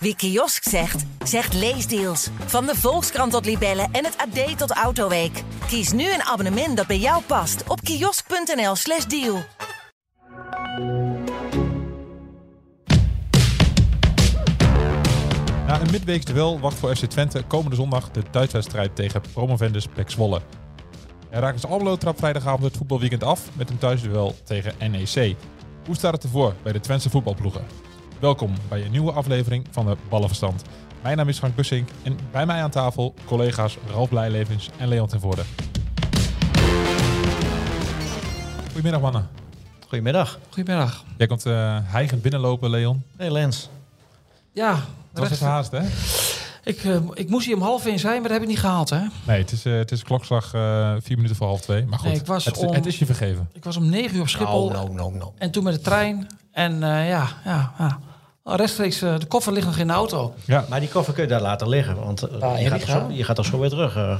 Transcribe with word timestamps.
Wie 0.00 0.16
kiosk 0.16 0.68
zegt, 0.68 1.04
zegt 1.24 1.54
leesdeals. 1.54 2.28
Van 2.46 2.66
de 2.66 2.74
Volkskrant 2.74 3.32
tot 3.32 3.44
Libellen 3.44 3.88
en 3.92 4.04
het 4.04 4.16
AD 4.16 4.58
tot 4.58 4.70
Autoweek. 4.70 5.42
Kies 5.66 5.92
nu 5.92 6.12
een 6.12 6.22
abonnement 6.22 6.76
dat 6.76 6.86
bij 6.86 6.98
jou 6.98 7.22
past 7.22 7.62
op 7.68 7.80
kiosk.nl/slash 7.80 9.04
deal. 9.04 9.42
Na 15.66 15.80
een 15.80 15.90
midweeks 15.90 16.24
duel 16.24 16.60
wacht 16.60 16.78
voor 16.78 16.96
FC 16.96 17.04
Twente 17.04 17.42
komende 17.42 17.76
zondag 17.76 18.10
de 18.10 18.22
thuiswedstrijd 18.30 18.96
tegen 18.96 19.20
promovendus 19.32 19.86
Pek 19.94 20.10
Zwolle. 20.10 20.40
Er 21.30 21.40
raakt 21.40 21.60
dus 21.60 21.70
Almelo 21.70 21.96
trap 21.96 22.18
vrijdagavond 22.18 22.62
het 22.62 22.76
voetbalweekend 22.76 23.24
af 23.24 23.40
met 23.52 23.70
een 23.70 23.78
thuisduel 23.78 24.36
tegen 24.44 24.74
NEC. 24.90 25.36
Hoe 25.86 25.96
staat 25.96 26.12
het 26.12 26.22
ervoor 26.24 26.54
bij 26.62 26.72
de 26.72 26.80
Twentse 26.80 27.10
voetbalploegen? 27.10 27.87
Welkom 28.20 28.52
bij 28.68 28.84
een 28.84 28.90
nieuwe 28.90 29.12
aflevering 29.12 29.66
van 29.70 29.86
de 29.86 29.96
Ballenverstand. 30.08 30.62
Mijn 31.02 31.16
naam 31.16 31.28
is 31.28 31.38
Frank 31.38 31.54
Bussink 31.56 31.88
en 32.02 32.18
bij 32.30 32.46
mij 32.46 32.62
aan 32.62 32.70
tafel 32.70 33.14
collega's 33.24 33.76
Ralf 33.90 34.08
Blijlevens 34.08 34.70
en 34.76 34.88
Leon 34.88 35.06
ten 35.06 35.20
Voorde. 35.20 35.42
Goedemiddag 38.66 39.00
mannen. 39.00 39.28
Goedemiddag. 39.88 40.38
Goedemiddag. 40.50 41.04
Jij 41.16 41.26
komt 41.26 41.46
eh 41.46 41.78
hijgend 41.82 42.22
binnenlopen, 42.22 42.70
Leon. 42.70 43.02
Hey 43.16 43.30
Lens. 43.30 43.68
Ja, 44.52 44.72
Dat 45.12 45.22
was 45.28 45.30
even 45.30 45.46
haast, 45.46 45.70
hè? 45.70 45.80
ik, 46.64 46.84
eh, 46.84 46.96
ik 47.14 47.28
moest 47.30 47.46
hier 47.46 47.56
om 47.56 47.62
half 47.62 47.86
één 47.86 47.98
zijn, 47.98 48.12
maar 48.20 48.22
dat 48.22 48.32
heb 48.32 48.42
ik 48.42 48.48
niet 48.48 48.58
gehaald. 48.58 48.90
Hè? 48.90 49.00
Nee, 49.26 49.38
het 49.40 49.52
is, 49.52 49.64
eh, 49.64 49.72
het 49.72 49.90
is 49.92 50.02
klokslag 50.02 50.54
eh, 50.54 50.94
vier 51.00 51.16
minuten 51.16 51.36
voor 51.36 51.46
half 51.46 51.60
twee. 51.60 51.86
Maar 51.86 51.98
goed, 51.98 52.08
Nee, 52.08 52.18
ik 52.18 52.26
was 52.26 52.44
het, 52.44 52.56
om- 52.58 52.72
het 52.74 52.86
is 52.86 52.98
je 52.98 53.06
vergeven. 53.06 53.48
Ik 53.52 53.64
was 53.64 53.76
om 53.76 53.88
negen 53.88 54.14
uur 54.16 54.20
op 54.22 54.28
Schiphol 54.28 54.70
No, 54.70 54.86
no, 54.86 54.92
no, 54.92 55.10
no. 55.10 55.34
en 55.38 55.50
toen 55.50 55.64
met 55.64 55.74
de 55.74 55.80
trein. 55.80 56.26
En 56.52 56.72
eh, 56.82 57.08
ja, 57.08 57.28
ja, 57.44 57.72
ja. 57.78 57.98
Rechtstreeks, 58.56 59.02
eh, 59.02 59.18
de 59.18 59.26
koffer 59.26 59.52
ligt 59.52 59.66
nog 59.66 59.76
in 59.78 59.86
de 59.86 59.92
auto. 59.92 60.34
Ja, 60.44 60.64
Maar 60.68 60.80
die 60.80 60.88
koffer 60.88 61.14
kun 61.14 61.22
je 61.22 61.28
daar 61.28 61.40
laten 61.40 61.68
liggen, 61.68 61.96
want 61.96 62.22
eh, 62.22 62.38
Ja, 62.40 62.56
je, 62.58 62.68
gaat 62.68 62.80
er 62.82 62.88
zo, 62.88 63.10
je 63.10 63.24
gaat 63.24 63.38
er 63.38 63.44
zo 63.44 63.58
weer 63.58 63.68
terug. 63.70 63.96
eh. 63.96 64.18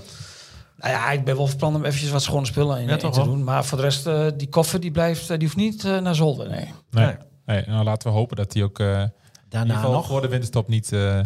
Nou 0.77 0.93
ja, 0.93 1.11
ik 1.11 1.25
ben 1.25 1.37
wel 1.37 1.47
van 1.47 1.57
plan 1.57 1.75
om 1.75 1.85
eventjes 1.85 2.11
wat 2.11 2.23
schone 2.23 2.47
spullen 2.47 2.79
in, 2.81 2.87
Ja, 2.87 2.93
in 2.93 2.99
toch 2.99 3.15
te 3.15 3.23
doen. 3.23 3.45
Maar 3.45 3.65
voor 3.65 3.79
de 3.79 3.85
rest, 3.85 4.07
eh, 4.07 4.27
die 4.37 4.49
koffer 4.49 4.81
die 4.81 4.91
blijft, 4.91 5.29
die 5.29 5.39
hoeft 5.39 5.57
niet 5.57 5.83
naar 5.83 6.15
zolder, 6.15 6.49
nee. 6.49 6.73
nee. 6.91 7.05
Nee. 7.07 7.17
nee. 7.47 7.65
Nou, 7.67 7.85
laten 7.85 8.09
we 8.11 8.15
hopen 8.17 8.37
dat 8.37 8.53
die 8.53 8.65
ook 8.65 8.79
eh, 8.79 8.87
in 8.87 8.93
ieder 8.95 9.13
Daarna 9.49 9.75
geval 9.75 9.93
nog. 9.93 10.07
voor 10.07 10.21
de 10.21 10.29
winterstop 10.29 10.69
niet, 10.69 10.93
eh, 10.93 11.21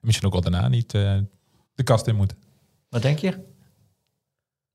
misschien 0.00 0.26
ook 0.26 0.32
wel 0.32 0.42
daarna 0.42 0.68
niet, 0.68 0.90
de 1.74 1.82
kast 1.84 2.06
in 2.06 2.16
moet. 2.16 2.34
Wat 2.88 3.02
denk 3.02 3.18
je? 3.18 3.38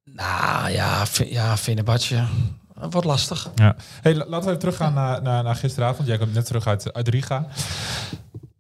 Nou 0.04 0.72
ja, 0.72 1.06
ja 1.26 1.58
Fenerbahce. 1.58 2.24
Dat 2.80 2.92
wordt 2.94 3.08
lastig. 3.08 3.50
Ja. 3.56 3.76
Hey, 4.02 4.16
la- 4.16 4.26
laten 4.26 4.40
we 4.40 4.46
even 4.48 4.60
teruggaan 4.60 4.94
naar, 4.94 5.22
naar, 5.22 5.44
naar 5.44 5.56
gisteravond. 5.56 6.08
Jij 6.08 6.18
komt 6.18 6.34
net 6.34 6.46
terug 6.46 6.68
uit, 6.68 6.94
uit 6.94 7.08
Riga. 7.08 7.48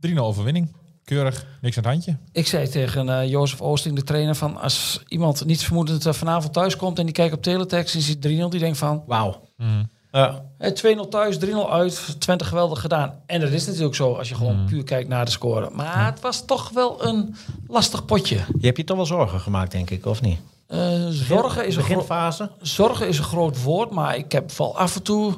3-0 0.08 0.14
overwinning. 0.16 0.76
Keurig, 1.04 1.46
niks 1.62 1.78
aan 1.78 1.84
het 1.84 1.92
handje. 1.92 2.18
Ik 2.32 2.48
zei 2.48 2.68
tegen 2.68 3.09
eh 3.09 3.30
Jozef 3.30 3.62
Oosting, 3.62 3.96
de 3.96 4.04
trainer, 4.04 4.36
van 4.36 4.58
als 4.62 5.04
iemand 5.08 5.46
niets 5.46 5.64
vermoedend 5.66 6.06
eh, 6.06 6.14
vanavond 6.14 6.54
thuis 6.54 6.76
komt 6.76 7.00
en 7.00 7.06
die 7.06 7.14
kijkt 7.14 7.34
op 7.34 7.44
teletext 7.44 7.96
en 7.96 8.02
ziet 8.02 8.18
3-0, 8.18 8.20
die 8.50 8.59
denkt 8.59 8.78
van, 8.78 9.04
Wauw. 9.08 9.42
Ja. 10.12 10.42
Eh, 10.58 10.72
2-0 10.72 11.08
thuis, 11.09 11.38
3-0 11.38 11.70
uit. 11.72 12.16
Twente 12.20 12.46
geweldig 12.46 12.81
gedaan. 12.81 13.14
En 13.26 13.40
dat 13.40 13.50
is 13.50 13.66
natuurlijk 13.66 13.96
zo 13.96 14.14
als 14.14 14.30
je 14.30 14.36
gewoon 14.36 14.66
puur 14.66 14.84
kijkt 14.84 15.09
naar 15.09 15.26
de 15.26 15.31
score. 15.31 15.70
Maar 15.74 16.06
het 16.06 16.20
was 16.22 16.46
toch 16.46 16.70
wel 16.70 17.06
een 17.06 17.36
lastig 17.68 18.06
potje. 18.06 18.36
Je 18.36 18.66
hebt 18.66 18.78
je 18.78 18.84
toch 18.84 18.98
wel 18.98 19.06
zorgen 19.06 19.40
gemaakt, 19.40 19.72
denk 19.72 19.90
ik, 19.90 20.06
of 20.06 20.22
niet? 20.22 20.40
Eh, 20.68 21.08
zorgen, 21.10 21.68
is 21.68 21.76
een 21.76 22.50
zorgen 22.62 23.08
is 23.08 23.18
een 23.18 23.23
groot 23.23 23.64
woord, 23.64 23.90
maar 23.92 24.16
ik 24.16 24.32
heb 24.32 24.52
wel 24.58 24.78
af 24.78 24.96
en 24.96 25.04
toe 25.04 25.34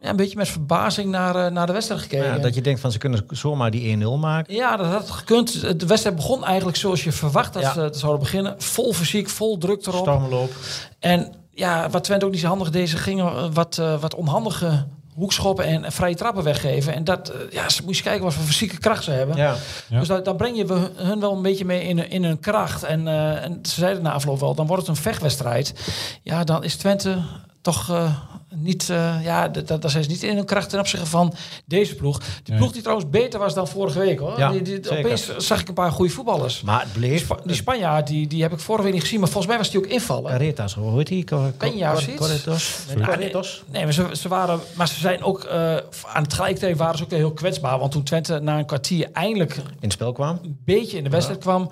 ja, 0.00 0.08
een 0.10 0.16
beetje 0.16 0.36
met 0.36 0.48
verbazing 0.48 1.10
naar, 1.10 1.36
eh, 1.36 1.52
naar 1.52 1.66
de 1.66 1.72
wedstrijd 1.72 2.00
gekeken. 2.00 2.26
Ja, 2.26 2.38
dat 2.38 2.54
je 2.54 2.60
denkt 2.60 2.80
van 2.80 2.92
ze 2.92 2.98
kunnen 2.98 3.24
zomaar 3.30 3.70
die 3.70 3.96
1-0 3.96 4.18
maken. 4.18 4.54
Ja, 4.54 4.76
dat 4.76 4.86
had 4.86 5.10
gekund. 5.10 5.80
De 5.80 5.86
wedstrijd 5.86 6.16
begon 6.16 6.44
eigenlijk 6.44 6.76
zoals 6.76 7.04
je 7.04 7.12
verwacht 7.12 7.52
dat 7.52 7.62
Ja. 7.62 7.72
ze 7.72 7.88
zouden 7.92 8.20
beginnen. 8.22 8.54
Vol 8.58 8.92
fysiek, 8.92 9.28
vol 9.28 9.58
druk 9.58 9.86
erop. 9.86 10.00
Stormloop. 10.00 10.50
En 10.98 11.34
ja, 11.50 11.90
wat 11.90 12.04
Twente 12.04 12.24
ook 12.24 12.30
niet 12.30 12.40
zo 12.40 12.46
handig 12.46 12.70
deed, 12.70 12.88
ze 12.88 12.96
gingen 12.96 13.52
wat, 13.52 13.78
eh, 13.78 14.00
wat 14.00 14.14
onhandige 14.14 14.86
hoekschoppen 15.18 15.64
en, 15.64 15.84
en 15.84 15.92
vrije 15.92 16.14
trappen 16.14 16.44
weggeven. 16.44 16.94
En 16.94 17.04
dat, 17.04 17.28
eh, 17.28 17.40
ja, 17.50 17.68
ze 17.68 17.82
moest 17.84 17.96
je 17.98 18.02
kijken 18.04 18.24
wat 18.24 18.34
voor 18.34 18.44
fysieke 18.44 18.78
kracht 18.78 19.04
ze 19.04 19.10
hebben. 19.10 19.36
Ja. 19.36 19.54
Ja. 19.88 19.98
Dus 19.98 20.08
daar, 20.08 20.22
daar 20.22 20.36
breng 20.36 20.56
je 20.56 20.66
we- 20.66 20.90
hun 20.96 21.20
wel 21.20 21.32
een 21.32 21.42
beetje 21.42 21.64
mee 21.64 21.82
in, 21.82 21.98
hun- 21.98 22.10
in 22.10 22.24
hun 22.24 22.40
kracht. 22.40 22.82
En, 22.82 23.08
eh, 23.08 23.44
en 23.44 23.58
ze 23.62 23.74
zeiden 23.80 24.02
na 24.02 24.12
afloop 24.12 24.40
wel, 24.40 24.54
dan 24.54 24.66
wordt 24.66 24.86
het 24.86 24.96
een 24.96 25.02
vechtwedstrijd. 25.02 25.74
Ja, 26.22 26.44
dan 26.44 26.64
is 26.64 26.76
Twente 26.76 27.18
toch 27.62 27.90
eh, 27.90 28.12
niet... 28.54 28.90
eh, 28.90 29.14
ja, 29.24 29.50
d- 29.50 29.66
d- 29.66 29.68
daar 29.82 29.90
zijn 29.90 30.02
ze 30.04 30.10
niet 30.10 30.22
in 30.22 30.36
hun 30.36 30.44
kracht 30.44 30.70
ten 30.70 30.78
opzichte 30.78 31.06
van 31.06 31.34
deze 31.66 31.94
ploeg. 31.94 32.18
Die 32.18 32.28
Nee. 32.46 32.58
ploeg 32.58 32.72
die 32.72 32.82
trouwens 32.82 33.10
beter 33.10 33.38
was 33.40 33.54
dan 33.54 33.68
vorige 33.68 33.98
week. 33.98 34.18
hoor. 34.18 34.38
Ja, 34.38 34.50
die, 34.50 34.90
opeens 34.90 35.36
zag 35.36 35.60
ik 35.60 35.68
een 35.68 35.74
paar 35.74 35.92
goede 35.92 36.12
voetballers. 36.12 36.62
Maar 36.62 36.80
het 36.80 36.88
Die, 36.92 36.98
bleef... 37.00 37.28
Die 37.44 37.54
Spanjaard, 37.54 38.06
die, 38.06 38.26
die 38.26 38.42
heb 38.42 38.52
ik 38.52 38.58
vorige 38.60 38.84
week 38.84 38.92
niet 38.92 39.02
gezien. 39.02 39.20
Maar 39.20 39.28
volgens 39.28 39.46
mij 39.52 39.58
was 39.62 39.70
die 39.70 39.80
ook 39.80 39.86
invallen. 39.86 40.30
Caritas, 40.30 40.74
hoe 40.74 40.96
heet 40.98 41.06
die? 41.06 41.24
Cor- 41.24 41.52
Peña 41.52 41.56
of 41.58 41.92
Cor- 41.92 42.00
zoiets? 42.00 42.16
Corritos? 42.20 42.78
Sorry. 42.88 43.04
Corritos? 43.04 43.62
Nee, 43.66 43.84
maar 43.84 43.92
ze, 43.92 44.06
ze 44.12 44.28
waren, 44.28 44.60
maar 44.74 44.88
ze 44.88 44.98
zijn 45.00 45.22
ook 45.22 45.44
eh, 45.44 45.74
aan 46.12 46.20
het 46.22 46.28
tegelijkertijd 46.30 46.76
waren 46.76 46.98
ze 46.98 47.04
ook 47.04 47.10
heel 47.10 47.32
kwetsbaar. 47.32 47.78
Want 47.78 47.92
toen 47.92 48.02
Twente 48.02 48.38
na 48.38 48.58
een 48.58 48.66
kwartier 48.66 49.08
eindelijk 49.12 49.56
In 49.56 49.62
het 49.80 49.92
spel 49.92 50.12
kwam. 50.12 50.38
een 50.42 50.58
beetje 50.64 50.96
in 50.96 51.04
de 51.04 51.10
wedstrijd 51.10 51.40
kwam, 51.40 51.70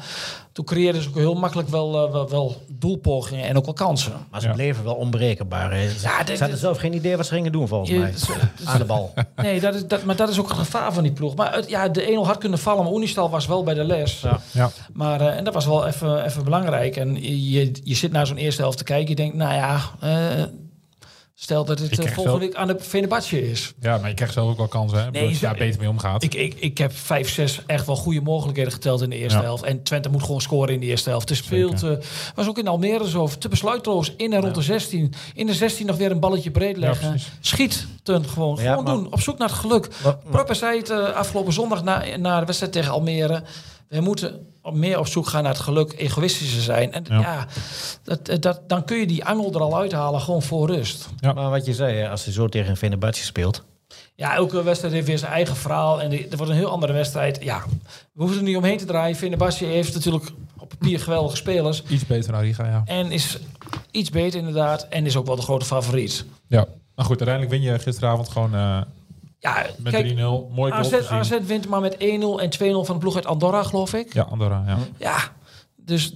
toen 0.56 0.65
creëerden 0.65 1.03
ze 1.03 1.09
ook 1.09 1.15
heel 1.15 1.34
makkelijk 1.34 1.69
wel, 1.69 2.06
eh, 2.06 2.12
wel, 2.12 2.28
wel 2.31 2.62
doelpogingen 2.69 3.44
en 3.44 3.56
ook 3.56 3.65
wel 3.65 3.75
kansen. 3.75 4.12
Maar 4.31 4.41
ze 4.41 4.47
Ja. 4.47 4.53
bleven 4.53 4.84
wel 4.84 4.94
onbreekbaar. 4.94 5.72
hè. 5.72 5.89
Ze 5.91 6.00
Ja, 6.03 6.22
dit- 6.22 6.37
ze 6.37 6.43
hadden 6.43 6.61
zelf 6.61 6.78
geen 6.78 6.94
idee 6.94 7.17
wat 7.17 7.27
ze 7.27 7.34
gingen 7.34 7.53
doen, 7.53 7.69
volgens 7.69 7.91
Je- 7.91 7.99
mij. 7.99 8.12
ze- 8.17 8.34
Aan 8.65 8.78
de 8.78 8.84
bal. 8.84 9.12
Nee, 9.37 9.61
dat 9.61 9.75
is, 9.75 9.87
dat, 9.87 10.05
maar 10.05 10.16
dat 10.16 10.28
is 10.28 10.39
ook 10.41 10.49
het 10.49 10.59
gevaar 10.59 10.93
van 10.93 11.03
die 11.03 11.12
ploeg. 11.12 11.34
Maar 11.37 11.55
het, 11.55 11.69
ja, 11.69 11.89
de 11.89 12.03
1-0 12.11 12.27
had 12.27 12.39
kunnen 12.39 12.59
vallen, 12.59 12.84
maar 12.84 12.93
Unistal 12.93 13.31
was 13.31 13.47
wel 13.47 13.62
bij 13.62 13.75
de 13.75 13.84
les. 13.84 14.21
Ja. 14.21 14.41
Ja. 14.50 14.71
Maar, 14.93 15.21
eh, 15.21 15.37
en 15.37 15.45
dat 15.45 15.55
was 15.55 15.66
wel 15.66 15.87
even, 15.87 16.25
even 16.25 16.45
belangrijk. 16.45 16.97
En 16.97 17.15
je, 17.50 17.72
je 17.84 17.95
zit 17.95 18.12
naar 18.12 18.27
zo'n 18.27 18.37
eerste 18.37 18.62
helft 18.62 18.78
te 18.78 18.84
kijken, 18.84 19.09
je 19.09 19.15
denkt, 19.16 19.37
nou 19.37 19.55
ja, 19.55 19.81
eh, 20.00 20.43
stel 21.38 21.64
dat 21.64 21.78
het 21.78 21.88
krijgt 21.91 22.14
volgende 22.14 22.38
week 22.38 22.54
aan 22.54 22.66
de 22.66 22.76
Venebatje 22.78 23.50
is. 23.50 23.72
ja, 23.80 23.98
maar 23.98 24.08
je 24.08 24.14
krijgt 24.14 24.34
zelf 24.34 24.50
ook 24.50 24.56
wel 24.56 24.69
kansen. 24.69 24.98
Hè? 25.12 25.20
Als 25.20 25.32
je 25.32 25.38
daar 25.41 25.56
beter 25.56 25.80
mee 25.80 25.88
omgaat. 25.88 26.22
Ik, 26.22 26.34
ik, 26.34 26.54
ik 26.58 26.78
heb 26.78 26.92
vijf, 26.92 27.30
zes 27.30 27.60
echt 27.66 27.86
wel 27.86 27.97
goede 27.97 28.20
mogelijkheden 28.20 28.72
geteld 28.72 29.02
in 29.02 29.10
de 29.10 29.16
eerste 29.16 29.38
Ja. 29.38 29.44
helft. 29.44 29.62
En 29.62 29.82
Twente 29.82 30.08
moet 30.08 30.22
gewoon 30.22 30.41
scoren 30.41 30.74
in 30.74 30.80
de 30.80 30.86
eerste 30.86 31.08
helft. 31.10 31.28
Het 31.28 31.38
speelt, 31.38 31.80
was 32.34 32.48
ook 32.48 32.58
in 32.58 32.69
Almere 32.69 33.08
zo. 33.08 33.28
Te 33.38 33.48
besluitloos 33.48 34.12
in 34.16 34.32
en 34.32 34.41
rond 34.41 34.54
de 34.54 34.62
16. 34.62 35.12
In 35.34 35.47
de 35.47 35.54
16 35.54 35.86
nog 35.86 35.97
weer 35.97 36.10
een 36.10 36.20
balletje 36.20 36.50
breed 36.50 36.76
leggen. 36.76 37.20
Schiet 37.41 37.86
ten 38.03 38.28
gewoon. 38.28 38.56
Ja, 38.62 38.68
gewoon 38.70 38.84
maar- 38.84 38.94
doen. 38.94 39.12
Op 39.12 39.20
zoek 39.20 39.38
naar 39.38 39.48
het 39.48 39.56
geluk. 39.58 39.88
Proper 40.30 40.54
zei 40.54 40.78
het 40.78 40.91
eh, 40.91 41.12
afgelopen 41.12 41.53
zondag 41.53 41.84
na, 41.84 42.03
na 42.16 42.41
de 42.41 42.47
wedstrijd 42.47 42.72
tegen 42.72 42.92
Almere. 42.92 43.42
We 43.88 44.00
moeten 44.00 44.47
meer 44.72 44.98
op 44.98 45.06
zoek 45.06 45.26
gaan 45.26 45.42
naar 45.42 45.52
het 45.52 45.62
geluk, 45.62 45.94
egoïstischer 45.97 46.62
zijn. 46.62 46.92
En 46.92 47.04
Ja. 47.08 47.20
ja, 47.20 47.47
dat, 48.02 48.28
eh, 48.28 48.38
dat, 48.41 48.60
dan 48.69 48.84
kun 48.84 48.97
je 48.98 49.06
die 49.06 49.24
angel 49.24 49.54
er 49.54 49.60
al 49.60 49.76
uithalen, 49.78 50.20
gewoon 50.20 50.42
voor 50.42 50.66
rust. 50.70 51.08
Ja. 51.20 51.32
Maar 51.32 51.50
wat 51.50 51.66
je 51.66 51.74
zei, 51.74 51.97
hè, 51.97 52.08
als 52.10 52.24
hij 52.24 52.32
zo 52.32 52.48
tegen 52.48 52.70
een 52.70 52.76
Fenerbahce 52.76 53.24
speelt. 53.24 53.64
Ja, 54.14 54.34
elke 54.34 54.62
wedstrijd 54.62 54.94
heeft 54.94 55.06
weer 55.06 55.19
zijn 55.19 55.32
eigen 55.32 55.56
verhaal. 55.56 56.02
En 56.02 56.10
die- 56.10 56.28
er 56.28 56.36
wordt 56.36 56.52
een 56.52 56.58
heel 56.58 56.70
andere 56.70 56.92
wedstrijd. 56.92 57.42
Ja, 57.42 57.62
we 58.12 58.20
hoeven 58.22 58.36
er 58.38 58.42
niet 58.44 58.56
omheen 58.56 58.78
te 58.78 58.84
draaien. 58.84 59.16
Fenerbahce 59.16 59.64
heeft 59.64 59.94
natuurlijk 59.94 60.30
op 60.58 60.68
papier 60.68 61.00
geweldige 61.00 61.36
spelers. 61.36 61.82
Iets 61.88 62.06
beter 62.06 62.32
dan 62.32 62.41
Riga, 62.41 62.66
ja. 62.66 62.82
En 62.84 63.10
is 63.10 63.38
iets 63.91 64.10
beter 64.10 64.38
inderdaad. 64.38 64.86
En 64.88 65.06
is 65.06 65.16
ook 65.16 65.26
wel 65.26 65.36
de 65.36 65.42
grote 65.42 65.64
favoriet. 65.64 66.24
Ja. 66.48 66.66
Maar 66.94 67.04
goed, 67.04 67.18
uiteindelijk 67.20 67.50
win 67.62 67.72
je 67.72 67.78
gisteravond 67.78 68.28
gewoon 68.28 68.54
eh, 68.54 68.80
Ja, 69.38 69.66
met 69.78 69.92
kijk, 69.92 70.16
3-0. 70.16 70.19
Mooi 70.50 70.72
AZ. 70.72 70.92
AZ 70.92 71.38
wint 71.47 71.69
maar 71.69 71.80
met 71.80 71.94
1-0 71.94 71.98
en 71.98 72.50
2-0 72.50 72.58
van 72.58 72.94
de 72.94 72.98
ploeg 72.98 73.14
uit 73.14 73.26
Andorra, 73.26 73.62
geloof 73.62 73.94
ik. 73.94 74.12
Ja, 74.12 74.22
Andorra, 74.22 74.64
ja. 74.66 74.78
Ja, 74.97 75.19
dus 75.76 76.12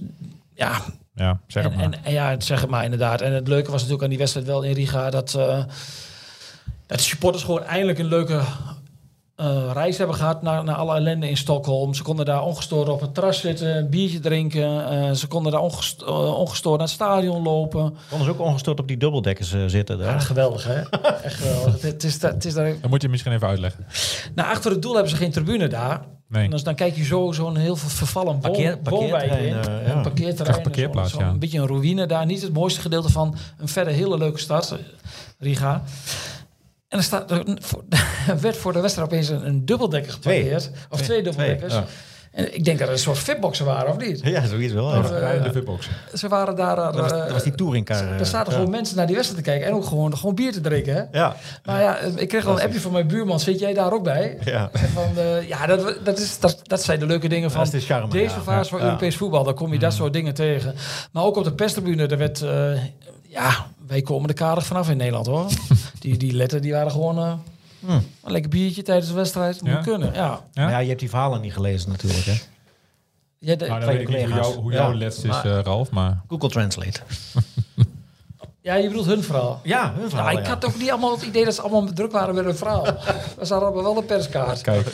ja. 0.53 0.81
Ja, 1.15 1.39
zeg 1.47 1.63
het 1.63 1.71
En, 1.71 1.77
maar. 1.77 1.87
en, 1.87 2.03
en 2.03 2.13
ja, 2.13 2.39
zeg 2.39 2.61
het 2.61 2.69
maar 2.69 2.83
inderdaad. 2.83 3.21
En 3.21 3.33
het 3.33 3.47
leuke 3.47 3.71
was 3.71 3.75
natuurlijk 3.75 4.03
aan 4.03 4.09
die 4.09 4.17
wedstrijd 4.17 4.47
wel 4.47 4.63
in 4.63 4.73
Riga... 4.73 5.09
dat, 5.09 5.33
eh, 5.33 5.63
dat 6.85 6.97
de 6.97 7.03
supporters 7.03 7.43
gewoon 7.43 7.63
eindelijk 7.63 7.99
een 7.99 8.05
leuke 8.05 8.41
eh, 9.41 9.71
reis 9.73 9.97
hebben 9.97 10.15
gehad 10.15 10.41
naar, 10.41 10.63
naar 10.63 10.75
alle 10.75 10.95
ellende 10.95 11.29
in 11.29 11.37
Stockholm. 11.37 11.93
Ze 11.93 12.03
konden 12.03 12.25
daar 12.25 12.43
ongestoord 12.43 12.89
op 12.89 13.01
het 13.01 13.13
terras 13.13 13.39
zitten, 13.39 13.77
een 13.77 13.89
biertje 13.89 14.19
drinken. 14.19 14.89
eh, 14.89 15.11
ze 15.11 15.27
konden 15.27 15.51
daar 15.51 15.61
ongest- 15.61 16.01
eh, 16.01 16.37
ongestoord 16.37 16.77
naar 16.77 16.87
het 16.87 16.95
stadion 16.95 17.43
lopen. 17.43 17.93
Konden 18.09 18.27
ze 18.27 18.33
ook 18.33 18.39
ongestoord 18.39 18.79
op 18.79 18.87
die 18.87 18.97
dubbeldekkers 18.97 19.55
zitten 19.67 19.97
Ja, 19.97 20.03
daar. 20.03 20.21
geweldig 20.21 20.63
hè? 20.67 20.81
Echt 21.23 21.35
geweldig. 21.35 21.81
Het, 21.81 22.03
is, 22.03 22.21
het 22.21 22.45
is 22.45 22.53
daar... 22.53 22.73
Dan 22.81 22.89
moet 22.89 23.01
je 23.01 23.09
misschien 23.09 23.31
even 23.33 23.47
uitleggen. 23.47 23.85
Nou, 24.35 24.49
achter 24.49 24.71
het 24.71 24.81
doel 24.81 24.93
hebben 24.93 25.11
ze 25.11 25.17
geen 25.17 25.31
tribune 25.31 25.67
daar. 25.67 26.01
Nee. 26.29 26.43
En 26.43 26.49
dus 26.49 26.63
dan 26.63 26.75
kijk 26.75 26.95
je 26.95 27.03
zo 27.03 27.31
zo'n 27.31 27.55
heel 27.55 27.75
veel 27.75 27.89
vervallen 27.89 28.31
woon, 28.31 28.41
Parkeer- 28.41 28.77
woonwijk 28.83 29.23
in. 29.23 29.29
parkeerterrein, 29.29 29.81
eh, 29.81 29.87
ja. 29.87 29.95
Een 29.95 30.01
parkeerterrein. 30.01 30.37
Echt 30.37 30.47
een 30.47 30.55
en 30.55 30.61
parkeerplaats, 30.61 31.11
zo, 31.11 31.17
zo 31.17 31.23
ja. 31.23 31.29
Een 31.29 31.39
beetje 31.39 31.59
een 31.59 31.67
ruïne 31.67 32.05
daar. 32.05 32.25
Niet 32.25 32.41
het 32.41 32.53
mooiste 32.53 32.81
gedeelte 32.81 33.09
van 33.09 33.35
een 33.57 33.67
verder 33.67 33.93
hele 33.93 34.17
leuke 34.17 34.39
stad, 34.39 34.75
Riga. 35.39 35.83
En 36.91 36.97
er, 36.97 37.03
staat, 37.03 37.31
er 37.31 37.43
er 38.27 38.39
werd 38.39 38.57
voor 38.57 38.73
de 38.73 38.79
wedstrijd 38.79 39.07
opeens 39.11 39.29
een, 39.29 39.45
een 39.47 39.65
dubbeldekker 39.65 40.11
geparkeerd. 40.11 40.71
Of 40.89 41.01
twee, 41.01 41.23
dubbeldekkers. 41.23 41.73
ja. 41.73 41.85
En 42.31 42.55
ik 42.55 42.63
denk 42.65 42.79
dat 42.79 42.87
het 42.87 42.97
een 42.97 43.03
soort 43.03 43.17
fitboxen 43.17 43.65
waren, 43.65 43.89
of 43.89 43.97
niet? 43.97 44.19
Ja, 44.23 44.45
zoiets 44.45 44.73
wel. 44.73 44.95
Ja. 44.95 45.31
eh, 45.33 45.43
de 45.43 45.51
fitbox. 45.51 45.89
Ze 46.13 46.27
waren 46.27 46.55
daar... 46.55 46.75
dat, 46.75 46.95
was, 46.95 47.11
eh, 47.11 47.17
dat 47.17 47.31
was 47.31 47.43
die 47.43 47.55
touringcar. 47.55 47.97
eh, 47.97 48.19
er 48.19 48.25
zaten 48.25 48.51
ja. 48.51 48.57
gewoon 48.57 48.71
mensen 48.71 48.95
naar 48.97 49.05
die 49.05 49.15
wedstrijd 49.15 49.43
te 49.43 49.49
kijken 49.51 49.69
en 49.69 49.73
ook 49.75 49.85
gewoon, 49.85 50.17
gewoon 50.17 50.35
bier 50.35 50.51
te 50.51 50.61
drinken. 50.61 50.93
Hè? 50.95 51.19
Ja, 51.19 51.35
Maar 51.65 51.81
ja, 51.81 51.97
ik 51.97 52.27
kreeg 52.27 52.45
al 52.45 52.55
een 52.59 52.63
appje 52.65 52.79
van 52.79 52.91
mijn 52.91 53.07
buurman. 53.07 53.39
Zit 53.39 53.59
jij 53.59 53.73
daar 53.73 53.93
ook 53.93 54.03
bij? 54.03 54.37
ja. 54.45 54.69
En 54.73 54.89
Van, 54.89 55.17
eh, 55.17 55.47
ja, 55.47 55.65
dat, 55.65 55.95
dat, 56.03 56.19
is, 56.19 56.39
dat, 56.39 56.59
dat 56.63 56.83
zijn 56.83 56.99
de 56.99 57.05
leuke 57.05 57.27
dingen 57.27 57.51
van 57.51 57.61
is 57.61 57.69
de 57.69 57.79
charme, 57.79 58.09
deze 58.09 58.39
fase 58.41 58.69
van. 58.69 58.81
Europees 58.81 59.15
voetbal. 59.17 59.43
Dan 59.43 59.53
kom 59.55 59.73
je 59.73 59.79
dat 59.79 59.93
soort 59.93 60.13
dingen 60.13 60.33
tegen. 60.33 60.75
Maar 61.11 61.23
ook 61.23 61.35
op 61.37 61.43
de 61.43 61.53
perstribune, 61.53 62.05
daar 62.05 62.17
werd... 62.17 62.41
eh, 62.41 62.71
ja, 63.27 63.67
wij 63.87 64.01
komen 64.01 64.29
er 64.29 64.35
karig 64.35 64.65
vanaf 64.65 64.89
in 64.89 64.97
Nederland, 64.97 65.25
hoor. 65.27 65.45
die, 66.01 66.17
die 66.17 66.33
letter, 66.33 66.61
die 66.61 66.71
waren 66.71 66.91
gewoon... 66.91 67.17
eh, 67.17 67.33
Hmm. 67.85 68.03
Een 68.23 68.31
lekker 68.31 68.49
biertje 68.49 68.81
tijdens 68.81 69.07
de 69.07 69.13
wedstrijd. 69.13 69.61
Moet 69.61 69.69
Ja? 69.71 69.81
kunnen, 69.81 70.13
ja. 70.13 70.21
Ja? 70.53 70.61
Maar 70.63 70.69
ja, 70.71 70.77
je 70.79 70.87
hebt 70.87 70.99
die 70.99 71.09
verhalen 71.09 71.41
niet 71.41 71.53
gelezen 71.53 71.89
natuurlijk. 71.89 72.25
Hè? 72.25 72.33
ja 73.39 73.55
de- 73.55 73.67
Nou, 73.67 73.85
weet 73.85 74.01
ik 74.01 74.07
niet 74.07 74.17
hoe, 74.17 74.25
collega's. 74.27 74.47
jou, 74.47 74.59
hoe 74.61 74.71
Ja. 74.71 74.77
jouw 74.77 74.93
les 74.93 75.17
is, 75.17 75.23
Maar- 75.23 75.45
eh, 75.45 75.63
Ralf. 75.63 75.91
Maar 75.91 76.21
Google 76.27 76.49
Translate. 76.49 76.99
Ja, 78.61 78.75
je 78.75 78.87
bedoelt 78.87 79.05
hun 79.05 79.23
verhaal. 79.23 79.59
Ja, 79.63 79.93
hun 79.97 80.09
verhaal. 80.09 80.27
Nou, 80.27 80.39
ik 80.39 80.45
had 80.47 80.65
ook 80.65 80.77
niet 80.77 80.89
allemaal 80.91 81.11
het 81.11 81.21
idee 81.21 81.45
dat 81.45 81.55
ze 81.55 81.61
allemaal 81.61 81.93
druk 81.93 82.11
waren 82.11 82.35
met 82.35 82.43
hun 82.45 82.55
verhaal. 82.55 82.83
We 83.39 83.45
zaten 83.45 83.65
allemaal 83.65 83.83
wel 83.83 83.97
een 83.97 84.05
perskaart. 84.05 84.61
kijk. 84.61 84.87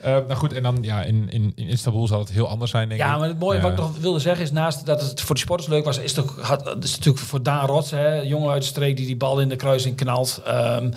Eh, 0.00 0.12
nou 0.12 0.34
goed, 0.34 0.52
en 0.52 0.62
dan 0.62 0.78
ja, 0.80 1.02
in, 1.02 1.26
in, 1.30 1.52
in 1.54 1.66
Istanbul 1.68 2.06
zal 2.06 2.18
het 2.18 2.30
heel 2.30 2.48
anders 2.48 2.70
zijn, 2.70 2.88
denk 2.88 3.00
ik. 3.00 3.06
Ja, 3.06 3.16
maar 3.18 3.28
het 3.28 3.38
mooie 3.38 3.60
wat 3.60 3.72
ik 3.72 3.78
Eh, 3.78 3.84
nog 3.84 3.98
wilde 3.98 4.18
zeggen 4.18 4.44
is 4.44 4.52
naast 4.52 4.86
dat 4.86 5.00
het 5.00 5.20
voor 5.20 5.34
de 5.34 5.40
sporters 5.40 5.68
leuk 5.68 5.84
was, 5.84 5.98
is 5.98 6.16
het 6.16 6.24
ook 6.24 6.40
had, 6.40 6.64
het 6.64 6.84
is 6.84 6.96
natuurlijk 6.96 7.24
voor 7.24 7.42
Daan 7.42 7.66
Rots, 7.66 7.90
hè, 7.90 8.14
jongen 8.20 8.50
uit 8.52 8.62
de 8.62 8.68
streek 8.68 8.96
die 8.96 9.06
die 9.06 9.16
bal 9.16 9.40
in 9.40 9.48
de 9.48 9.56
kruising 9.56 9.96
knalt. 9.96 10.40
Ehm 10.44 10.90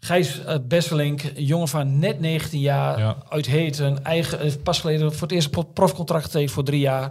Gijs 0.00 0.38
uh, 0.40 0.54
Besselink, 0.62 1.20
jongen 1.34 1.68
van 1.68 1.98
net 1.98 2.20
19 2.20 2.60
jaar, 2.60 2.98
Ja. 2.98 3.16
uit 3.28 3.46
Heten, 3.46 4.04
eigen, 4.04 4.40
eh, 4.40 4.52
pas 4.62 4.80
geleden 4.80 5.12
voor 5.12 5.22
het 5.22 5.32
eerste 5.32 5.50
pro- 5.50 5.62
profcontract 5.62 6.24
getekend 6.24 6.50
voor 6.50 6.64
drie 6.64 6.80
jaar. 6.80 7.10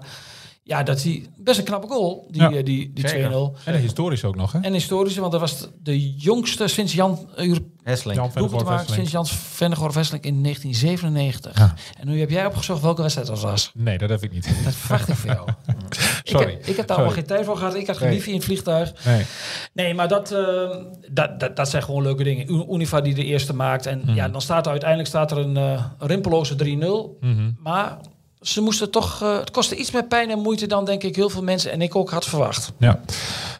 Ja, 0.67 0.83
dat 0.83 1.03
hij 1.03 1.25
best 1.37 1.59
een 1.59 1.65
knappe 1.65 1.87
goal, 1.87 2.27
die, 2.31 2.41
Ja. 2.41 2.51
eh, 2.51 2.63
die, 2.63 2.91
die 2.93 3.07
Zeker. 3.07 3.29
2-0. 3.31 3.55
En 3.65 3.75
historisch 3.79 4.23
ook 4.23 4.35
nog, 4.35 4.51
hè? 4.51 4.59
En 4.59 4.73
historische, 4.73 5.19
want 5.19 5.31
dat 5.31 5.41
was 5.41 5.67
de- 5.83 6.09
jongste 6.13 6.67
sinds 6.67 6.93
Jan 6.93 7.29
uh, 7.39 7.55
Hesling. 7.83 8.17
Jan 8.33 8.79
sinds 8.85 9.11
Jans 9.11 9.31
Vennegoor 9.31 9.91
Wesseling 9.93 10.25
in 10.25 10.43
1997. 10.43 11.57
Ja. 11.57 11.73
En 11.99 12.07
nu 12.07 12.19
heb 12.19 12.29
jij 12.29 12.45
opgezocht 12.45 12.81
welke 12.81 13.01
wedstrijd 13.01 13.27
dat 13.29 13.41
was. 13.41 13.71
Nee, 13.73 13.97
dat 13.97 14.09
heb 14.09 14.23
ik 14.23 14.31
niet. 14.31 14.63
Dat 14.63 14.75
verwacht 14.75 15.07
ik 15.09 15.15
voor 15.15 15.29
jou. 15.29 15.49
Sorry. 16.23 16.45
Ik 16.47 16.51
heb, 16.51 16.65
ik 16.65 16.75
heb 16.77 16.87
daar 16.87 16.97
allemaal 16.97 17.15
geen 17.15 17.25
tijd 17.25 17.45
voor 17.45 17.57
gehad. 17.57 17.75
Ik 17.75 17.87
had 17.87 17.97
geen 17.97 18.07
Nee. 18.07 18.17
wifi 18.17 18.29
in 18.29 18.35
het 18.35 18.45
vliegtuig. 18.45 19.05
Nee. 19.05 19.25
Nee, 19.73 19.93
maar 19.93 20.07
dat, 20.07 20.31
eh, 20.31 20.69
dat, 21.11 21.39
dat, 21.39 21.55
dat 21.55 21.69
zijn 21.69 21.83
gewoon 21.83 22.03
leuke 22.03 22.23
dingen. 22.23 22.73
Unifa 22.73 23.01
die 23.01 23.13
de 23.13 23.23
eerste 23.23 23.53
maakt. 23.53 23.85
En 23.85 24.01
ja, 24.05 24.29
dan 24.29 24.41
staat 24.41 24.65
er 24.65 24.71
uiteindelijk 24.71 25.09
staat 25.09 25.31
er 25.31 25.37
een 25.37 25.57
eh 25.57 25.85
rimpeloze 25.99 26.55
3-0. 26.55 27.17
Mhm. 27.19 27.51
Maar 27.63 27.97
ze 28.47 28.61
moesten 28.61 28.91
toch... 28.91 29.21
eh, 29.21 29.37
het 29.37 29.51
kostte 29.51 29.75
iets 29.75 29.91
meer 29.91 30.05
pijn 30.05 30.29
en 30.29 30.39
moeite 30.39 30.67
dan 30.67 30.85
denk 30.85 31.03
ik 31.03 31.15
heel 31.15 31.29
veel 31.29 31.43
mensen 31.43 31.71
en 31.71 31.81
ik 31.81 31.95
ook 31.95 32.09
had 32.09 32.25
verwacht. 32.25 32.71
Ja. 32.79 32.99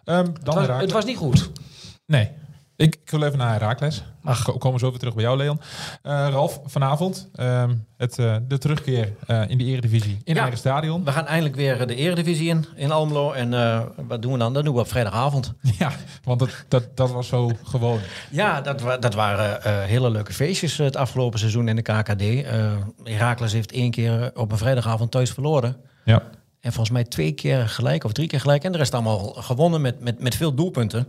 Het 0.03 0.05
dan 0.05 0.33
was, 0.43 0.53
Herakles. 0.55 0.81
het 0.81 0.91
was 0.91 1.05
niet 1.05 1.17
goed. 1.17 1.49
Nee. 2.05 2.31
Ik, 2.77 2.95
ik 3.03 3.09
wil 3.11 3.23
even 3.23 3.37
naar 3.37 3.51
Herakles. 3.51 4.03
Ko- 4.43 4.57
Komen 4.57 4.73
we 4.79 4.85
zo 4.85 4.89
weer 4.89 4.99
terug 4.99 5.13
bij 5.13 5.23
jou, 5.23 5.37
Leon. 5.37 5.59
Eh, 6.01 6.27
Ralf, 6.31 6.59
vanavond 6.65 7.29
ehm, 7.35 7.73
het, 7.97 8.19
eh, 8.19 8.35
de 8.47 8.57
terugkeer 8.57 9.13
eh, 9.27 9.41
in 9.49 9.57
de 9.57 9.63
Eredivisie 9.63 10.21
in 10.23 10.33
Ja. 10.33 10.39
eigen 10.41 10.57
stadion. 10.59 11.03
We 11.03 11.11
gaan 11.11 11.25
eindelijk 11.27 11.55
weer 11.55 11.87
de 11.87 11.95
Eredivisie 11.95 12.49
in, 12.49 12.65
in 12.75 12.91
Almelo. 12.91 13.31
En 13.31 13.49
wat 14.07 14.21
doen 14.21 14.31
we 14.31 14.37
dan? 14.37 14.53
Dat 14.53 14.63
doen 14.63 14.73
we 14.73 14.79
op 14.79 14.87
vrijdagavond. 14.87 15.53
Ja, 15.79 15.91
want 16.23 16.39
dat, 16.39 16.49
dat, 16.67 16.97
dat 16.97 17.11
was 17.11 17.27
zo 17.27 17.51
gewoon. 17.63 17.99
Ja, 18.31 18.61
dat, 18.61 18.81
wa- 18.81 18.97
dat 18.97 19.13
waren 19.13 19.59
hele 19.87 20.09
leuke 20.09 20.33
feestjes 20.33 20.77
het 20.77 20.95
afgelopen 20.95 21.39
seizoen 21.39 21.67
in 21.67 21.75
de 21.75 21.81
KKD. 21.81 22.23
Herakles 23.03 23.53
heeft 23.53 23.71
één 23.71 23.91
keer 23.91 24.31
op 24.35 24.51
een 24.51 24.57
vrijdagavond 24.57 25.11
thuis 25.11 25.31
verloren. 25.31 25.77
Ja. 26.05 26.21
En 26.59 26.71
volgens 26.71 26.89
mij 26.89 27.03
twee 27.03 27.31
keer 27.31 27.69
gelijk 27.69 28.03
of 28.03 28.11
drie 28.11 28.27
keer 28.27 28.39
gelijk. 28.39 28.63
En 28.63 28.71
de 28.71 28.77
rest 28.77 28.93
allemaal 28.93 29.19
gewonnen 29.33 29.81
met, 29.81 29.99
met, 29.99 30.19
met 30.19 30.35
veel 30.35 30.53
doelpunten. 30.53 31.07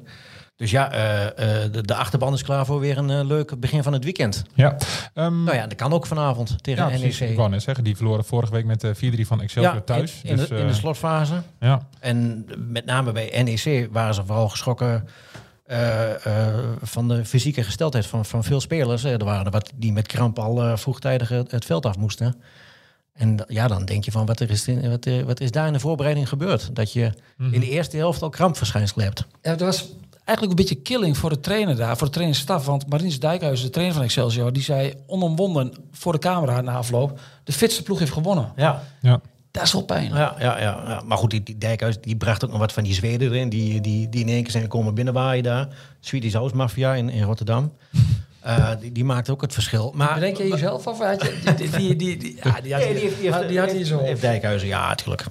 Dus 0.57 0.71
ja, 0.71 0.93
eh, 0.93 1.27
eh, 1.65 1.73
de, 1.73 1.83
de 1.83 1.95
achterban 1.95 2.33
is 2.33 2.43
klaar 2.43 2.67
voor 2.67 2.81
weer 2.81 2.99
een 2.99 3.11
eh, 3.11 3.25
leuk 3.25 3.61
begin 3.61 3.83
van 3.83 3.93
het 3.93 4.05
weekend. 4.05 4.43
Ja. 4.55 4.77
Ehm, 5.15 5.45
Nou 5.45 5.57
ja, 5.57 5.67
dat 5.67 5.75
kan 5.79 5.93
ook 5.93 6.07
vanavond 6.07 6.63
tegen 6.63 6.83
ja, 6.83 6.89
precies. 6.89 7.21
Ik 7.21 7.29
NEC. 7.29 7.37
wou 7.37 7.49
net 7.51 7.63
zeggen, 7.63 7.85
die 7.85 7.97
verloren 7.97 8.25
vorige 8.25 8.53
week 8.53 8.65
met 8.65 8.85
eh 8.85 8.91
4-3 8.95 9.21
van 9.27 9.41
Excelsior 9.41 9.85
thuis. 9.85 10.21
in, 10.23 10.31
in 10.31 10.37
dus, 10.37 10.49
de, 10.49 10.57
in 10.57 10.67
de 10.67 10.73
slotfase. 10.75 11.43
ja. 11.61 11.89
En 12.01 12.47
met 12.69 12.85
name 12.85 13.13
bij 13.13 13.43
NEC 13.43 13.89
waren 13.93 14.15
ze 14.15 14.25
vooral 14.27 14.49
geschrokken 14.49 15.09
eh, 15.65 16.27
eh, 16.27 16.55
van 16.83 17.09
de 17.09 17.25
fysieke 17.25 17.63
gesteldheid 17.63 18.07
van, 18.07 18.25
van 18.25 18.45
veel 18.45 18.61
spelers. 18.61 19.05
Er 19.05 19.25
waren 19.25 19.45
er 19.45 19.51
wat 19.51 19.73
die 19.75 19.93
met 19.93 20.07
kramp 20.07 20.39
al 20.39 20.77
vroegtijdig 20.79 21.29
het, 21.29 21.51
het 21.51 21.65
veld 21.65 21.87
af 21.87 21.97
moesten. 21.99 22.41
En 23.13 23.45
ja, 23.49 23.69
dan 23.69 23.85
denk 23.85 24.05
je 24.05 24.11
van 24.11 24.27
wat, 24.27 24.41
er 24.41 24.51
is, 24.51 24.69
in- 24.69 24.91
wat, 24.91 25.09
wat 25.25 25.41
is 25.41 25.51
daar 25.51 25.67
in 25.67 25.73
de 25.73 25.81
voorbereiding 25.81 26.29
gebeurd? 26.29 26.75
Dat 26.75 26.93
je 26.93 27.13
Mhm. 27.37 27.55
in 27.55 27.61
de 27.61 27.69
eerste 27.71 27.97
helft 27.97 28.23
al 28.23 28.29
krampverschijnselen 28.29 29.05
hebt. 29.05 29.25
Ja, 29.43 29.51
dat 29.51 29.61
was 29.61 29.89
eigenlijk 30.27 30.59
een 30.59 30.67
beetje 30.67 30.83
killing 30.83 31.17
voor 31.17 31.31
de 31.31 31.41
trainer 31.41 31.77
daar, 31.77 31.97
voor 31.97 32.07
de 32.07 32.13
trainingsstaf. 32.13 32.67
Want 32.67 32.89
Marines 32.89 33.21
Dijkhuizen, 33.21 33.65
de 33.67 33.73
trainer 33.73 33.95
van 33.97 34.05
Excelsior, 34.05 34.53
die 34.53 34.63
zei 34.63 34.95
onomwonden 35.07 35.73
voor 35.93 36.13
de 36.13 36.19
camera 36.19 36.61
na 36.61 36.73
afloop: 36.73 37.21
de 37.45 37.53
fitste 37.53 37.83
ploeg 37.83 37.99
heeft 37.99 38.13
gewonnen. 38.13 38.53
Ja, 38.57 38.83
Ja. 39.01 39.21
Dat 39.51 39.65
is 39.65 39.73
wel 39.73 39.83
pijn. 39.85 40.09
ja, 40.15 40.35
ja, 40.39 40.59
ja, 40.61 40.83
ja. 40.87 41.03
maar 41.07 41.19
goed, 41.19 41.31
die, 41.31 41.43
die 41.43 41.59
Dijkhuis 41.59 42.01
die 42.01 42.17
bracht 42.17 42.45
ook 42.45 42.51
nog 42.51 42.59
wat 42.59 42.73
van 42.73 42.83
die 42.83 42.95
Zweden 42.95 43.29
erin. 43.33 43.49
Die, 43.49 43.81
die, 43.81 44.09
die 44.09 44.21
in 44.21 44.29
één 44.29 44.43
keer 44.43 44.51
zijn 44.53 44.69
komen 44.69 44.95
binnenwaaien 44.95 45.43
daar. 45.43 45.69
Swedish 46.01 46.33
House 46.33 46.57
Mafia 46.57 46.95
in, 46.95 47.09
in 47.09 47.23
Rotterdam. 47.23 47.73
Eh, 48.41 48.71
die, 48.81 48.93
die 48.93 49.05
maakt 49.05 49.31
ook 49.31 49.41
het 49.41 49.53
verschil. 49.53 49.93
Maar 49.95 50.15
Bedenk 50.15 50.37
je 50.37 50.49
jezelf 50.49 50.87
of 50.87 50.99
had 50.99 51.23
je, 51.23 51.55
die, 51.57 51.71
die, 51.71 51.97
die, 51.97 52.17
die, 52.17 52.39
ja, 52.43 52.61
die 52.61 52.73
had 52.75 52.83
Nee, 52.83 52.89
je- 52.93 52.95
die 52.95 53.03
heeft, 53.09 53.21
die 53.21 53.31
heeft, 53.33 53.49
die 53.49 53.59
had 53.59 53.71
hij 53.71 53.85
zo. 53.85 53.99
heeft 53.99 54.21
Dijkhuizen, 54.21 54.69
ja, 54.69 54.89
natuurlijk. 54.89 55.25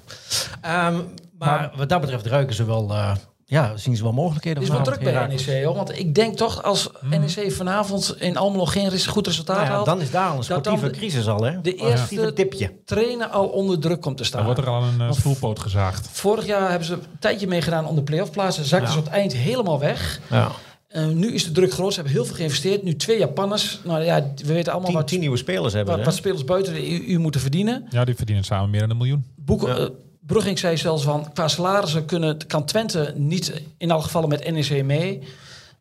Ehm, 0.62 1.00
maar 1.38 1.72
wat 1.76 1.90
dat 1.90 2.02
betreft 2.02 2.26
ruiken 2.26 2.56
ze 2.56 2.66
wel, 2.66 2.90
eh, 2.92 3.16
ja, 3.48 3.78
zien 3.78 3.96
ze 3.96 4.04
wel 4.04 4.12
mogelijkheden. 4.12 4.60
Het 4.64 4.72
is 4.72 4.76
wel 4.78 4.86
druk 4.86 5.00
bij. 5.04 5.28
NEC, 5.28 5.64
hoor. 5.64 5.76
Want 5.76 6.00
ik 6.00 6.16
denk 6.16 6.38
toch, 6.38 6.64
als 6.64 6.90
NEC 7.10 7.52
vanavond 7.52 8.16
in 8.20 8.38
Almelo 8.38 8.66
geen 8.66 9.06
goed 9.08 9.28
resultaat 9.28 9.56
Nou 9.56 9.68
ja, 9.68 9.74
haalt... 9.74 9.86
dan 9.86 10.02
is 10.02 10.12
daar 10.12 10.24
al 10.24 10.30
een 10.30 10.36
dan 10.36 10.44
sportieve 10.44 10.86
de- 10.90 10.98
crisis 10.98 11.28
al, 11.28 11.44
hè? 11.44 11.62
de 11.62 11.76
eerste 11.76 12.34
tipje. 12.34 12.72
trainer 12.86 13.28
al 13.28 13.48
onder 13.48 13.80
druk 13.80 14.02
komt 14.02 14.18
te 14.18 14.24
Dan 14.24 14.32
staan. 14.32 14.46
wordt 14.46 14.60
er 14.60 14.68
al 14.68 14.84
een 14.84 15.02
uh, 15.42 15.52
gezaagd. 15.54 16.08
Vorig 16.12 16.46
jaar 16.46 16.70
hebben 16.70 16.88
ze 16.88 16.94
een 16.94 17.02
tijdje 17.20 17.48
meegedaan 17.48 17.86
om 17.88 17.96
de 17.96 18.04
play-off 18.04 18.32
plaatsen. 18.32 18.66
Zakten 18.66 18.88
Ja. 18.88 18.94
ze 18.94 19.00
op 19.00 19.06
het 19.06 19.14
eind 19.14 19.34
helemaal 19.34 19.80
weg. 19.80 20.20
Ja. 20.30 20.52
Eh, 20.88 21.08
nu 21.08 21.34
is 21.34 21.44
de 21.46 21.52
druk 21.52 21.72
groot. 21.74 21.90
Ze 21.90 21.96
hebben 21.96 22.14
heel 22.14 22.26
veel 22.26 22.36
geïnvesteerd. 22.36 22.84
Nu 22.84 22.96
twee 22.96 23.18
Japanners. 23.18 23.80
Nou 23.84 24.04
ja, 24.04 24.32
we 24.36 24.54
weten 24.54 24.72
allemaal 24.72 24.90
Tien, 24.90 25.00
wat, 25.00 25.08
tien 25.08 25.20
nieuwe 25.20 25.38
spelers 25.38 25.74
hebben 25.74 25.96
wat, 25.96 26.06
wat 26.06 26.16
spelers 26.16 26.44
buiten 26.44 26.74
de 26.74 27.10
EU 27.12 27.20
moeten 27.20 27.42
verdienen. 27.42 27.86
Ja, 27.90 28.06
die 28.06 28.16
verdienen 28.16 28.44
samen 28.44 28.70
meer 28.70 28.80
dan 28.80 28.90
een 28.90 28.98
miljoen. 28.98 29.26
Boeken, 29.36 29.68
Ja. 29.68 29.76
eh, 29.78 29.90
Brugging 30.26 30.60
zei 30.60 30.78
zelfs 30.78 31.04
van, 31.04 31.30
qua 31.34 31.48
salarissen 31.48 32.06
kunnen, 32.06 32.38
kan 32.48 32.66
Twente 32.66 33.14
niet 33.16 33.62
in 33.78 33.92
alle 33.92 34.02
gevallen 34.04 34.30
met 34.30 34.52
NEC 34.52 34.84
mee. 34.84 35.22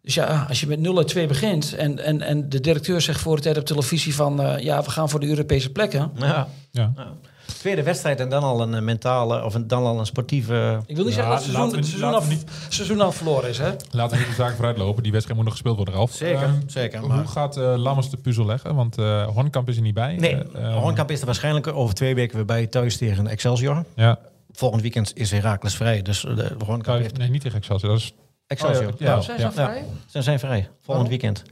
Dus 0.02 0.14
ja, 0.14 0.46
als 0.49 0.61
je 0.61 0.67
met 0.67 0.81
0 0.81 0.96
uit 0.99 1.08
2 1.08 1.26
begint 1.26 1.75
en, 1.75 1.99
en, 2.05 2.20
en 2.20 2.49
de 2.49 2.61
directeur 2.61 3.00
zegt 3.00 3.20
voor 3.20 3.37
de 3.37 3.43
tijd 3.43 3.58
op 3.58 3.64
televisie 3.64 4.14
van, 4.14 4.43
eh, 4.43 4.58
ja, 4.64 4.82
we 4.82 4.91
gaan 4.91 5.08
voor 5.11 5.20
de 5.20 5.26
Europese 5.29 5.70
plekken. 5.70 6.11
Ja. 6.17 6.26
Ja. 6.70 6.93
Ja. 6.96 7.12
Tweede 7.58 7.82
wedstrijd 7.82 8.20
en 8.20 8.29
dan 8.29 8.43
al 8.43 8.61
een 8.62 8.75
eh, 8.75 8.80
mentale, 8.80 9.45
of 9.45 9.54
een, 9.54 9.69
dan 9.69 9.85
al 9.85 9.99
een 9.99 10.07
sportieve... 10.07 10.80
Ik 10.87 10.97
wil 10.97 11.04
niet 11.04 11.14
Ja, 11.14 11.21
zeggen 11.21 11.35
dat 11.37 11.45
het 11.45 11.52
laten 11.54 11.85
seizoen, 11.85 12.11
we- 12.28 12.35
het 12.35 12.40
seizoen, 12.45 12.69
seizoen 12.69 13.00
al 13.00 13.12
verloren 13.12 13.49
is, 13.49 13.59
hè? 13.59 13.71
Laten 13.90 14.12
we 14.16 14.23
niet 14.23 14.28
de 14.28 14.35
zaken 14.42 14.57
vooruit 14.57 14.78
lopen. 14.78 15.02
Die 15.02 15.12
wedstrijd 15.12 15.37
moet 15.38 15.49
nog 15.49 15.54
gespeeld 15.59 15.76
worden, 15.76 15.95
Ralf. 15.95 16.12
Zeker, 16.12 16.42
Ehm, 16.42 16.54
zeker. 16.66 16.99
Hoe 16.99 17.09
Maar... 17.09 17.26
gaat 17.28 17.57
eh 17.57 17.75
Lammers 17.76 18.11
de 18.11 18.16
puzzel 18.16 18.47
leggen? 18.47 18.75
Want 18.75 18.99
eh 18.99 19.26
Hornkamp 19.26 19.69
is 19.69 19.76
er 19.76 19.83
niet 19.83 19.95
bij. 19.95 20.16
Nee, 20.16 20.35
Eh, 20.35 20.64
ehm, 20.64 20.73
Hornkamp 20.78 21.11
is 21.11 21.21
er 21.21 21.26
waarschijnlijk 21.26 21.66
over 21.66 21.95
twee 21.95 22.14
weken 22.14 22.37
weer 22.37 22.45
bij 22.45 22.66
thuis 22.66 22.97
tegen 22.97 23.26
Excelsior. 23.26 23.85
Ja, 23.95 24.19
Volgend 24.56 24.82
weekend 24.82 25.16
is 25.16 25.30
Herakles 25.30 25.76
vrij, 25.76 26.02
dus 26.02 26.25
eh, 26.25 26.37
de 26.37 26.92
heeft... 26.92 27.16
nee, 27.18 27.28
niet 27.28 27.42
tegen 27.42 27.58
Excelsior. 27.58 27.90
Dat 27.90 28.00
is, 28.00 28.14
Excelsior. 28.46 28.92
Oh, 28.92 28.99
ja, 28.99 29.14
ja. 29.14 29.20
Zijn 29.20 29.38
ze 29.38 29.42
ja. 29.42 29.49
al 29.49 29.52
vrij? 29.52 29.84
Ze 30.06 30.23
zijn 30.23 30.38
vrij, 30.38 30.61
volgend 30.61 30.87
Waarom? 30.87 31.08
weekend. 31.08 31.42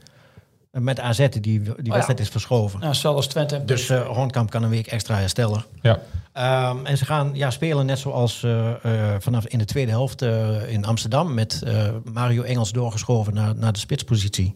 Met 0.71 0.99
AZ, 0.99 1.27
die, 1.29 1.41
die 1.41 1.91
wedstrijd 1.91 2.19
is 2.19 2.29
verschoven. 2.29 2.79
Nou, 2.79 2.95
als 3.15 3.27
Twente. 3.27 3.55
en 3.55 3.65
Dus 3.65 3.89
eh 3.89 4.07
Hornkamp 4.07 4.49
kan 4.49 4.63
een 4.63 4.69
week 4.69 4.87
extra 4.87 5.15
herstellen. 5.15 5.65
ja. 5.81 5.99
Ehm, 6.33 6.85
en 6.85 6.97
ze 6.97 7.05
gaan 7.05 7.31
ja, 7.33 7.49
spelen 7.51 7.85
net 7.85 7.99
zoals 7.99 8.43
eh, 8.43 8.69
eh, 8.69 9.15
vanaf 9.19 9.47
in 9.47 9.57
de 9.57 9.65
tweede 9.65 9.91
helft 9.91 10.21
eh, 10.21 10.71
in 10.71 10.85
Amsterdam... 10.85 11.33
met 11.33 11.61
eh, 11.61 11.89
Mario 12.13 12.41
Engels 12.41 12.71
doorgeschoven 12.71 13.33
naar, 13.33 13.55
naar 13.55 13.73
de 13.73 13.79
spitspositie. 13.79 14.55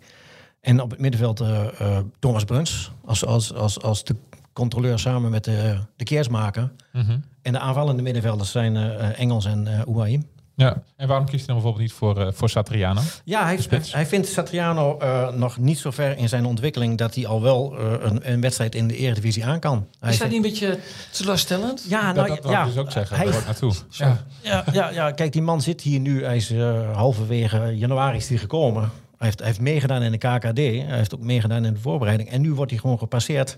En 0.62 0.82
op 0.82 0.90
het 0.90 1.00
middenveld 1.00 1.40
eh, 1.40 1.82
eh, 1.82 1.98
Thomas 2.20 2.44
Bruns 2.44 2.92
als, 3.06 3.26
als, 3.26 3.54
als, 3.54 3.82
als 3.82 4.04
de 4.04 4.16
controleur 4.62 5.00
samen 5.00 5.32
met 5.32 5.44
de, 5.44 5.78
de 5.96 6.04
keersmaker. 6.04 6.72
Mhm. 6.92 7.18
En 7.42 7.52
de 7.54 7.60
aanvallende 7.60 8.02
middenvelders 8.02 8.52
zijn 8.52 8.76
eh, 8.76 9.20
Engels 9.20 9.46
en 9.46 9.68
eh 9.68 9.86
Ouahim. 9.88 10.26
ja. 10.56 10.84
En 10.96 11.08
waarom 11.08 11.26
kiest 11.26 11.46
hij 11.46 11.54
dan 11.56 11.56
bijvoorbeeld 11.56 11.84
niet 11.84 11.94
voor, 11.94 12.22
eh, 12.22 12.28
voor 12.34 12.50
Satriano? 12.50 13.02
Ja, 13.24 13.44
hij, 13.44 13.60
hij 13.92 14.06
vindt 14.06 14.28
Satriano 14.28 14.98
eh, 14.98 15.30
nog 15.34 15.58
niet 15.58 15.78
zo 15.78 15.92
ver 15.92 16.18
in 16.18 16.30
zijn 16.30 16.46
ontwikkeling... 16.46 16.98
dat 16.98 17.16
hij 17.16 17.28
al 17.28 17.42
wel 17.42 17.78
eh, 17.78 17.92
een, 18.00 18.32
een 18.32 18.42
wedstrijd 18.42 18.76
in 18.76 18.88
de 18.88 18.98
Eredivisie 18.98 19.46
aan 19.46 19.60
kan. 19.60 19.88
Hij 20.00 20.12
Is 20.12 20.18
dat 20.18 20.30
zegt- 20.30 20.32
niet 20.32 20.36
een 20.46 20.50
beetje 20.70 20.80
teleurstellend? 21.12 21.86
Ja, 21.90 22.06
dat 22.14 22.16
nou 22.16 22.28
dat 22.28 22.40
wou 22.44 22.54
ja, 22.56 22.62
ik 22.62 22.68
dus 22.68 22.78
ook 22.78 22.92
zeggen. 22.92 23.18
Hij, 23.18 23.26
ik 23.28 23.46
naartoe. 23.46 23.74
Ja. 23.90 24.26
Ja, 24.42 24.64
ja, 24.72 24.90
ja, 24.90 25.12
kijk, 25.12 25.32
die 25.32 25.42
man 25.42 25.62
zit 25.62 25.82
hier 25.82 26.00
nu. 26.00 26.24
Hij 26.24 26.36
is 26.36 26.52
eh, 26.52 26.96
halverwege 26.96 27.78
januari 27.78 28.18
is 28.18 28.30
hij 28.30 28.38
gekomen. 28.38 28.82
Hij 28.82 29.28
heeft, 29.28 29.38
hij 29.40 29.48
heeft 29.48 29.60
meegedaan 29.62 30.02
in 30.02 30.12
de 30.12 30.18
KKD. 30.18 30.58
Hij 30.58 30.86
heeft 30.88 31.16
ook 31.16 31.22
meegedaan 31.22 31.66
in 31.66 31.74
de 31.74 31.80
voorbereiding. 31.80 32.30
En 32.30 32.42
nu 32.42 32.54
wordt 32.54 32.72
hij 32.72 32.80
gewoon 32.80 32.98
gepasseerd. 32.98 33.58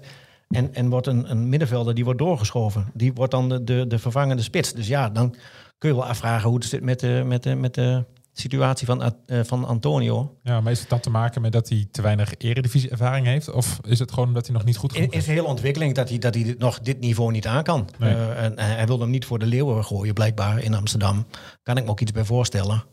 En, 0.56 0.74
en 0.74 0.90
wordt 0.90 1.08
een, 1.08 1.32
een 1.32 1.50
middenvelder 1.50 1.94
die 1.96 2.04
wordt 2.04 2.20
doorgeschoven. 2.20 2.92
Die 2.94 3.14
wordt 3.14 3.32
dan 3.32 3.50
de, 3.50 3.64
de, 3.64 3.88
de 3.88 4.00
vervangende 4.00 4.42
spits. 4.42 4.74
Dus 4.74 4.88
ja, 4.88 5.10
dan 5.10 5.36
kun 5.78 5.90
je 5.90 5.96
wel 5.96 6.06
afvragen 6.06 6.50
hoe 6.50 6.58
het 6.58 6.68
zit 6.68 6.82
met 6.82 7.00
de, 7.00 7.24
met 7.26 7.44
de, 7.44 7.56
met 7.56 7.74
de 7.74 8.06
situatie 8.34 8.86
van, 8.86 9.14
uh, 9.28 9.40
van 9.44 9.66
Antonio. 9.66 10.38
Ja, 10.44 10.62
maar 10.62 10.72
is 10.72 10.80
het 10.80 10.90
dan 10.90 11.00
te 11.00 11.10
maken 11.10 11.42
met 11.42 11.52
dat 11.52 11.70
hij 11.70 11.88
te 11.92 12.02
weinig 12.02 12.34
eredivisie-ervaring 12.38 13.26
heeft? 13.26 13.52
Of 13.52 13.80
is 13.88 14.00
het 14.00 14.12
gewoon 14.12 14.28
omdat 14.28 14.46
hij 14.46 14.56
nog 14.56 14.66
niet 14.66 14.78
goed 14.78 14.92
genoeg 14.92 15.08
is? 15.08 15.14
Het 15.14 15.22
is 15.22 15.30
een 15.30 15.36
hele 15.36 15.48
ontwikkeling 15.48 15.96
dat 15.96 16.10
hij, 16.10 16.18
dat 16.18 16.34
hij 16.34 16.56
nog 16.58 16.80
dit 16.80 17.00
niveau 17.00 17.32
niet 17.32 17.48
aan 17.48 17.64
kan. 17.64 17.90
Nee. 17.98 18.14
Uh, 18.14 18.44
en 18.44 18.60
hij 18.60 18.86
wil 18.86 19.00
hem 19.00 19.10
niet 19.10 19.26
voor 19.26 19.40
de 19.40 19.46
leeuwen 19.46 19.86
gooien, 19.86 20.14
blijkbaar, 20.14 20.60
in 20.60 20.74
Amsterdam. 20.74 21.26
Kan 21.64 21.78
ik 21.78 21.84
me 21.84 21.90
ook 21.90 22.02
iets 22.02 22.12
bij 22.12 22.26
voorstellen. 22.26 22.84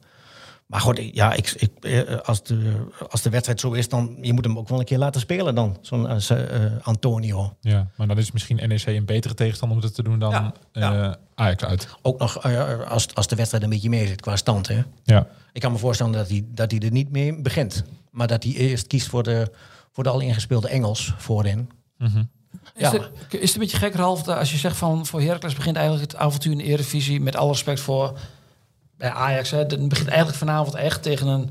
Maar 0.67 0.81
goed, 0.81 1.11
ja, 1.13 1.33
ik, 1.33 1.51
ik, 1.51 1.71
eh, 1.81 2.19
als, 2.21 2.43
de, 2.43 2.87
als 3.09 3.23
de 3.23 3.31
wedstrijd 3.31 3.61
zo 3.61 3.73
is, 3.73 3.89
dan 3.89 4.19
je 4.21 4.33
moet 4.33 4.45
hem 4.45 4.59
ook 4.59 4.69
wel 4.69 4.79
een 4.79 4.85
keer 4.85 4.99
laten 4.99 5.21
spelen 5.21 5.55
dan, 5.55 5.79
zo'n 5.81 6.11
uh, 6.11 6.37
Antonio. 6.83 7.57
Ja, 7.61 7.91
maar 7.97 8.07
dan 8.07 8.19
is 8.19 8.33
misschien 8.33 8.69
NEC 8.69 8.87
een 8.87 9.05
betere 9.05 9.35
tegenstander 9.35 9.79
om 9.79 9.85
het 9.85 9.95
te 9.95 10.03
doen 10.03 10.19
dan 10.19 10.31
ja, 10.31 10.53
ja. 10.73 11.17
Ajax 11.35 11.65
uit. 11.65 11.89
Ook 12.03 12.19
nog 12.19 12.43
als, 12.89 13.15
als 13.15 13.27
de 13.27 13.37
wedstrijd 13.37 13.65
een 13.65 13.71
beetje 13.71 13.89
mee 13.89 14.07
zit 14.07 14.21
qua 14.21 14.37
stand. 14.37 14.69
Hè? 14.69 14.83
Ja. 15.05 15.27
Ik 15.53 15.61
kan 15.61 15.73
me 15.73 15.79
voorstellen 15.79 16.13
dat 16.13 16.29
hij, 16.29 16.45
dat 16.49 16.71
hij 16.71 16.81
er 16.81 16.91
niet 16.91 17.11
mee 17.11 17.43
begint. 17.43 17.85
Maar 18.11 18.27
dat 18.27 18.43
hij 18.43 18.53
eerst 18.53 18.87
kiest 18.87 19.07
voor 19.07 19.23
de, 19.23 19.53
voor 19.93 20.05
de 20.05 20.11
al 20.11 20.21
ingespeelde 20.21 20.69
Engels 20.69 21.15
voorin. 21.17 21.71
Mm 21.99 22.07
-hmm. 22.07 22.31
Is, 22.75 22.89
het, 22.89 23.11
is 23.31 23.41
het 23.41 23.53
een 23.53 23.61
beetje 23.61 23.77
gek, 23.77 23.95
Ralf, 23.95 24.29
als 24.29 24.51
je 24.51 24.57
zegt 24.57 24.77
van 24.77 25.07
voor 25.07 25.21
Heracles 25.21 25.55
begint 25.55 25.77
eigenlijk 25.77 26.13
het 26.13 26.21
avontuur 26.21 26.53
in 26.53 26.59
de 26.59 26.65
Eredivisie 26.65 27.21
met 27.21 27.37
alle 27.37 27.51
respect 27.51 27.81
voor 27.81 28.19
bij 28.99 29.11
Ajax. 29.11 29.51
Hè, 29.51 29.59
het 29.59 29.89
begint 29.89 30.09
eigenlijk 30.09 30.39
vanavond 30.39 30.75
echt 30.75 31.03
tegen 31.03 31.27
een 31.27 31.51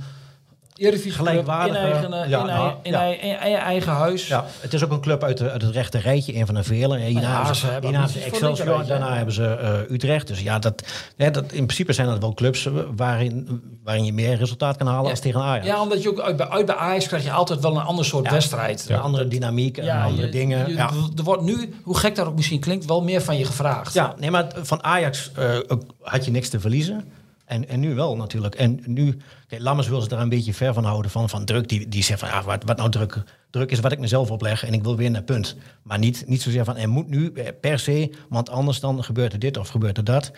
Eredivisie 0.76 1.12
gelijkwaardige 1.12 1.78
in, 1.78 1.86
eigen, 1.86 2.30
ja, 2.30 2.78
in, 2.84 2.84
in, 2.84 2.92
ja. 2.92 3.04
in, 3.04 3.56
eigen 3.56 3.92
huis. 3.92 4.28
Ja, 4.28 4.46
het 4.60 4.74
is 4.74 4.84
ook 4.84 4.92
een 4.92 5.02
club 5.02 5.24
uit, 5.24 5.38
de, 5.38 5.52
uit 5.52 5.62
het 5.62 5.72
rechte 5.72 5.98
rijtje, 5.98 6.36
een 6.36 6.46
van 6.46 6.56
de 6.56 6.64
vele. 6.64 6.98
Hierna 6.98 7.22
ja, 7.22 7.36
hebben 7.38 7.56
ze, 7.56 7.68
hebben 7.68 8.10
ze 8.10 8.20
Excelsior, 8.20 8.86
daarna 8.86 9.16
hebben 9.16 9.34
ze 9.34 9.58
uh, 9.88 9.96
Utrecht. 9.96 10.28
Dus 10.28 10.42
ja, 10.42 10.60
dat, 10.60 10.84
ja, 11.18 11.30
dat, 11.30 11.44
in 11.44 11.66
principe 11.66 11.94
zijn 11.94 12.08
dat 12.08 12.20
wel 12.20 12.34
clubs 12.34 12.70
waarin, 12.96 13.62
waarin 13.84 14.06
je 14.06 14.14
meer 14.14 14.38
resultaat 14.38 14.78
kan 14.78 14.88
halen 14.88 15.10
als 15.10 15.20
tegen 15.20 15.42
Ajax. 15.42 15.66
Ja, 15.66 15.82
omdat 15.82 16.04
je 16.04 16.10
ook 16.10 16.20
uit, 16.20 16.50
uit 16.50 16.66
bij 16.66 16.76
Ajax 16.76 17.08
krijg 17.08 17.24
je 17.24 17.32
altijd 17.32 17.60
wel 17.60 17.76
een 17.76 17.86
ander 17.86 18.06
soort 18.06 18.32
wedstrijd. 18.32 18.86
Een 18.90 19.00
andere 19.00 19.28
dynamiek 19.28 19.78
en 19.78 20.02
andere 20.02 20.30
dingen. 20.30 20.70
Je, 20.70 20.78
er 21.16 21.24
wordt 21.24 21.44
nu, 21.44 21.74
hoe 21.84 21.98
gek 21.98 22.16
dat 22.16 22.28
ook 22.28 22.36
misschien 22.36 22.60
klinkt, 22.60 22.86
wel 22.86 23.04
meer 23.04 23.22
van 23.22 23.38
je 23.38 23.46
gevraagd. 23.46 23.94
Ja, 23.94 24.14
nee, 24.18 24.32
maar 24.32 24.48
van 24.62 24.84
Ajax 24.84 25.32
uh, 25.40 25.58
had 26.02 26.26
je 26.26 26.32
niks 26.32 26.50
te 26.50 26.60
verliezen. 26.60 27.04
En, 27.46 27.68
en 27.68 27.80
nu 27.80 27.96
wel 27.96 28.16
natuurlijk. 28.16 28.56
En 28.56 28.82
nu, 28.86 29.18
Lammers 29.48 29.88
wil 29.88 30.02
ze 30.02 30.10
er 30.10 30.20
een 30.20 30.30
beetje 30.30 30.54
ver 30.54 30.74
van 30.74 30.84
houden 30.84 31.12
van, 31.12 31.30
van 31.30 31.46
druk. 31.46 31.70
Die, 31.70 31.88
die 31.88 32.04
zegt 32.04 32.20
van, 32.20 32.30
ja, 32.30 32.44
wat, 32.44 32.64
wat 32.64 32.78
nou 32.78 32.90
druk, 32.90 33.24
druk 33.50 33.72
is 33.72 33.80
wat 33.80 33.92
ik 33.92 34.00
mezelf 34.00 34.32
opleg 34.32 34.66
en 34.66 34.74
ik 34.74 34.84
wil 34.84 34.96
weer 34.96 35.12
naar 35.12 35.24
punt. 35.24 35.56
Maar 35.84 36.00
niet, 36.00 36.24
niet 36.28 36.42
zozeer 36.42 36.66
van, 36.66 36.78
er 36.78 36.90
moet 36.90 37.10
nu 37.10 37.32
per 37.62 37.80
se, 37.80 38.12
want 38.30 38.50
anders 38.50 38.80
dan 38.80 39.04
gebeurt 39.04 39.34
er 39.34 39.40
dit 39.40 39.58
of 39.58 39.68
gebeurt 39.68 39.98
er 39.98 40.04
dat. 40.04 40.32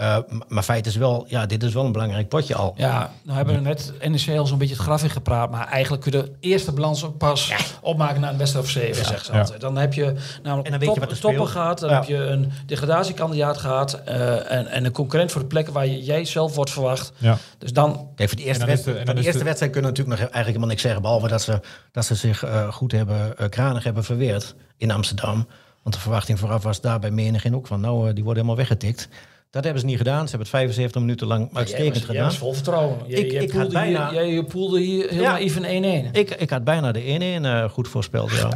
Uh, 0.00 0.18
maar 0.48 0.62
feit 0.62 0.86
is 0.86 0.96
wel, 0.96 1.24
ja, 1.28 1.46
dit 1.46 1.62
is 1.62 1.72
wel 1.72 1.84
een 1.84 1.92
belangrijk 1.92 2.28
potje 2.28 2.54
al. 2.54 2.74
Ja, 2.76 3.10
nou 3.22 3.36
hebben 3.36 3.54
we 3.54 3.60
net 3.60 3.92
NEC 4.08 4.38
al 4.38 4.46
zo'n 4.46 4.58
beetje 4.58 4.74
het 4.74 4.82
graf 4.82 5.02
in 5.02 5.10
gepraat. 5.10 5.50
Maar 5.50 5.66
eigenlijk 5.66 6.02
kun 6.02 6.12
je 6.12 6.22
de 6.22 6.32
eerste 6.40 6.72
balans 6.72 7.04
ook 7.04 7.18
pas 7.18 7.52
opmaken 7.80 8.20
na 8.20 8.30
een 8.30 8.38
wedstrijd 8.38 8.64
of 8.64 8.70
zeven, 8.70 9.02
ja. 9.02 9.08
zegt 9.08 9.26
ze 9.26 9.32
altijd. 9.32 9.60
Dan 9.60 9.76
heb 9.76 9.94
je 9.94 10.14
namelijk 10.42 10.66
en 10.66 10.78
dan 10.78 10.80
weet 10.80 10.94
je 10.94 11.00
wat 11.00 11.10
de 11.10 11.18
toppen 11.18 11.48
gehad. 11.48 11.78
Dan 11.78 11.90
heb 11.90 12.04
je 12.04 12.16
een 12.16 12.52
degradatiekandidaat 12.66 13.58
gehad. 13.58 14.00
Uh, 14.08 14.52
en, 14.52 14.66
en 14.66 14.84
een 14.84 14.92
concurrent 14.92 15.32
voor 15.32 15.40
de 15.40 15.46
plekken 15.46 15.72
waar 15.72 15.86
je, 15.86 16.02
jij 16.02 16.24
zelf 16.24 16.54
wordt 16.54 16.70
verwacht. 16.70 17.12
Ja. 17.16 17.38
Dus 17.58 17.72
dan... 17.72 18.08
Kijk, 18.14 18.28
voor 18.28 18.38
die 18.38 18.46
eerste, 18.46 18.66
wedstrijd, 18.66 19.06
de, 19.06 19.14
de 19.14 19.22
eerste 19.22 19.44
wedstrijd 19.44 19.72
kunnen 19.72 19.90
we 19.90 19.96
natuurlijk 19.96 20.08
nog 20.08 20.18
eigenlijk 20.18 20.46
helemaal 20.46 20.68
niks 20.68 20.82
zeggen. 20.82 21.02
Behalve 21.02 21.28
dat 21.28 21.42
ze, 21.42 21.60
dat 21.92 22.04
ze 22.04 22.14
zich 22.14 22.44
uh, 22.44 22.72
goed 22.72 22.92
hebben, 22.92 23.34
kranig 23.50 23.84
hebben 23.84 24.04
verweerd 24.04 24.54
in 24.76 24.90
Amsterdam. 24.90 25.46
Want 25.82 25.94
de 25.94 26.00
verwachting 26.00 26.38
vooraf 26.38 26.62
was 26.62 26.80
daar 26.80 26.98
bij 26.98 27.10
menig 27.10 27.52
ook 27.52 27.66
van... 27.66 27.80
nou, 27.80 28.12
die 28.12 28.24
worden 28.24 28.42
helemaal 28.42 28.56
weggetikt. 28.56 29.08
Dat 29.50 29.64
hebben 29.64 29.80
ze 29.80 29.86
niet 29.86 29.96
gedaan. 29.96 30.24
Ze 30.24 30.28
hebben 30.28 30.40
het 30.40 30.48
75 30.48 31.00
minuten 31.00 31.26
lang 31.26 31.50
uitstekend 31.52 31.96
ja, 31.96 32.06
gedaan. 32.06 32.30
Ja, 32.30 32.36
vol 32.36 32.52
vertrouwen. 32.52 32.98
Je, 33.06 33.16
ik, 33.16 33.32
je 33.32 33.38
ik 33.38 33.52
had 33.52 33.72
bijna, 33.72 34.10
hier, 34.10 34.24
je 34.24 34.44
poelde 34.44 34.80
hier 34.80 35.08
helemaal 35.08 35.36
ja, 35.36 35.38
even 35.38 35.62
1-1. 36.08 36.10
Ik, 36.12 36.30
ik 36.30 36.50
had 36.50 36.64
bijna 36.64 36.92
de 36.92 37.00
1-1 37.00 37.02
uh, 37.02 37.62
eh, 37.62 37.70
goed 37.70 37.88
voorspeld. 37.88 38.30
Ja. 38.32 38.50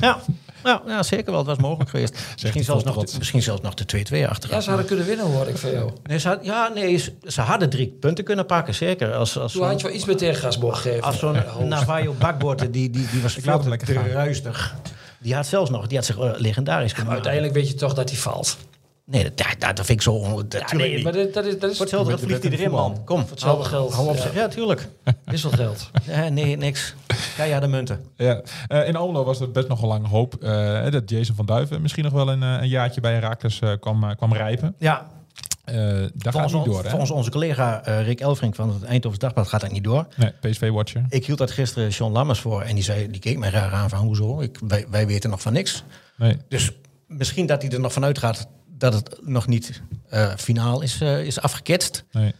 ja. 0.00 0.20
Ja, 0.64 0.82
ja, 0.86 1.02
zeker 1.02 1.30
wel. 1.30 1.38
Het 1.38 1.46
was 1.46 1.58
mogelijk 1.58 1.90
geweest. 1.90 2.18
misschien, 2.42 2.64
zelfs 2.64 2.84
nog 2.84 3.04
de, 3.04 3.14
misschien 3.18 3.42
zelfs 3.42 3.60
nog 3.60 3.74
de 3.74 4.04
2-2 4.24 4.28
achter. 4.28 4.50
Ja, 4.50 4.60
ze 4.60 4.68
hadden 4.68 4.86
kunnen 4.86 5.06
winnen, 5.06 5.26
hoor 5.26 5.48
ik 5.48 5.56
van 5.56 5.70
jou. 5.70 5.90
Nee, 6.02 6.18
ze 6.18 6.28
had, 6.28 6.44
ja, 6.44 6.68
nee, 6.74 6.96
ze, 6.96 7.12
ze, 7.26 7.40
hadden 7.40 7.70
drie 7.70 7.96
punten 8.00 8.24
kunnen 8.24 8.46
pakken, 8.46 8.74
zeker. 8.74 9.14
Als, 9.14 9.38
als 9.38 9.52
Toen 9.52 9.66
had 9.66 9.80
je 9.80 9.86
wel 9.86 9.96
iets 9.96 10.04
meer 10.04 10.16
tegengasborg 10.16 10.80
gegeven. 10.80 11.02
Als 11.02 11.18
zo'n 11.18 11.42
Navajo 11.68 12.14
bakbord, 12.18 12.58
die, 12.60 12.90
die, 12.90 12.90
die 12.90 13.22
was 13.22 13.34
veel 13.34 13.58
te 13.60 13.92
ruistig. 14.12 14.74
Die 15.20 15.34
had 15.34 15.46
zelfs 15.46 15.70
nog, 15.70 15.86
die 15.86 15.96
had 15.96 16.06
zich 16.06 16.18
uh, 16.18 16.30
legendarisch 16.36 16.92
gemaakt. 16.92 17.12
uiteindelijk 17.12 17.54
weet 17.54 17.68
je 17.68 17.74
toch 17.74 17.94
dat 17.94 18.10
hij 18.10 18.18
valt. 18.18 18.56
Nee, 19.10 19.22
dat, 19.22 19.36
dat, 19.36 19.76
dat 19.76 19.86
vind 19.86 19.98
ik 19.98 20.02
zo... 20.02 20.46
Dat, 20.48 20.70
ja, 20.70 20.76
nee, 20.76 21.02
maar 21.02 21.12
dat, 21.12 21.34
dat 21.34 21.44
is... 21.44 21.58
Dat 21.58 21.70
is 21.70 21.76
voor 21.76 21.86
hetzelfde 21.86 22.10
dat 22.10 22.20
vliegt 22.20 22.42
hij 22.42 22.52
erin, 22.52 22.70
man. 22.70 23.04
Kom. 23.04 23.20
Voor 23.20 23.30
hetzelfde 23.30 23.68
geld. 23.68 23.92
Hou 23.92 24.08
op 24.08 24.16
ja. 24.16 24.30
ja, 24.34 24.48
tuurlijk. 24.48 24.88
Wisselgeld. 25.24 25.90
ja, 26.06 26.28
nee, 26.28 26.56
niks. 26.56 26.94
Ja, 27.36 27.60
de 27.60 27.66
munten. 27.66 28.00
Ja. 28.16 28.42
Uh, 28.68 28.88
in 28.88 28.96
Almelo 28.96 29.24
was 29.24 29.40
er 29.40 29.50
best 29.50 29.68
nog 29.68 29.82
een 29.82 29.88
lange 29.88 30.08
hoop 30.08 30.36
uh, 30.40 30.90
dat 30.90 31.10
Jason 31.10 31.34
van 31.34 31.46
Duiven 31.46 31.82
misschien 31.82 32.04
nog 32.04 32.12
wel 32.12 32.28
een, 32.28 32.42
uh, 32.42 32.56
een 32.60 32.68
jaartje 32.68 33.00
bij 33.00 33.12
Herakles 33.12 33.60
kwam, 33.80 34.16
kwam 34.16 34.32
rijpen. 34.32 34.74
Ja. 34.78 35.06
daar 35.64 36.32
gaat 36.32 36.52
niet 36.52 36.64
door, 36.64 36.82
hè? 36.82 36.90
Volgens 36.90 37.10
onze 37.10 37.30
collega 37.30 37.82
Rick 37.84 38.20
Elfrink 38.20 38.54
van 38.54 38.68
het 38.72 38.82
Eindhoven 38.82 39.18
Dagblad 39.18 39.48
gaat 39.48 39.60
dat 39.60 39.72
niet 39.72 39.84
door. 39.84 40.06
Nee, 40.16 40.32
PSV-watcher. 40.40 41.04
Ik 41.08 41.26
hield 41.26 41.38
dat 41.38 41.50
gisteren 41.50 41.92
Sean 41.92 42.12
Lammers 42.12 42.40
voor 42.40 42.62
en 42.62 42.74
die, 42.74 42.84
zei, 42.84 43.10
die 43.10 43.20
keek 43.20 43.38
mij 43.38 43.50
raar 43.50 43.72
aan 43.72 43.88
van 43.88 43.98
hoezo? 43.98 44.40
Ik, 44.40 44.58
wij, 44.66 44.86
wij 44.90 45.06
weten 45.06 45.30
nog 45.30 45.40
van 45.40 45.52
niks. 45.52 45.84
Nee. 46.16 46.36
Dus 46.48 46.72
misschien 47.06 47.46
dat 47.46 47.62
hij 47.62 47.70
er 47.70 47.80
nog 47.80 47.92
vanuit 47.92 48.18
gaat 48.18 48.48
dat 48.78 48.94
het 48.94 49.18
nog 49.22 49.46
niet 49.46 49.82
uh, 50.12 50.34
finaal 50.36 50.82
is, 50.82 51.00
uh, 51.00 51.24
is 51.24 51.40
afgeketst. 51.40 52.04
Nee. 52.12 52.34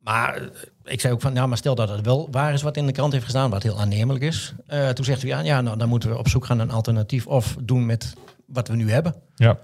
Maar 0.00 0.42
uh, 0.42 0.48
ik 0.84 1.00
zei 1.00 1.12
ook 1.12 1.20
van, 1.20 1.34
ja, 1.34 1.46
maar 1.46 1.56
stel 1.56 1.74
dat 1.74 1.88
het 1.88 2.04
wel 2.04 2.28
waar 2.30 2.52
is 2.52 2.62
wat 2.62 2.76
in 2.76 2.86
de 2.86 2.92
krant 2.92 3.12
heeft 3.12 3.24
gestaan, 3.24 3.50
wat 3.50 3.62
heel 3.62 3.80
aannemelijk 3.80 4.24
is. 4.24 4.54
toen 4.94 5.04
zegt 5.04 5.22
u, 5.22 5.26
ja, 5.26 5.40
ja, 5.40 5.60
nou 5.60 5.78
dan 5.78 5.88
moeten 5.88 6.10
we 6.10 6.18
op 6.18 6.28
zoek 6.28 6.44
gaan 6.44 6.56
naar 6.56 6.66
een 6.66 6.72
alternatief 6.72 7.26
of 7.26 7.56
doen 7.60 7.86
met 7.86 8.12
wat 8.46 8.68
we 8.68 8.76
nu 8.76 8.90
hebben. 8.90 9.14
Ja. 9.34 9.58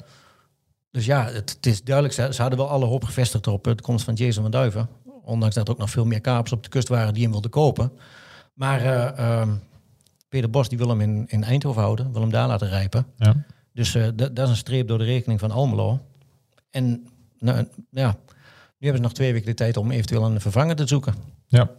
Dus 0.91 1.07
ja, 1.07 1.25
het, 1.25 1.51
het 1.51 1.67
is 1.67 1.83
duidelijk, 1.83 2.15
ze, 2.15 2.29
ze, 2.33 2.41
hadden 2.41 2.59
wel 2.59 2.69
alle 2.69 2.85
hoop 2.85 3.05
gevestigd 3.05 3.47
op 3.47 3.65
de 3.65 3.75
komst 3.75 4.05
van 4.05 4.15
Jason 4.15 4.43
van 4.43 4.51
Duiven. 4.51 4.89
Ondanks 5.25 5.55
dat 5.55 5.67
er 5.67 5.73
ook 5.73 5.79
nog 5.79 5.91
veel 5.91 6.05
meer 6.05 6.21
kapers 6.21 6.53
op 6.53 6.63
de 6.63 6.69
kust 6.69 6.89
waren 6.89 7.15
die 7.15 7.23
hem 7.23 7.33
wilden 7.33 7.51
kopen. 7.51 7.93
Maar 8.55 8.85
ehm, 9.15 9.51
Peter 10.29 10.51
Bos 10.51 10.69
die 10.69 10.79
wil 10.79 10.89
hem 10.89 11.01
in, 11.01 11.25
in 11.29 11.45
Eindhoven 11.45 11.83
houden, 11.83 12.13
wil 12.13 12.21
hem 12.21 12.31
daar 12.31 12.49
laten 12.49 12.69
rijpen. 12.69 13.07
Ja. 13.17 13.35
Dus 13.73 13.93
dat 14.15 14.39
is 14.39 14.49
een 14.49 14.57
streep 14.57 14.89
door 14.89 14.99
de 14.99 15.05
rekening 15.05 15.41
van 15.41 15.51
Almelo. 15.51 16.01
En 16.71 17.07
nou, 17.39 17.67
ja, 17.91 18.17
nu 18.79 18.89
hebben 18.89 18.97
ze 18.97 19.03
nog 19.03 19.13
twee 19.13 19.33
weken 19.33 19.47
de 19.47 19.55
tijd 19.55 19.77
om 19.77 19.91
eventueel 19.91 20.25
een 20.25 20.41
vervanger 20.41 20.77
te 20.77 20.87
zoeken. 20.87 21.15
Ja. 21.47 21.71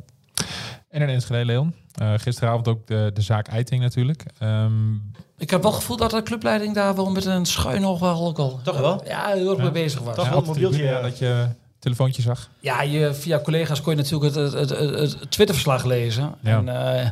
En 0.89 1.01
in 1.01 1.09
Enschede, 1.09 1.45
Leon. 1.45 1.73
Uh, 2.01 2.13
gisteravond 2.17 2.67
ook 2.67 2.87
de, 2.87 3.11
de 3.13 3.21
zaak 3.21 3.47
Eiting 3.47 3.81
natuurlijk. 3.81 4.25
Um, 4.43 5.11
ik 5.37 5.49
heb 5.49 5.61
wel 5.61 5.71
het 5.71 5.79
gevoel 5.79 5.97
dat 5.97 6.11
de 6.11 6.23
clubleiding 6.23 6.75
daar 6.75 6.95
wel 6.95 7.11
met 7.11 7.25
een 7.25 7.45
schuin 7.45 7.81
nog 7.81 7.99
wel 7.99 8.27
ook 8.27 8.37
al... 8.37 8.59
Toch 8.63 8.79
wel? 8.79 9.01
Ja, 9.05 9.27
heel 9.27 9.49
erg 9.49 9.57
ja. 9.57 9.63
mee 9.63 9.71
bezig 9.71 9.99
was. 9.99 10.15
Toch 10.15 10.29
wel 10.29 10.37
een 10.37 10.45
mobieltje. 10.45 10.83
Ja, 10.83 11.01
dat 11.01 11.17
je 11.17 11.47
telefoontje 11.79 12.21
zag. 12.21 12.49
Ja, 12.59 12.81
je, 12.81 13.13
via 13.13 13.39
collega's 13.39 13.81
kon 13.81 13.95
je 13.95 14.01
natuurlijk 14.01 14.35
het, 14.35 14.53
het, 14.53 14.69
het, 14.69 14.93
het 14.99 15.31
Twitterverslag 15.31 15.83
lezen. 15.83 16.35
Ja. 16.41 16.57
En, 16.57 16.65
uh, 16.65 17.09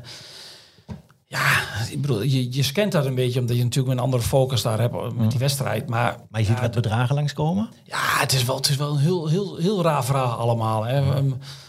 ja, 1.29 1.63
ik 1.89 2.01
bedoel, 2.01 2.21
je, 2.21 2.53
je 2.53 2.63
scant 2.63 2.91
dat 2.91 3.05
een 3.05 3.15
beetje 3.15 3.39
omdat 3.39 3.57
je 3.57 3.63
natuurlijk 3.63 3.93
een 3.93 4.03
andere 4.03 4.23
focus 4.23 4.61
daar 4.61 4.79
hebt 4.79 5.13
met 5.15 5.29
die 5.29 5.39
wedstrijd. 5.39 5.89
Maar, 5.89 6.17
maar 6.29 6.41
je 6.41 6.47
ziet 6.47 6.59
wat 6.59 6.71
bedragen 6.71 7.15
langskomen? 7.15 7.69
Ja, 7.83 8.19
het 8.19 8.33
is 8.33 8.45
wel, 8.45 8.55
het 8.55 8.69
is 8.69 8.75
wel 8.75 8.91
een 8.91 8.97
heel, 8.97 9.27
heel, 9.27 9.57
heel 9.57 9.83
raar 9.83 10.05
verhaal 10.05 10.37
allemaal. 10.37 10.85
Hè, 10.85 11.23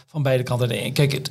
van 0.06 0.22
beide 0.22 0.42
kanten. 0.42 0.92
Kijk, 0.92 1.12
het, 1.12 1.30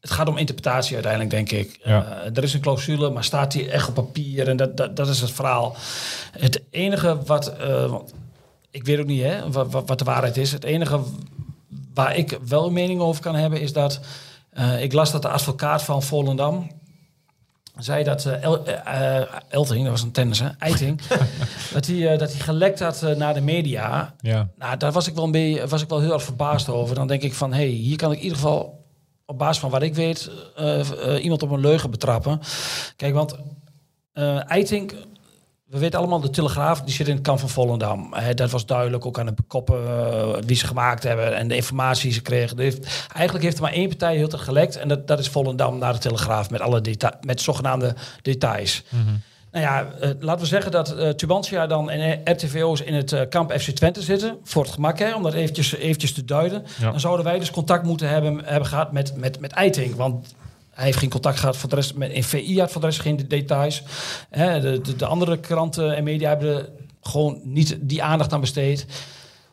het 0.00 0.10
gaat 0.10 0.28
om 0.28 0.36
interpretatie 0.36 0.94
uiteindelijk, 0.94 1.32
denk 1.32 1.50
ik. 1.50 1.80
Ja. 1.84 2.24
Uh, 2.24 2.36
er 2.36 2.42
is 2.42 2.54
een 2.54 2.60
clausule, 2.60 3.10
maar 3.10 3.24
staat 3.24 3.52
die 3.52 3.70
echt 3.70 3.88
op 3.88 3.94
papier? 3.94 4.48
En 4.48 4.56
dat, 4.56 4.76
dat, 4.76 4.96
dat 4.96 5.08
is 5.08 5.20
het 5.20 5.30
verhaal. 5.30 5.76
Het 6.38 6.62
enige 6.70 7.22
wat... 7.26 7.52
Uh, 7.60 7.94
ik 8.70 8.84
weet 8.84 8.98
ook 8.98 9.06
niet 9.06 9.22
hè, 9.22 9.50
wat, 9.50 9.70
wat, 9.86 9.98
de 9.98 10.04
waarheid 10.04 10.36
is. 10.36 10.52
Het 10.52 10.64
enige 10.64 11.00
waar 11.94 12.16
ik 12.16 12.38
wel 12.46 12.66
een 12.66 12.72
mening 12.72 13.00
over 13.00 13.22
kan 13.22 13.34
hebben... 13.34 13.60
is 13.60 13.72
dat... 13.72 14.00
Uh, 14.58 14.82
ik 14.82 14.92
las 14.92 15.12
dat 15.12 15.22
de 15.22 15.28
advocaat 15.28 15.82
van 15.82 16.02
Volendam 16.02 16.70
zei 17.78 18.04
dat 18.04 18.24
uh, 18.24 18.42
El, 18.42 18.68
uh, 18.68 19.20
Elting, 19.48 19.82
dat 19.82 19.90
was 19.90 20.02
een 20.02 20.12
tennis? 20.12 20.42
Eiting, 20.58 21.00
dat 21.72 21.86
hij 21.86 21.96
uh, 21.96 22.18
dat 22.18 22.32
hij 22.32 22.40
gelekt 22.40 22.80
had 22.80 23.16
naar 23.16 23.34
de 23.34 23.40
media. 23.40 24.14
Ja. 24.20 24.48
Nou, 24.58 24.76
daar 24.76 24.92
was 24.92 25.08
ik 25.08 25.14
wel 25.14 25.24
een 25.24 25.30
beetje, 25.30 25.68
was 25.68 25.82
ik 25.82 25.88
wel 25.88 26.00
heel 26.00 26.12
erg 26.12 26.22
verbaasd 26.22 26.68
over. 26.68 26.94
Dan 26.94 27.06
denk 27.06 27.22
ik 27.22 27.34
van, 27.34 27.52
hey, 27.52 27.66
hier 27.66 27.96
kan 27.96 28.10
ik 28.10 28.16
in 28.16 28.22
ieder 28.22 28.38
geval 28.38 28.84
op 29.26 29.38
basis 29.38 29.58
van 29.58 29.70
wat 29.70 29.82
ik 29.82 29.94
weet 29.94 30.30
iemand 31.20 31.42
op 31.42 31.50
een 31.50 31.60
leugen 31.60 31.90
betrappen. 31.90 32.40
Kijk, 32.96 33.14
want 33.14 33.36
Eiting 34.46 34.92
we 35.72 35.78
weten 35.78 35.98
allemaal, 35.98 36.20
de 36.20 36.30
Telegraaf 36.30 36.82
die 36.82 36.94
zit 36.94 37.08
in 37.08 37.14
het 37.14 37.22
kamp 37.22 37.38
van 37.38 37.48
Volendam. 37.48 38.14
dat 38.34 38.50
was 38.50 38.66
duidelijk, 38.66 39.06
ook 39.06 39.18
aan 39.18 39.26
de 39.26 39.34
koppen 39.46 39.82
uh, 39.84 40.34
die 40.44 40.56
ze 40.56 40.66
gemaakt 40.66 41.02
hebben 41.02 41.36
en 41.36 41.48
de 41.48 41.54
informatie 41.54 42.02
die 42.02 42.12
ze 42.12 42.22
kregen. 42.22 42.58
Heeft, 42.58 43.06
eigenlijk 43.14 43.44
heeft 43.44 43.56
er 43.56 43.62
maar 43.62 43.72
één 43.72 43.88
partij 43.88 44.16
heel 44.16 44.28
te 44.28 44.38
gelekt 44.38 44.76
en 44.76 44.88
dat, 44.88 45.06
dat 45.06 45.18
is 45.18 45.28
Volendam 45.28 45.78
naar 45.78 45.92
de 45.92 45.98
Telegraaf 45.98 46.50
met 46.50 46.60
alle 46.60 46.80
deta 46.80 47.18
met 47.20 47.40
zogenaamde 47.40 47.94
details. 48.22 48.82
Mm 48.88 49.04
-hmm. 49.06 49.20
Nou 49.50 49.64
ja, 49.64 49.92
eh, 50.00 50.10
laten 50.20 50.40
we 50.40 50.46
zeggen 50.46 50.70
dat 50.70 50.96
eh 50.96 51.08
Tubantia 51.08 51.66
dan 51.66 51.90
en 51.90 52.20
RTVO's 52.24 52.80
in 52.80 52.94
het 52.94 53.12
eh, 53.12 53.28
kamp 53.28 53.52
FC 53.52 53.70
Twente 53.70 54.02
zitten. 54.02 54.38
Voor 54.44 54.62
het 54.62 54.72
gemak, 54.72 54.98
hè, 54.98 55.14
om 55.14 55.22
dat 55.22 55.34
eventjes, 55.34 55.74
eventjes 55.74 56.12
te 56.12 56.24
duiden. 56.24 56.64
Ja. 56.80 56.90
Dan 56.90 57.00
zouden 57.00 57.24
wij 57.24 57.38
dus 57.38 57.50
contact 57.50 57.84
moeten 57.84 58.08
hebben, 58.08 58.44
hebben 58.44 58.68
gehad 58.68 58.92
met, 58.92 59.16
met, 59.16 59.40
met 59.40 59.52
Eiting. 59.52 59.94
Want 59.94 60.34
hij 60.74 60.84
heeft 60.84 60.98
geen 60.98 61.10
contact 61.10 61.38
gehad 61.38 61.56
voor 61.56 61.68
de 61.68 61.74
rest. 61.74 61.94
Met, 61.94 62.10
in 62.10 62.24
VI 62.24 62.58
had 62.58 62.72
voor 62.72 62.80
de 62.80 62.86
rest 62.86 63.00
geen 63.00 63.28
details. 63.28 63.82
Hè, 64.30 64.60
de, 64.60 64.80
de, 64.80 64.96
de 64.96 65.06
andere 65.06 65.40
kranten 65.40 65.96
en 65.96 66.04
media 66.04 66.28
hebben 66.28 66.56
er 66.56 66.68
gewoon 67.00 67.40
niet 67.44 67.78
die 67.80 68.02
aandacht 68.02 68.32
aan 68.32 68.40
besteed. 68.40 68.86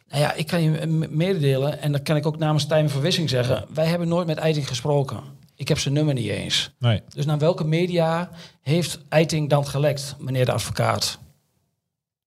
Nou 0.09 0.21
ja, 0.21 0.33
ik 0.33 0.47
kan 0.47 0.61
je 0.61 0.85
mededelen, 1.09 1.81
en 1.81 1.91
dat 1.91 2.01
kan 2.01 2.15
ik 2.15 2.25
ook 2.25 2.37
namens 2.37 2.65
Tijmen 2.65 2.91
van 2.91 3.01
Wissing 3.01 3.29
zeggen. 3.29 3.65
Wij 3.73 3.85
hebben 3.85 4.07
nooit 4.07 4.27
met 4.27 4.37
Eiting 4.37 4.67
gesproken. 4.67 5.19
Ik 5.55 5.67
heb 5.67 5.79
zijn 5.79 5.93
nummer 5.93 6.13
niet 6.13 6.29
eens. 6.29 6.71
Nee. 6.79 7.01
Dus 7.09 7.25
naar 7.25 7.37
welke 7.37 7.63
media 7.63 8.29
heeft 8.61 8.99
Eiting 9.09 9.49
dan 9.49 9.67
gelekt, 9.67 10.15
meneer 10.19 10.45
de 10.45 10.51
advocaat? 10.51 11.19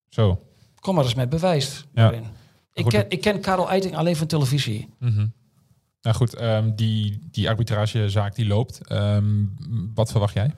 Zo. 0.08 0.42
Kom 0.80 0.94
maar 0.94 1.04
eens 1.04 1.14
met 1.14 1.28
bewijs. 1.28 1.84
Ja. 1.94 2.02
daarin. 2.02 2.24
Ik, 2.72 2.84
ken, 2.84 3.04
ik 3.08 3.20
ken 3.20 3.40
Karel 3.40 3.68
Eiting 3.68 3.96
alleen 3.96 4.16
van 4.16 4.26
televisie. 4.26 4.88
Mhm. 4.98 5.26
Nou 6.02 6.16
goed, 6.16 6.34
ehm, 6.34 6.70
die, 6.74 7.18
die 7.30 7.48
arbitragezaak 7.48 8.34
die 8.34 8.46
loopt. 8.46 8.80
Ehm, 8.86 9.24
wat 9.94 10.10
verwacht 10.10 10.34
jij? 10.34 10.50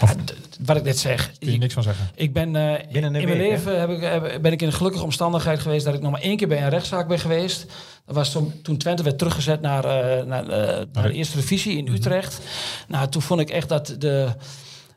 Ja, 0.00 0.14
wat 0.60 0.76
ik 0.76 0.82
net 0.82 0.98
zeg. 0.98 1.26
Kun 1.38 1.48
je 1.48 1.54
Ik, 1.54 1.60
niks 1.60 1.74
van 1.74 1.82
zeggen? 1.82 2.08
ik 2.14 2.32
ben 2.32 2.56
eh, 2.56 2.92
Binnen 2.92 3.14
een 3.14 3.20
in 3.20 3.28
mijn 3.28 3.38
week, 3.40 3.50
leven 3.50 3.80
heb 3.80 3.90
ik, 3.90 4.00
heb- 4.00 4.42
ben 4.42 4.52
ik 4.52 4.60
in 4.62 4.66
een 4.66 4.72
gelukkige 4.72 5.04
omstandigheid 5.04 5.60
geweest 5.60 5.84
dat 5.84 5.94
ik 5.94 6.00
nog 6.00 6.10
maar 6.10 6.20
één 6.20 6.36
keer 6.36 6.48
bij 6.48 6.62
een 6.62 6.68
rechtszaak 6.68 7.08
ben 7.08 7.18
geweest. 7.18 7.66
Dat 8.06 8.14
was 8.14 8.32
toen, 8.32 8.62
toen 8.62 8.76
Twente 8.76 9.02
werd 9.02 9.18
teruggezet 9.18 9.60
naar, 9.60 9.84
eh, 9.84 10.24
naar, 10.26 10.48
eh, 10.48 10.86
naar 10.92 11.02
de 11.08 11.12
eerste 11.12 11.36
divisie 11.36 11.76
in 11.76 11.88
Utrecht. 11.88 12.40
Nou, 12.88 13.08
toen 13.08 13.22
vond 13.22 13.40
ik 13.40 13.50
echt 13.50 13.68
dat 13.68 13.94
de 13.98 14.28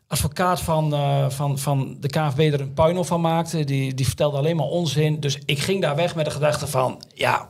advocaat 0.08 0.62
van, 0.62 0.94
eh, 0.94 1.30
van, 1.30 1.60
van 1.60 1.98
de 2.00 2.08
KNVB 2.08 2.54
er 2.54 2.62
een 2.62 2.74
puinhoop 2.74 3.06
van 3.06 3.22
maakte. 3.22 3.64
Die, 3.64 3.94
die 3.94 4.06
vertelde 4.08 4.38
alleen 4.38 4.56
maar 4.56 4.66
onzin. 4.66 5.20
Dus 5.20 5.40
ik 5.46 5.60
ging 5.60 5.82
daar 5.82 5.96
weg 5.96 6.16
met 6.16 6.26
de 6.26 6.32
gedachte 6.32 6.68
van, 6.68 7.02
ja, 7.14 7.50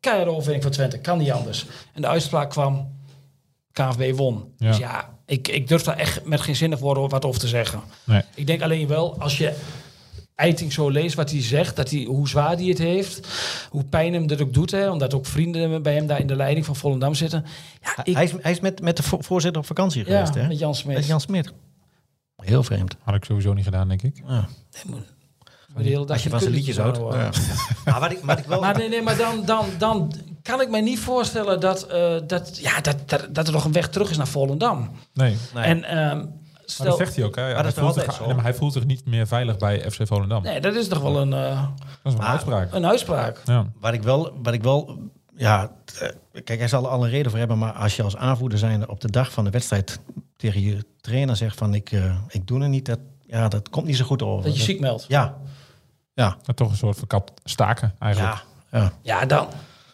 keiharde 0.00 0.30
overwinning 0.30 0.62
van 0.62 0.72
Twente, 0.72 0.98
kan 0.98 1.18
niet 1.18 1.30
anders. 1.30 1.66
En 1.92 2.00
de 2.02 2.08
uitspraak 2.08 2.50
kwam, 2.50 2.96
KNVB 3.72 4.16
won. 4.16 4.52
Ja. 4.56 4.68
Dus 4.68 4.76
ja, 4.78 5.08
ik, 5.26 5.48
ik 5.48 5.68
durf 5.68 5.82
daar 5.82 5.96
echt 5.96 6.24
met 6.24 6.40
geen 6.40 6.56
zinnig 6.56 6.78
woorden 6.78 7.08
wat 7.08 7.24
over 7.24 7.40
te 7.40 7.48
zeggen. 7.48 7.80
Nee. 8.04 8.22
Ik 8.34 8.46
denk 8.46 8.62
alleen 8.62 8.86
wel, 8.88 9.20
als 9.20 9.38
je 9.38 9.54
Eiting 10.34 10.72
zo 10.72 10.88
leest 10.88 11.14
wat 11.14 11.30
hij 11.30 11.42
zegt, 11.42 11.76
dat 11.76 11.90
hij, 11.90 12.02
hoe 12.04 12.28
zwaar 12.28 12.56
hij 12.56 12.64
het 12.64 12.78
heeft, 12.78 13.28
hoe 13.70 13.84
pijn 13.84 14.12
hem 14.12 14.26
dat 14.26 14.40
ook 14.42 14.52
doet, 14.52 14.70
hè, 14.70 14.90
omdat 14.90 15.14
ook 15.14 15.26
vrienden 15.26 15.82
bij 15.82 15.94
hem 15.94 16.06
daar 16.06 16.20
in 16.20 16.26
de 16.26 16.36
leiding 16.36 16.66
van 16.66 16.76
Volendam 16.76 17.14
zitten. 17.14 17.44
Ja, 17.82 18.04
ik, 18.04 18.14
Hij 18.14 18.24
is, 18.24 18.32
hij 18.40 18.50
is 18.50 18.60
met, 18.60 18.80
met 18.80 18.96
de 18.96 19.02
vo- 19.02 19.20
voorzitter 19.20 19.60
op 19.60 19.66
vakantie 19.66 20.04
ja, 20.04 20.10
geweest, 20.10 20.34
hè? 20.34 20.46
met 20.48 20.58
Jan 20.58 20.68
Met 20.68 20.78
Smit. 20.78 21.06
Jan 21.06 21.20
Smit. 21.20 21.52
Heel 22.36 22.62
vreemd. 22.62 22.96
Had 23.02 23.14
ik 23.14 23.24
sowieso 23.24 23.52
niet 23.52 23.64
gedaan, 23.64 23.88
denk 23.88 24.02
ik. 24.02 24.20
Ja. 24.26 24.48
De 25.76 25.82
hele 25.82 25.98
dag 25.98 26.08
Als 26.08 26.22
je 26.22 26.30
van 26.30 26.40
zijn 26.40 26.52
liedjes 26.52 26.76
houdt. 26.76 26.96
Ja. 26.98 27.30
Maar 27.84 28.00
wat 28.00 28.10
ik, 28.10 28.18
wat 28.22 28.38
ik 28.38 28.44
wel... 28.44 28.60
Maar 28.60 28.76
nee, 28.76 28.88
nee, 28.88 29.02
maar 29.02 29.16
dan, 29.16 29.44
dan, 29.44 29.64
dan 29.78 30.12
kan 30.42 30.60
ik 30.60 30.70
me 30.70 30.80
niet 30.80 30.98
voorstellen 30.98 31.60
dat, 31.60 31.82
eh, 31.86 32.14
dat, 32.26 32.58
ja, 32.58 32.80
dat, 32.80 32.96
dat, 33.06 33.28
dat 33.34 33.46
er 33.46 33.52
nog 33.52 33.64
een 33.64 33.72
weg 33.72 33.88
terug 33.88 34.10
is 34.10 34.16
naar 34.16 34.28
Volendam. 34.28 34.90
Nee. 35.14 35.36
Nee. 35.54 35.64
En 35.64 35.84
ehm, 35.84 36.16
Maar 36.16 36.26
stel, 36.64 36.86
dat 36.86 36.96
zegt 36.96 37.16
hij 37.16 37.24
ook. 37.24 37.36
Hè? 37.36 37.42
hij, 37.42 37.72
voelt 37.72 37.94
zich, 37.94 38.20
nee, 38.20 38.34
maar 38.34 38.44
hij 38.44 38.54
voelt 38.54 38.72
zich 38.72 38.84
niet 38.86 39.04
meer 39.06 39.26
veilig 39.26 39.56
bij 39.56 39.90
FC 39.90 40.06
Volendam. 40.06 40.42
nee, 40.42 40.60
dat 40.60 40.74
is 40.74 40.88
toch 40.88 41.00
wel 41.00 41.16
een, 41.20 41.32
eh, 41.32 41.62
Dat 41.82 41.88
is 42.04 42.12
een 42.12 42.18
Maar- 42.18 42.28
uitspraak. 42.28 42.72
een 42.72 42.86
uitspraak. 42.86 43.42
Ja. 43.44 43.66
Wat 43.80 43.92
ik 43.92 44.02
wel, 44.02 44.32
wat 44.42 44.54
ik 44.54 44.62
wel, 44.62 44.98
ja, 45.36 45.70
eh, 46.00 46.08
kijk, 46.44 46.58
hij 46.58 46.68
zal 46.68 46.82
er 46.84 46.90
al 46.90 47.04
een 47.04 47.10
reden 47.10 47.30
voor 47.30 47.38
hebben, 47.38 47.58
maar 47.58 47.72
als 47.72 47.96
je 47.96 48.02
als 48.02 48.16
aanvoerder 48.16 48.58
zijn 48.58 48.88
op 48.88 49.00
de 49.00 49.10
dag 49.10 49.32
van 49.32 49.44
de 49.44 49.50
wedstrijd 49.50 50.00
tegen 50.36 50.60
je 50.60 50.84
trainer 51.00 51.36
zegt 51.36 51.56
van 51.58 51.74
ik, 51.74 51.92
eh, 51.92 52.16
ik 52.28 52.46
doe 52.46 52.60
het 52.60 52.70
niet, 52.70 52.86
dat, 52.86 52.98
ja, 53.26 53.48
dat 53.48 53.68
komt 53.68 53.86
niet 53.86 53.96
zo 53.96 54.04
goed 54.04 54.22
over. 54.22 54.44
Dat 54.44 54.56
je 54.56 54.62
ziek 54.62 54.80
meldt. 54.80 55.04
Ja, 55.08 55.36
ja, 56.18 56.36
Maar 56.46 56.54
toch 56.54 56.70
een 56.70 56.76
soort 56.76 56.96
verkapt 56.98 57.32
staken 57.44 57.94
eigenlijk. 57.98 58.34
ja, 58.70 58.78
ja. 58.80 58.92
Ja, 59.02 59.26
dan. 59.26 59.46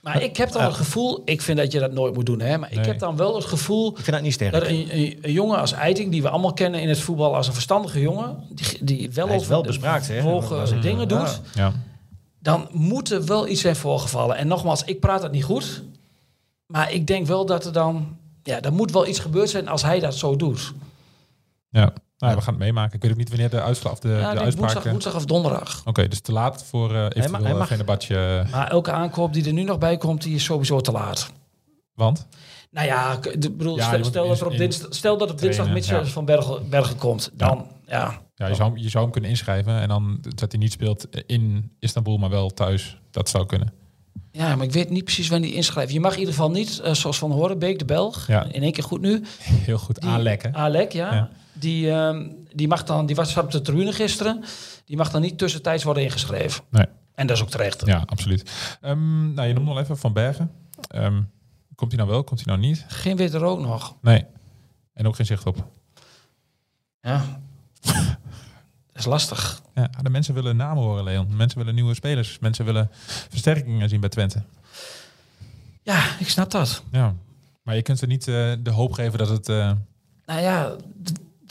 Maar 0.03 0.23
ik 0.23 0.37
heb 0.37 0.53
dan 0.53 0.63
het 0.63 0.75
gevoel, 0.75 1.23
ik 1.25 1.43
vind 1.43 1.59
dat 1.59 1.73
je 1.73 1.79
dat 1.79 1.93
nooit 1.93 2.15
moet 2.15 2.27
doen, 2.27 2.41
hè, 2.41 2.59
maar 2.59 2.71
ik 2.71 2.77
Nee. 2.77 2.87
heb 2.87 2.99
dan 2.99 3.17
wel 3.17 3.35
het 3.35 3.45
gevoel 3.45 3.89
Ik 3.91 3.97
vind 3.97 4.11
dat 4.17 4.23
niet 4.23 4.33
sterk. 4.33 4.53
dat 4.53 4.63
een, 4.67 4.99
een, 4.99 5.19
een 5.23 5.33
jongen 5.33 5.59
als 5.59 5.73
Eiting, 5.73 6.11
die 6.11 6.23
we 6.23 6.29
allemaal 6.29 6.53
kennen 6.53 6.81
in 6.81 6.89
het 6.89 7.01
voetbal 7.01 7.35
als 7.37 7.47
een 7.47 7.53
verstandige 7.53 8.01
jongen, 8.01 8.37
die, 8.51 8.85
die 8.85 9.11
wel 9.11 9.27
Hij 9.27 9.37
is 9.37 9.47
wel 9.47 9.63
bespraakt, 9.63 10.09
hè? 10.09 10.21
hoge 10.21 10.79
dingen 10.81 11.01
Ja. 11.01 11.07
doet, 11.07 11.41
Ja. 11.55 11.73
dan 12.39 12.69
moet 12.73 13.11
er 13.11 13.25
wel 13.25 13.49
iets 13.49 13.61
zijn 13.61 13.77
voorgevallen. 13.77 14.37
En 14.37 14.47
nogmaals, 14.47 14.85
ik 14.85 15.01
praat 15.01 15.23
het 15.23 15.33
niet 15.33 15.45
goed, 15.45 15.83
maar 16.67 16.93
ik 16.93 17.07
denk 17.07 17.27
wel 17.27 17.47
dat 17.47 17.65
er 17.65 17.73
dan, 17.73 18.17
ja, 18.43 18.61
er 18.61 18.73
moet 18.73 18.93
wel 18.93 19.07
iets 19.07 19.19
gebeurd 19.19 19.51
zijn 19.51 19.69
als 19.69 19.83
hij 19.83 20.01
dat 20.01 20.15
zo 20.15 20.37
doet. 20.37 20.73
ja. 21.69 21.93
Nou, 22.25 22.37
ja, 22.37 22.39
we 22.39 22.45
gaan 22.45 22.55
het 22.55 22.63
meemaken. 22.63 22.95
Ik 22.97 23.03
weet 23.03 23.11
ook 23.11 23.17
niet 23.17 23.29
wanneer 23.29 23.51
de 23.51 23.63
uitslag 23.63 23.93
of 23.93 23.99
de, 23.99 24.09
Ja, 24.09 24.15
de 24.15 24.25
uitspraak... 24.41 24.57
woensdag, 24.57 24.85
eh, 24.85 24.91
woensdag 24.91 25.15
of 25.15 25.25
donderdag. 25.25 25.83
Oké, 25.85 26.09
dus 26.09 26.21
te 26.21 26.33
laat 26.33 26.65
voor 26.65 26.93
uh, 26.93 27.05
eventueel 27.05 27.43
hij 27.43 27.53
uh, 27.53 27.59
mag- 27.59 27.67
Fenerbahce, 27.69 28.47
Maar 28.51 28.71
elke 28.71 28.91
aankoop 28.93 29.33
die 29.33 29.47
er 29.47 29.53
nu 29.53 29.63
nog 29.63 29.79
bij 29.79 29.97
komt, 29.97 30.23
die 30.23 30.35
is 30.35 30.45
sowieso 30.45 30.81
te 30.81 30.93
laat. 30.93 31.31
Want? 31.95 32.27
Nou 32.71 32.87
ja, 32.87 33.13
ik 33.13 33.43
de- 33.43 33.51
bedoel, 33.51 33.77
Ja, 33.77 34.03
stel, 34.03 34.29
dat 34.29 34.41
er 34.41 34.47
op 34.47 34.57
dinsdag, 34.57 34.95
stel 34.95 35.19
dat 35.19 35.31
op 35.31 35.39
dinsdag 35.39 35.71
Mitchell 35.71 36.05
van 36.05 36.25
Bergen, 36.25 36.69
Bergen 36.69 36.97
komt, 36.97 37.31
dan 37.35 37.67
ja. 37.87 38.23
Ja, 38.35 38.47
je 38.47 38.55
zou, 38.55 38.71
hem- 38.73 38.79
je 38.83 38.89
zou 38.89 39.03
hem 39.03 39.13
kunnen 39.13 39.31
inschrijven 39.31 39.81
en 39.81 39.89
dan 39.89 40.19
dat 40.35 40.51
hij 40.53 40.61
niet 40.61 40.73
speelt 40.73 41.07
in 41.27 41.71
Istanbul, 41.79 42.17
maar 42.19 42.31
wel 42.31 42.51
thuis. 42.51 42.99
Dat 43.11 43.29
zou 43.29 43.47
kunnen. 43.47 43.73
Ja, 44.31 44.57
maar 44.57 44.67
ik 44.67 44.73
weet 44.73 44.91
niet 44.91 45.05
precies 45.05 45.29
wanneer 45.29 45.49
die 45.49 45.57
inschrijft. 45.57 45.93
Je 45.93 46.01
mag 46.01 46.13
in 46.13 46.19
ieder 46.19 46.35
geval 46.35 46.51
niet, 46.51 46.79
eh, 46.81 46.93
zoals 46.95 47.19
Van 47.19 47.31
Horenbeek, 47.31 47.79
de 47.79 47.85
Belg, 47.85 48.27
Ja. 48.27 48.45
in 48.53 48.63
één 48.63 48.73
keer 48.73 48.85
goed 48.85 49.01
nu. 49.01 49.25
Heel 49.67 49.79
goed 49.79 50.01
aanlekken. 50.01 50.55
Alek, 50.55 50.93
ja. 50.93 51.15
Ja. 51.15 51.29
Die, 51.55 51.91
ehm, 51.91 52.29
die 52.53 52.69
mag 52.69 52.85
dan, 52.85 53.07
die 53.07 53.17
was 53.17 53.37
op 53.37 53.51
de 53.51 53.61
tribune 53.61 53.93
gisteren. 53.93 54.45
Die 54.85 54.97
mag 54.97 55.11
dan 55.11 55.21
niet 55.21 55.39
tussentijds 55.39 55.85
worden 55.85 56.03
ingeschreven. 56.03 56.65
Nee. 56.71 56.87
En 57.15 57.27
dat 57.27 57.37
is 57.37 57.43
ook 57.43 57.51
terecht. 57.51 57.87
Ja, 57.87 58.03
absoluut. 58.07 58.51
Ehm, 58.81 59.35
nou, 59.35 59.49
je 59.49 59.55
noemde 59.55 59.71
al 59.71 59.79
even 59.81 59.99
Van 59.99 60.13
Bergen. 60.13 60.51
Ehm, 60.89 61.23
komt 61.75 61.91
hij 61.93 62.01
nou 62.01 62.13
wel, 62.13 62.25
komt 62.25 62.45
hij 62.45 62.55
nou 62.57 62.67
niet? 62.69 62.85
Geen 62.89 63.17
witte 63.17 63.39
rook 63.39 63.61
nog. 63.61 63.97
Nee. 64.01 64.25
En 64.95 65.07
ook 65.07 65.17
geen 65.17 65.27
zicht 65.27 65.47
op. 65.47 65.67
Ja. 67.01 67.25
dat 67.81 68.95
is 68.95 69.05
lastig. 69.05 69.63
Ja, 69.75 69.91
de 70.03 70.11
mensen 70.11 70.35
willen 70.35 70.57
namen 70.57 70.83
horen, 70.83 71.05
Leon. 71.05 71.37
Mensen 71.37 71.59
willen 71.59 71.75
nieuwe 71.75 71.95
spelers. 71.95 72.39
Mensen 72.39 72.65
willen 72.65 72.91
versterkingen 73.29 73.89
zien 73.89 74.01
bij 74.01 74.09
Twente. 74.09 74.43
Ja, 75.83 76.19
ik 76.19 76.29
snap 76.29 76.51
dat. 76.51 76.83
Ja. 76.93 77.15
Maar 77.63 77.77
je 77.77 77.83
kunt 77.83 78.01
er 78.01 78.07
niet 78.09 78.29
eh, 78.29 78.53
de 78.63 78.71
hoop 78.71 78.93
geven 78.93 79.19
dat 79.19 79.29
het... 79.29 79.49
eh, 79.49 79.73
Nou 80.27 80.41
ja, 80.41 80.77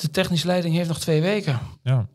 de, 0.04 0.10
technische 0.12 0.48
leiding 0.48 0.76
heeft 0.76 0.88
nog 0.88 1.00
twee 1.00 1.22
weken. 1.22 1.60
ja. 1.84 2.06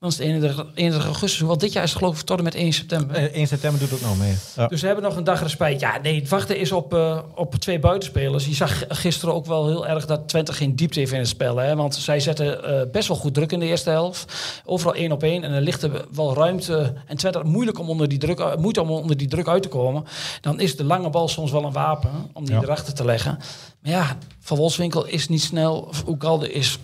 Dan 0.00 0.08
is 0.08 0.16
het 0.16 0.26
31, 0.26 0.66
31 0.74 1.04
augustus. 1.04 1.38
Hoewel 1.38 1.58
dit 1.58 1.72
jaar 1.72 1.82
is 1.82 1.90
het 1.90 1.98
geloof 1.98 2.20
ik 2.20 2.26
tot 2.26 2.38
en 2.38 2.44
met 2.44 2.54
1 2.54 2.72
september. 2.72 3.16
Eh, 3.16 3.34
1 3.36 3.46
september 3.46 3.80
doet 3.80 3.92
ook 3.92 4.00
nog 4.00 4.18
mee. 4.18 4.34
Ja. 4.56 4.66
Dus 4.66 4.80
we 4.80 4.86
hebben 4.86 5.04
nog 5.04 5.16
een 5.16 5.24
dag 5.24 5.42
respijt. 5.42 5.80
Ja, 5.80 5.98
nee, 6.02 6.20
het 6.20 6.28
wachten 6.28 6.58
is 6.58 6.72
op, 6.72 6.94
eh, 6.94 7.18
op 7.34 7.54
twee 7.54 7.78
buitenspelers. 7.78 8.46
Je 8.46 8.54
zag 8.54 8.84
gisteren 8.88 9.34
ook 9.34 9.46
wel 9.46 9.66
heel 9.66 9.86
erg 9.86 10.06
dat 10.06 10.28
Twente 10.28 10.52
geen 10.52 10.76
diepte 10.76 10.98
heeft 10.98 11.12
in 11.12 11.18
het 11.18 11.28
spel. 11.28 11.56
Hè? 11.56 11.76
Want 11.76 11.94
zij 11.94 12.20
zetten 12.20 12.64
eh, 12.64 12.90
best 12.90 13.08
wel 13.08 13.16
goed 13.16 13.34
druk 13.34 13.52
in 13.52 13.60
de 13.60 13.66
eerste 13.66 13.90
helft. 13.90 14.32
Overal 14.64 14.94
één 14.94 15.12
op 15.12 15.22
één. 15.22 15.44
En 15.44 15.52
er 15.52 15.60
ligt 15.62 15.82
er 15.82 16.04
wel 16.12 16.34
ruimte. 16.34 16.94
En 17.06 17.16
Twente 17.16 17.38
had 17.38 17.46
moeilijk 17.46 17.78
om 17.78 17.88
onder 17.88 18.08
die 18.08 18.18
druk, 18.18 18.38
eh, 18.38 18.56
moeite 18.56 18.80
om 18.80 18.90
onder 18.90 19.16
die 19.16 19.28
druk 19.28 19.48
uit 19.48 19.62
te 19.62 19.68
komen. 19.68 20.04
Dan 20.40 20.60
is 20.60 20.76
de 20.76 20.84
lange 20.84 21.10
bal 21.10 21.28
soms 21.28 21.50
wel 21.50 21.64
een 21.64 21.72
wapen 21.72 22.10
om 22.32 22.44
die 22.44 22.54
Ja. 22.54 22.62
erachter 22.62 22.94
te 22.94 23.04
leggen. 23.04 23.38
Maar 23.82 23.92
ja, 23.92 24.16
Van 24.40 24.56
Wolfswinkel 24.56 25.06
is 25.06 25.28
niet 25.28 25.42
snel. 25.42 25.90
Oekalde 26.06 26.52
is 26.52 26.78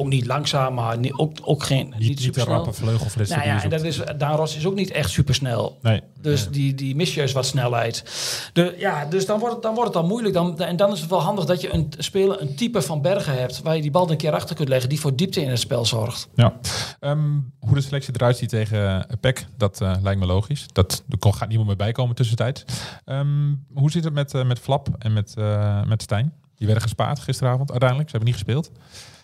ook 0.00 0.08
niet 0.08 0.26
langzaam, 0.26 0.74
maar 0.74 0.98
niet, 0.98 1.12
ook, 1.12 1.32
ook 1.42 1.62
geen, 1.62 1.94
Niet, 1.98 2.08
niet, 2.08 2.20
niet 2.20 2.34
de 2.34 2.44
rappe 2.44 2.84
Nou 2.84 3.26
ja, 3.26 3.62
en 3.62 3.70
dat 3.70 3.82
is, 3.82 4.00
Daan 4.18 4.36
Ross 4.36 4.56
is 4.56 4.66
ook 4.66 4.74
niet 4.74 4.90
echt 4.90 5.10
supersnel. 5.10 5.78
Nee. 5.82 6.02
Dus 6.20 6.48
die, 6.50 6.74
die 6.74 6.96
mis 6.96 7.14
juist 7.14 7.34
wat 7.34 7.46
snelheid. 7.46 8.04
De, 8.52 8.74
ja, 8.78 9.04
dus 9.04 9.26
dan 9.26 9.38
wordt, 9.38 9.54
het, 9.54 9.62
dan 9.62 9.74
wordt 9.74 9.94
het 9.94 10.00
dan 10.00 10.08
moeilijk. 10.08 10.34
Dan, 10.34 10.58
en 10.58 10.76
dan 10.76 10.92
is 10.92 11.00
het 11.00 11.10
wel 11.10 11.20
handig 11.22 11.44
dat 11.44 11.60
je 11.60 11.72
een 11.72 11.92
speler, 11.98 12.40
een 12.40 12.54
type 12.54 12.82
van 12.82 13.02
Bergen 13.02 13.38
hebt... 13.38 13.62
waar 13.62 13.76
je 13.76 13.82
die 13.82 13.90
bal 13.90 14.10
een 14.10 14.16
keer 14.16 14.32
achter 14.32 14.56
kunt 14.56 14.68
leggen... 14.68 14.88
die 14.88 15.00
voor 15.00 15.16
diepte 15.16 15.42
in 15.42 15.48
het 15.48 15.58
spel 15.58 15.84
zorgt. 15.84 16.28
Ja. 16.34 16.54
Ehm, 17.00 17.38
hoe 17.58 17.74
de 17.74 17.80
selectie 17.80 18.14
eruit 18.14 18.36
ziet 18.36 18.48
tegen 18.48 18.78
uh, 18.78 19.00
PEC, 19.20 19.46
dat 19.56 19.80
eh, 19.80 19.94
lijkt 20.02 20.20
me 20.20 20.26
logisch. 20.26 20.66
Dat, 20.72 21.02
er 21.08 21.18
kon- 21.18 21.34
gaat 21.34 21.48
niemand 21.48 21.68
meer 21.68 21.76
bijkomen 21.76 22.14
tussentijds. 22.14 22.64
Ehm, 23.04 23.54
hoe 23.74 23.90
zit 23.90 24.04
het 24.04 24.12
met, 24.12 24.34
eh, 24.34 24.44
met 24.44 24.58
Flap 24.58 24.88
en 24.98 25.12
met, 25.12 25.34
eh, 25.36 25.84
met 25.84 26.02
Stijn? 26.02 26.32
Die 26.60 26.68
werden 26.68 26.88
gespaard 26.88 27.18
gisteravond 27.18 27.70
uiteindelijk. 27.70 28.10
Ze 28.10 28.16
hebben 28.16 28.34
niet 28.34 28.44
gespeeld. 28.44 28.70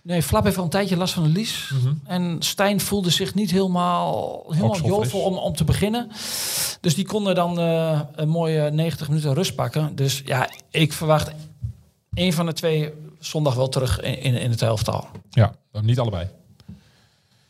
Nee, 0.02 0.22
Flap 0.22 0.44
heeft 0.44 0.56
al 0.56 0.64
een 0.64 0.70
tijdje 0.70 0.96
last 0.96 1.14
van 1.14 1.24
een 1.24 1.30
lies. 1.30 1.72
En 2.04 2.36
Stijn 2.38 2.80
voelde 2.80 3.10
zich 3.10 3.34
niet 3.34 3.50
helemaal, 3.50 4.44
helemaal 4.48 4.86
jovel 4.86 5.20
om, 5.20 5.36
om 5.36 5.54
te 5.54 5.64
beginnen. 5.64 6.10
Dus 6.80 6.94
die 6.94 7.06
konden 7.06 7.34
dan 7.34 7.58
eh, 7.60 8.00
een 8.14 8.28
mooie 8.28 8.70
90 8.70 9.08
minuten 9.08 9.34
rust 9.34 9.54
pakken. 9.54 9.96
Dus 9.96 10.22
ja, 10.24 10.50
ik 10.70 10.92
verwacht 10.92 11.30
één 12.14 12.32
van 12.32 12.46
de 12.46 12.52
twee 12.52 12.92
zondag 13.18 13.54
wel 13.54 13.68
terug 13.68 14.00
in, 14.00 14.20
in, 14.20 14.34
in 14.34 14.50
het 14.50 14.62
elftal. 14.62 15.08
Ja, 15.30 15.54
niet 15.82 15.98
allebei. 15.98 16.28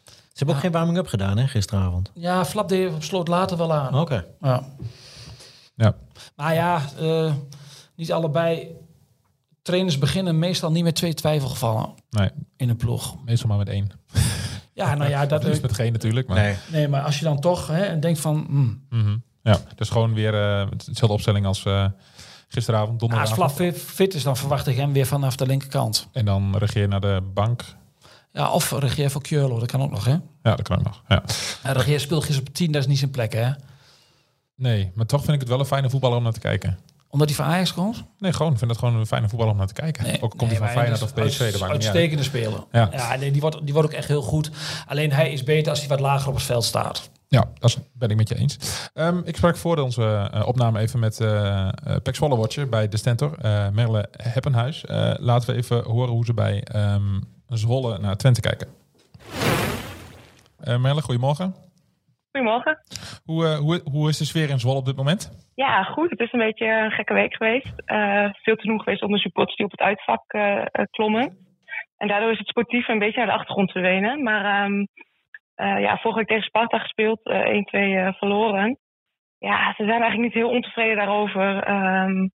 Ze 0.07 0.45
hebben 0.45 0.55
ook 0.55 0.61
geen 0.61 0.73
warming-up 0.73 1.07
gedaan, 1.07 1.39
hè, 1.39 1.47
gisteravond. 1.47 2.11
Ja, 2.15 2.45
Flap 2.45 2.69
deed, 2.69 2.93
sloot 2.99 3.29
later 3.29 3.57
wel 3.57 3.73
aan. 3.73 4.01
Oké. 4.01 4.27
Ja. 4.41 4.65
Ja. 5.75 5.95
Maar 6.37 6.55
ja, 6.55 6.83
eh, 6.99 7.33
niet 7.95 8.13
allebei 8.13 8.77
trainers 9.67 9.99
beginnen 9.99 10.39
meestal 10.39 10.71
niet 10.71 10.85
met 10.85 10.95
twee 10.95 11.15
twijfelgevallen 11.15 11.95
Nee, 12.11 12.31
in 12.57 12.69
een 12.69 12.77
ploeg. 12.77 13.17
meestal 13.25 13.49
maar 13.49 13.59
met 13.59 13.69
één. 13.69 13.91
Ja, 14.73 14.95
nou 14.95 15.11
ja, 15.11 15.27
dat 15.27 15.45
is 15.45 15.61
met 15.61 15.73
geen 15.75 15.93
natuurlijk. 15.93 16.29
Maar, 16.29 16.37
Nee. 16.43 16.57
Nee, 16.73 16.89
maar 16.89 17.03
als 17.03 17.19
je 17.19 17.25
dan 17.25 17.41
toch 17.41 17.67
hè, 17.67 17.99
denkt 17.99 18.21
van... 18.21 18.45
hmm, 18.49 18.87
Mhm. 18.91 19.17
Ja, 19.43 19.59
dus 19.75 19.89
gewoon 19.89 20.15
weer 20.15 20.35
eh, 20.35 20.67
hetzelfde 20.71 21.13
opstelling 21.13 21.47
als 21.47 21.65
eh, 21.65 21.87
gisteravond, 22.49 22.91
als 22.91 22.99
donderdagavond. 23.01 23.53
Flap 23.53 23.73
fit, 23.73 23.83
fit 23.83 24.15
is, 24.15 24.23
dan 24.23 24.37
verwacht 24.37 24.67
ik 24.67 24.77
hem 24.77 24.93
weer 24.93 25.07
vanaf 25.07 25.37
de 25.37 25.47
linkerkant. 25.47 26.09
En 26.13 26.25
dan 26.25 26.57
regeer 26.57 26.89
naar 26.89 27.01
de 27.01 27.23
bank. 27.35 27.65
Ja, 28.33 28.51
of 28.51 28.71
regeer 28.71 29.11
voor 29.11 29.23
Kjörlo, 29.23 29.59
dat 29.59 29.71
kan 29.71 29.83
ook 29.83 29.91
nog, 29.91 30.05
hè? 30.05 30.11
Ja, 30.13 30.21
dat 30.57 30.63
kan 30.63 30.79
ook 30.79 30.85
nog. 30.85 31.03
Ja. 31.09 31.23
En 31.63 31.73
regeer 31.73 32.01
speelt 32.01 32.25
gisteren 32.25 32.49
op 32.49 32.55
10, 32.55 32.73
dat 32.73 32.83
is 32.83 32.89
niet 32.89 32.99
zijn 32.99 33.11
plek, 33.11 33.33
hè? 33.33 33.51
Nee, 34.57 34.91
maar 34.95 35.07
toch 35.07 35.21
vind 35.21 35.33
ik 35.33 35.41
het 35.41 35.49
wel 35.49 35.59
een 35.61 35.67
fijne 35.67 35.91
voetballer 35.91 36.17
om 36.17 36.23
naar 36.23 36.33
te 36.33 36.41
kijken. 36.41 36.79
Omdat 37.17 37.35
hij 37.35 37.45
van 37.45 37.55
Ajax 37.55 37.75
komt? 37.75 38.05
Nee, 38.19 38.33
gewoon, 38.33 38.53
ik 38.53 38.59
vind 38.59 38.71
het 38.71 38.81
gewoon 38.81 38.95
een 38.95 39.07
fijne 39.07 39.29
voetballer 39.29 39.53
om 39.53 39.59
naar 39.59 39.67
te 39.67 39.73
kijken. 39.73 40.05
Nee, 40.05 40.23
ook 40.23 40.31
komt 40.31 40.41
nee, 40.41 40.51
hij 40.51 40.59
van 40.59 40.69
Feyenoord 40.69 41.03
of 41.03 41.15
PSV, 41.15 41.41
uit. 41.41 41.63
Uitstekende 41.63 42.23
speler. 42.23 42.65
Ja. 42.73 42.89
Ja, 42.93 43.17
nee, 43.17 43.31
die, 43.31 43.41
wordt, 43.41 43.59
die 43.63 43.73
wordt 43.73 43.89
ook 43.89 43.95
echt 43.95 44.09
heel 44.09 44.23
goed. 44.23 44.51
Alleen 44.87 45.13
hij 45.13 45.33
is 45.33 45.45
beter 45.45 45.71
als 45.71 45.79
hij 45.79 45.89
wat 45.89 46.01
lager 46.01 46.29
op 46.29 46.35
het 46.35 46.43
veld 46.43 46.65
staat. 46.65 47.11
Ja, 47.29 47.45
dat 47.59 47.79
ben 47.93 48.09
ik 48.09 48.17
met 48.17 48.29
je 48.29 48.35
eens. 48.35 48.59
Ehm, 48.95 49.21
ik 49.25 49.37
sprak 49.37 49.57
voor 49.57 49.77
onze 49.79 50.31
eh, 50.33 50.47
opname 50.47 50.79
even 50.79 50.99
met 50.99 51.21
eh 51.21 51.29
uh, 51.87 51.97
Pek 52.03 52.17
Watcher 52.17 52.69
bij 52.69 52.89
de 52.89 52.97
Stentor, 52.97 53.39
eh 53.39 53.69
Merle 53.69 54.09
Heppenhuis. 54.17 54.85
Laten 55.19 55.51
we 55.51 55.57
even 55.57 55.85
horen 55.85 56.13
hoe 56.13 56.25
ze 56.25 56.35
bij 56.35 56.63
ehm, 56.63 57.21
Zwolle 57.49 57.99
naar 57.99 58.17
Twente 58.17 58.41
kijken. 58.41 58.69
Merle, 60.65 61.03
goedemorgen. 61.03 61.55
Goedemorgen. 62.37 62.79
Hoe, 63.25 63.45
eh, 63.45 63.59
hoe, 63.59 63.81
hoe 63.93 64.09
is 64.09 64.19
de 64.19 64.25
sfeer 64.25 64.51
in 64.51 64.59
Zwolle 64.59 64.79
op 64.79 64.85
dit 64.85 64.97
moment? 64.97 65.51
Ja, 65.55 65.83
goed. 65.83 66.11
Het 66.11 66.21
is 66.21 66.33
een 66.33 66.47
beetje 66.49 66.67
een 66.67 66.91
gekke 66.91 67.15
week 67.15 67.35
geweest. 67.35 67.73
Eh, 67.85 68.29
veel 68.33 68.57
te 68.57 68.67
doen 68.67 68.83
geweest 68.83 69.03
onder 69.03 69.21
supporters 69.21 69.57
die 69.57 69.65
op 69.65 69.71
het 69.71 69.81
uitvak 69.81 70.23
eh, 70.27 70.63
klommen. 70.91 71.37
En 71.97 72.09
daardoor 72.09 72.33
is 72.33 72.39
het 72.39 72.49
sportief 72.49 72.89
een 72.89 72.99
beetje 72.99 73.19
naar 73.19 73.27
de 73.27 73.33
achtergrond 73.33 73.71
verdwenen. 73.71 74.23
Maar 74.23 74.45
ehm, 74.45 74.85
eh, 75.55 75.81
ja, 75.81 75.97
vorige 75.97 76.19
week 76.19 76.29
tegen 76.29 76.43
Sparta 76.43 76.79
gespeeld, 76.79 77.21
eh 77.23 77.49
1-2 77.49 77.97
eh, 77.97 78.13
verloren. 78.13 78.79
Ja, 79.39 79.75
ze 79.77 79.85
zijn 79.85 80.01
eigenlijk 80.01 80.23
niet 80.23 80.43
heel 80.43 80.51
ontevreden 80.51 80.97
daarover. 80.97 81.63
Ehm, 81.63 82.29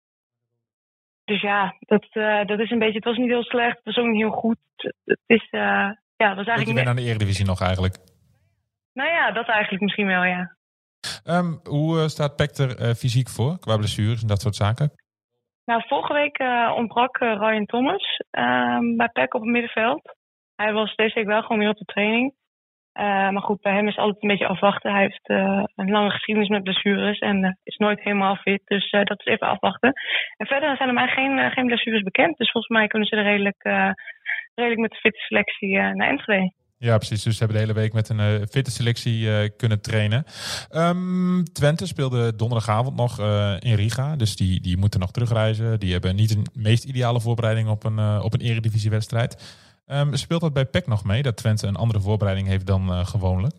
dus 1.24 1.42
ja, 1.42 1.76
dat, 1.80 2.08
dat 2.48 2.60
is 2.60 2.72
een 2.72 2.80
beetje. 2.80 3.02
Het 3.02 3.12
was 3.12 3.18
niet 3.18 3.30
heel 3.30 3.44
slecht, 3.44 3.76
het 3.76 3.96
was 3.96 3.98
ook 3.98 4.12
niet 4.12 4.22
heel 4.22 4.32
goed. 4.32 4.58
Het, 5.06 5.20
is, 5.26 5.48
ja, 5.50 5.98
het 6.16 6.36
was 6.36 6.48
eigenlijk. 6.48 6.66
wennen 6.66 6.88
aan 6.88 6.96
de 6.96 7.10
Eredivisie 7.10 7.46
nog 7.46 7.62
eigenlijk. 7.62 8.11
Nou 8.94 9.10
ja, 9.10 9.32
dat 9.32 9.48
eigenlijk 9.48 9.84
misschien 9.84 10.08
wel, 10.08 10.24
ja. 10.24 10.56
Ehm, 11.24 11.52
hoe 11.64 12.00
eh, 12.00 12.06
staat 12.06 12.36
Pek 12.36 12.52
er 12.58 12.78
eh, 12.78 12.90
fysiek 12.90 13.30
voor, 13.30 13.60
qua 13.60 13.78
blessures 13.78 14.22
en 14.22 14.28
dat 14.28 14.42
soort 14.42 14.56
zaken? 14.56 14.92
Nou, 15.66 15.84
vorige 15.88 16.14
week 16.14 16.38
eh, 16.38 16.74
ontbrak 16.76 17.18
Ryan 17.18 17.66
Thomas 17.66 18.22
ehm, 18.32 18.96
bij 18.96 19.10
PEC 19.10 19.34
op 19.34 19.42
het 19.42 19.50
middenveld. 19.50 20.16
Hij 20.56 20.74
was 20.74 20.96
deze 20.96 21.16
week 21.16 21.26
wel 21.26 21.42
gewoon 21.42 21.58
weer 21.58 21.70
op 21.70 21.78
de 21.78 21.86
training. 21.86 22.34
Maar 23.34 23.42
goed, 23.42 23.62
bij 23.62 23.74
hem 23.74 23.88
is 23.88 23.98
altijd 23.98 24.24
een 24.24 24.30
beetje 24.30 24.48
afwachten. 24.48 24.92
Hij 24.92 25.02
heeft 25.02 25.30
een 25.76 25.92
lange 25.92 26.10
geschiedenis 26.10 26.50
met 26.50 26.64
blessures 26.64 27.20
en 27.20 27.60
is 27.64 27.78
nooit 27.78 28.04
helemaal 28.04 28.36
fit. 28.36 28.62
Dus 28.66 28.92
dat 28.92 29.20
is 29.20 29.26
even 29.26 29.48
afwachten. 29.48 29.94
En 30.38 30.48
verder 30.48 30.78
zijn 30.78 30.90
er 30.90 30.96
maar 30.96 31.10
geen, 31.10 31.52
geen 31.52 31.66
blessures 31.66 32.02
bekend. 32.02 32.38
Dus 32.38 32.52
volgens 32.52 32.74
mij 32.74 32.88
kunnen 32.88 33.08
ze 33.08 33.16
er 33.16 33.24
redelijk, 33.24 33.64
redelijk 34.56 34.82
met 34.82 34.92
de 34.92 34.98
fitte 34.98 35.20
selectie 35.20 35.78
naar 35.78 36.08
Enschede. 36.08 36.54
Ja, 36.88 36.98
precies. 36.98 37.24
Dus 37.24 37.38
ze 37.38 37.44
hebben 37.44 37.58
de 37.58 37.64
hele 37.66 37.80
week 37.80 37.94
met 37.94 38.10
een 38.10 38.20
eh, 38.20 38.48
fitte 38.50 38.72
selectie 38.72 39.30
eh, 39.30 39.50
kunnen 39.58 39.82
trainen. 39.82 40.24
Ehm, 40.70 41.44
Twente 41.44 41.88
speelde 41.88 42.36
donderdagavond 42.36 42.96
nog 42.96 43.20
eh, 43.20 43.56
in 43.60 43.76
Riga. 43.76 44.16
Dus 44.16 44.36
die, 44.36 44.62
die 44.62 44.78
moeten 44.78 45.00
nog 45.00 45.12
terugreizen. 45.12 45.80
Die 45.80 45.92
hebben 45.92 46.16
niet 46.16 46.30
de 46.30 46.60
meest 46.62 46.84
ideale 46.86 47.20
voorbereiding 47.20 47.70
op 47.70 47.84
een, 47.84 48.00
op 48.22 48.34
een 48.34 48.42
eredivisiewedstrijd. 48.42 49.32
Ehm, 49.86 50.14
speelt 50.14 50.42
dat 50.42 50.54
bij 50.54 50.66
PEC 50.66 50.88
nog 50.88 51.04
mee, 51.06 51.22
dat 51.22 51.38
Twente 51.38 51.68
een 51.68 51.76
andere 51.76 52.00
voorbereiding 52.00 52.48
heeft 52.48 52.68
dan 52.68 53.06
gewoonlijk? 53.06 53.56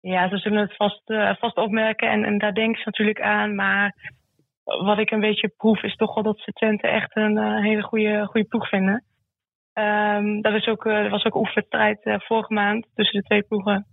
Ja, 0.00 0.28
ze 0.28 0.36
zullen 0.36 0.60
het 0.60 0.76
vast, 0.76 1.02
vast 1.38 1.56
opmerken 1.56 2.10
en, 2.10 2.24
en 2.24 2.38
daar 2.38 2.54
denk 2.54 2.76
ik 2.76 2.84
natuurlijk 2.84 3.20
aan. 3.20 3.54
Maar 3.54 4.12
wat 4.64 4.98
ik 4.98 5.10
een 5.10 5.20
beetje 5.20 5.48
proef 5.56 5.82
is 5.82 5.96
toch 5.96 6.14
wel 6.14 6.24
dat 6.24 6.38
ze 6.38 6.52
Twente 6.52 6.88
echt 6.88 7.16
een 7.16 7.62
hele 7.62 7.82
goede, 7.82 8.26
goede 8.26 8.46
ploeg 8.46 8.68
vinden. 8.68 9.04
Ehm, 9.74 10.40
dat 10.40 10.54
is 10.54 10.66
ook, 10.66 10.86
eh, 10.86 10.92
er 10.96 11.10
was 11.10 11.24
ook 11.24 11.34
een 11.34 11.40
oefenwedstrijd 11.40 12.02
eh, 12.02 12.14
vorige 12.18 12.52
maand 12.52 12.86
tussen 12.94 13.20
de 13.20 13.26
twee 13.26 13.42
ploegen. 13.42 13.86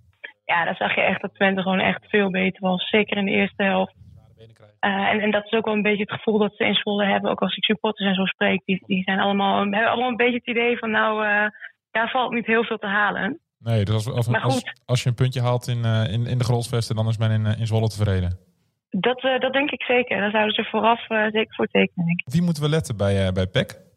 Ja, 0.45 0.65
daar 0.65 0.75
zag 0.75 0.95
je 0.95 1.01
echt 1.01 1.21
dat 1.21 1.33
Twente 1.33 1.61
gewoon 1.61 1.79
echt 1.79 2.05
veel 2.09 2.29
beter 2.29 2.61
was. 2.61 2.89
Zeker 2.89 3.17
in 3.17 3.25
de 3.25 3.31
eerste 3.31 3.63
helft. 3.63 3.95
Eh, 4.79 4.91
en, 4.91 5.19
en 5.19 5.31
dat 5.31 5.45
is 5.45 5.51
ook 5.51 5.65
wel 5.65 5.73
een 5.73 5.81
beetje 5.81 6.03
het 6.03 6.11
gevoel 6.11 6.37
dat 6.37 6.55
ze 6.55 6.65
in 6.65 6.73
Zwolle 6.73 7.05
hebben. 7.05 7.31
Ook 7.31 7.41
als 7.41 7.55
ik 7.55 7.63
supporters 7.63 8.07
en 8.07 8.15
zo 8.15 8.25
spreek. 8.25 8.61
Die, 8.65 8.83
die 8.85 9.03
zijn 9.03 9.19
allemaal, 9.19 9.59
hebben 9.59 9.89
allemaal 9.89 10.09
een 10.09 10.15
beetje 10.15 10.37
het 10.37 10.47
idee 10.47 10.77
van 10.77 10.91
nou, 10.91 11.23
daar 11.91 12.09
valt 12.09 12.31
niet 12.31 12.45
heel 12.45 12.63
veel 12.63 12.77
te 12.77 12.87
halen. 12.87 13.39
Nee, 13.59 13.85
dus 13.85 13.93
als, 14.07 14.33
als, 14.33 14.63
als, 14.85 15.03
je 15.03 15.09
een 15.09 15.15
puntje 15.15 15.41
haalt 15.41 15.67
in, 15.67 15.83
in, 15.85 16.25
in 16.25 16.37
de 16.37 16.43
Grolsvesten, 16.43 16.95
dan 16.95 17.07
is 17.07 17.17
men 17.17 17.31
in, 17.31 17.45
in 17.45 17.67
Zwolle 17.67 17.87
tevreden. 17.87 18.37
Dat, 18.89 19.21
dat 19.21 19.53
denk 19.53 19.71
ik 19.71 19.83
zeker. 19.83 20.17
Daar 20.19 20.31
zouden 20.31 20.53
ze 20.53 20.63
vooraf 20.63 21.05
zeker 21.07 21.55
voor 21.55 21.67
tekenen, 21.67 22.05
denk 22.05 22.19
ik. 22.19 22.33
Wie 22.33 22.41
moeten 22.41 22.63
we 22.63 22.69
letten 22.69 22.97
bij, 22.97 23.31
bij 23.31 23.47
PEC? 23.47 23.90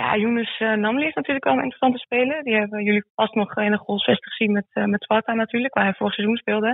Ja, 0.00 0.16
Younes 0.16 0.60
uh, 0.60 0.74
Namli 0.74 1.06
is 1.06 1.14
natuurlijk 1.14 1.44
wel 1.44 1.52
een 1.52 1.62
interessante 1.62 1.98
speler. 1.98 2.42
Die 2.42 2.54
hebben 2.54 2.84
jullie 2.84 3.04
vast 3.14 3.34
nog 3.34 3.56
in 3.56 3.70
de 3.70 3.78
goalsvestig 3.78 4.32
gezien 4.32 4.52
met, 4.52 4.66
uh, 4.74 4.84
met 4.84 5.02
Sparta 5.02 5.32
natuurlijk, 5.32 5.74
waar 5.74 5.84
hij 5.84 5.94
vorig 5.94 6.14
seizoen 6.14 6.36
speelde. 6.36 6.68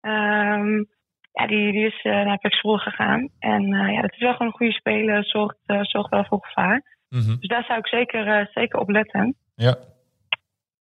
Um, 0.00 0.86
ja, 1.32 1.46
die, 1.46 1.72
die 1.72 1.86
is 1.86 2.04
uh, 2.04 2.24
naar 2.24 2.38
Zwolle 2.40 2.78
gegaan. 2.78 3.28
En 3.38 3.66
ja, 3.68 4.00
dat 4.00 4.12
is 4.12 4.18
wel 4.18 4.32
gewoon 4.32 4.46
een 4.46 4.56
goede 4.56 4.72
speler, 4.72 5.24
zorgt, 5.24 5.56
zorgt 5.66 6.10
wel 6.10 6.24
voor 6.24 6.44
gevaar. 6.44 6.82
Mm 7.08 7.20
-hmm. 7.20 7.36
Dus 7.38 7.48
daar 7.48 7.64
zou 7.64 7.78
ik 7.78 7.86
zeker, 7.86 8.48
zeker 8.52 8.78
op 8.78 8.88
letten. 8.88 9.36
Ja. 9.54 9.76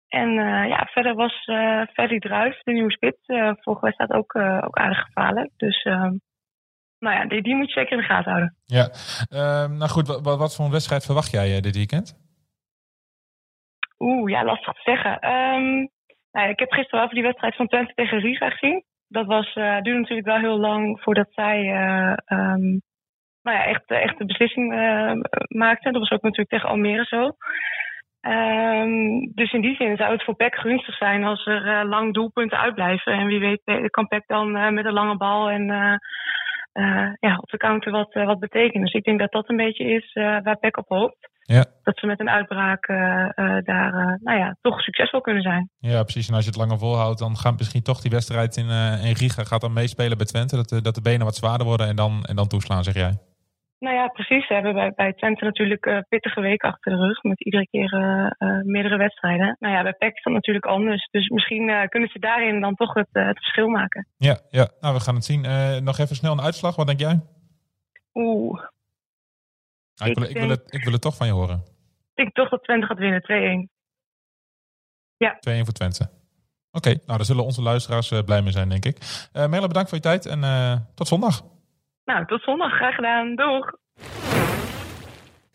En 0.07 0.33
ja, 0.67 0.87
verder 0.91 1.15
was 1.15 1.43
Ferry 1.93 2.19
Druif, 2.19 2.59
de 2.63 2.71
nieuwe 2.71 2.91
spits, 2.91 3.25
vorige 3.61 3.85
wedstrijd 3.85 4.11
ook, 4.11 4.35
ook 4.35 4.77
aardig 4.77 4.99
gevaarlijk. 4.99 5.49
Dus 5.57 5.85
uh, 5.85 6.11
nou 6.99 7.15
ja, 7.15 7.25
die, 7.25 7.41
die 7.41 7.55
moet 7.55 7.73
je 7.73 7.79
zeker 7.79 7.91
in 7.91 7.97
de 7.97 8.03
gaten 8.03 8.31
houden. 8.31 8.55
Ja, 8.65 8.89
uh, 9.33 9.77
nou 9.77 9.89
goed, 9.89 10.07
wat, 10.07 10.37
wat 10.37 10.55
voor 10.55 10.65
een 10.65 10.71
wedstrijd 10.71 11.05
verwacht 11.05 11.31
jij 11.31 11.55
uh, 11.55 11.61
dit 11.61 11.75
weekend? 11.75 12.17
Oeh, 13.99 14.31
ja, 14.31 14.43
lastig 14.43 14.73
te 14.73 14.81
zeggen. 14.83 15.11
Um, 15.29 15.89
nou, 16.31 16.49
ik 16.49 16.59
heb 16.59 16.71
gisteren 16.71 17.03
over 17.03 17.15
die 17.15 17.23
wedstrijd 17.23 17.55
van 17.55 17.67
Twente 17.67 17.93
tegen 17.95 18.19
Riga 18.19 18.49
gezien. 18.49 18.83
Dat 19.07 19.25
was, 19.25 19.55
uh, 19.55 19.81
duurde 19.81 19.99
natuurlijk 19.99 20.27
wel 20.27 20.37
heel 20.37 20.59
lang 20.59 21.01
voordat 21.01 21.27
zij 21.29 21.59
uh, 21.63 22.13
um, 22.39 22.81
nou 23.41 23.57
ja, 23.57 23.65
echt, 23.65 23.83
echt 23.85 24.17
de 24.17 24.25
beslissing 24.25 24.73
maakten. 25.47 25.91
Dat 25.91 26.01
was 26.01 26.11
ook 26.11 26.21
natuurlijk 26.21 26.49
tegen 26.49 26.69
Almere 26.69 27.05
zo. 27.05 27.31
Um, 28.21 29.31
dus 29.33 29.53
in 29.53 29.61
die 29.61 29.75
zin 29.75 29.97
zou 29.97 30.11
het 30.11 30.23
voor 30.23 30.35
PEC 30.35 30.55
gunstig 30.55 30.95
zijn 30.95 31.23
als 31.23 31.45
er 31.45 31.85
lang 31.85 32.13
doelpunten 32.13 32.59
uitblijven. 32.59 33.13
En 33.13 33.25
wie 33.25 33.39
weet 33.39 33.61
eh, 33.63 33.85
kan 33.85 34.07
PEC 34.07 34.23
dan 34.27 34.73
met 34.73 34.85
een 34.85 34.93
lange 34.93 35.17
bal 35.17 35.49
en 35.49 35.69
uh, 36.73 37.13
ja, 37.19 37.37
op 37.37 37.49
de 37.49 37.57
counter 37.57 37.91
wat, 37.91 38.13
wat 38.13 38.39
betekenen. 38.39 38.85
Dus 38.85 38.93
ik 38.93 39.03
denk 39.03 39.19
dat 39.19 39.31
dat 39.31 39.49
een 39.49 39.57
beetje 39.57 39.83
is 39.83 40.13
waar 40.13 40.57
PEC 40.59 40.77
op 40.77 40.87
hoopt. 40.87 41.29
Ja. 41.41 41.65
Dat 41.83 41.97
ze 41.97 42.05
met 42.05 42.19
een 42.19 42.29
uitbraak 42.29 42.87
daar 43.63 44.19
nou 44.21 44.37
ja, 44.37 44.57
toch 44.61 44.81
succesvol 44.81 45.21
kunnen 45.21 45.41
zijn. 45.41 45.69
Ja, 45.79 46.03
precies. 46.03 46.27
En 46.27 46.35
als 46.35 46.43
je 46.43 46.49
het 46.49 46.59
langer 46.59 46.77
volhoudt, 46.77 47.19
dan 47.19 47.37
gaat 47.37 47.57
misschien 47.57 47.83
toch 47.83 48.01
die 48.01 48.11
wedstrijd 48.11 48.57
in, 48.57 48.69
in 49.03 49.13
Riga 49.13 49.43
gaat 49.43 49.61
dan 49.61 49.73
meespelen 49.73 50.17
bij 50.17 50.25
Twente. 50.25 50.55
Dat 50.55 50.69
de, 50.69 50.81
dat 50.81 50.95
de 50.95 51.01
benen 51.01 51.25
wat 51.25 51.35
zwaarder 51.35 51.67
worden 51.67 51.87
en 51.87 51.95
dan, 51.95 52.23
en 52.23 52.35
dan 52.35 52.47
toeslaan, 52.47 52.83
zeg 52.83 52.93
jij. 52.93 53.28
Nou 53.79 53.95
ja, 53.95 54.07
precies. 54.07 54.47
We 54.47 54.53
hebben 54.53 54.73
bij, 54.73 54.91
bij 54.95 55.13
Twente 55.13 55.43
natuurlijk 55.43 55.85
uh, 55.85 55.99
pittige 56.09 56.41
weken 56.41 56.69
achter 56.69 56.91
de 56.91 56.97
rug. 56.97 57.23
Met 57.23 57.43
iedere 57.43 57.67
keer 57.67 57.93
uh, 57.93 58.49
uh, 58.49 58.63
meerdere 58.63 58.97
wedstrijden. 58.97 59.55
Nou 59.59 59.73
ja, 59.73 59.83
bij 59.83 59.93
PEC 59.93 60.15
is 60.15 60.23
dat 60.23 60.33
natuurlijk 60.33 60.65
anders. 60.65 61.07
Dus 61.11 61.29
misschien 61.29 61.87
kunnen 61.89 62.09
ze 62.09 62.19
daarin 62.19 62.61
dan 62.61 62.75
toch 62.75 62.93
het, 62.93 63.07
het 63.11 63.37
verschil 63.37 63.67
maken. 63.67 64.07
Ja, 64.17 64.39
ja, 64.49 64.69
nou 64.79 64.93
we 64.93 64.99
gaan 64.99 65.15
het 65.15 65.25
zien. 65.25 65.41
nog 65.83 65.97
even 65.97 66.15
snel 66.15 66.31
een 66.31 66.41
uitslag. 66.41 66.75
Wat 66.75 66.87
denk 66.87 66.99
jij? 66.99 67.21
Oeh. 68.13 68.61
Nou, 69.95 70.11
ik, 70.11 70.17
wil, 70.17 70.29
ik, 70.29 70.37
wil 70.37 70.49
het, 70.49 70.73
ik 70.73 70.83
wil 70.83 70.93
het 70.93 71.01
toch 71.01 71.15
van 71.15 71.27
je 71.27 71.33
horen. 71.33 71.57
Ik 71.57 72.15
denk 72.15 72.33
toch 72.33 72.49
dat 72.49 72.63
Twente 72.63 72.85
gaat 72.85 72.97
winnen. 72.97 73.67
2-1. 73.67 73.71
Ja. 75.17 75.35
2-1 75.35 75.39
voor 75.39 75.73
Twente. 75.73 76.03
Oké, 76.03 76.77
okay, 76.77 76.93
nou 76.93 77.17
daar 77.17 77.25
zullen 77.25 77.43
onze 77.43 77.61
luisteraars 77.61 78.13
blij 78.25 78.41
mee 78.41 78.51
zijn, 78.51 78.69
denk 78.69 78.85
ik. 78.85 79.27
Melle, 79.33 79.67
bedankt 79.67 79.89
voor 79.89 79.97
je 79.97 80.03
tijd 80.03 80.25
en 80.25 80.41
tot 80.95 81.07
zondag. 81.07 81.41
Nou, 82.09 82.25
tot 82.25 82.41
zondag. 82.41 82.71
Graag 82.71 82.95
gedaan. 82.95 83.35
Doeg. 83.35 83.73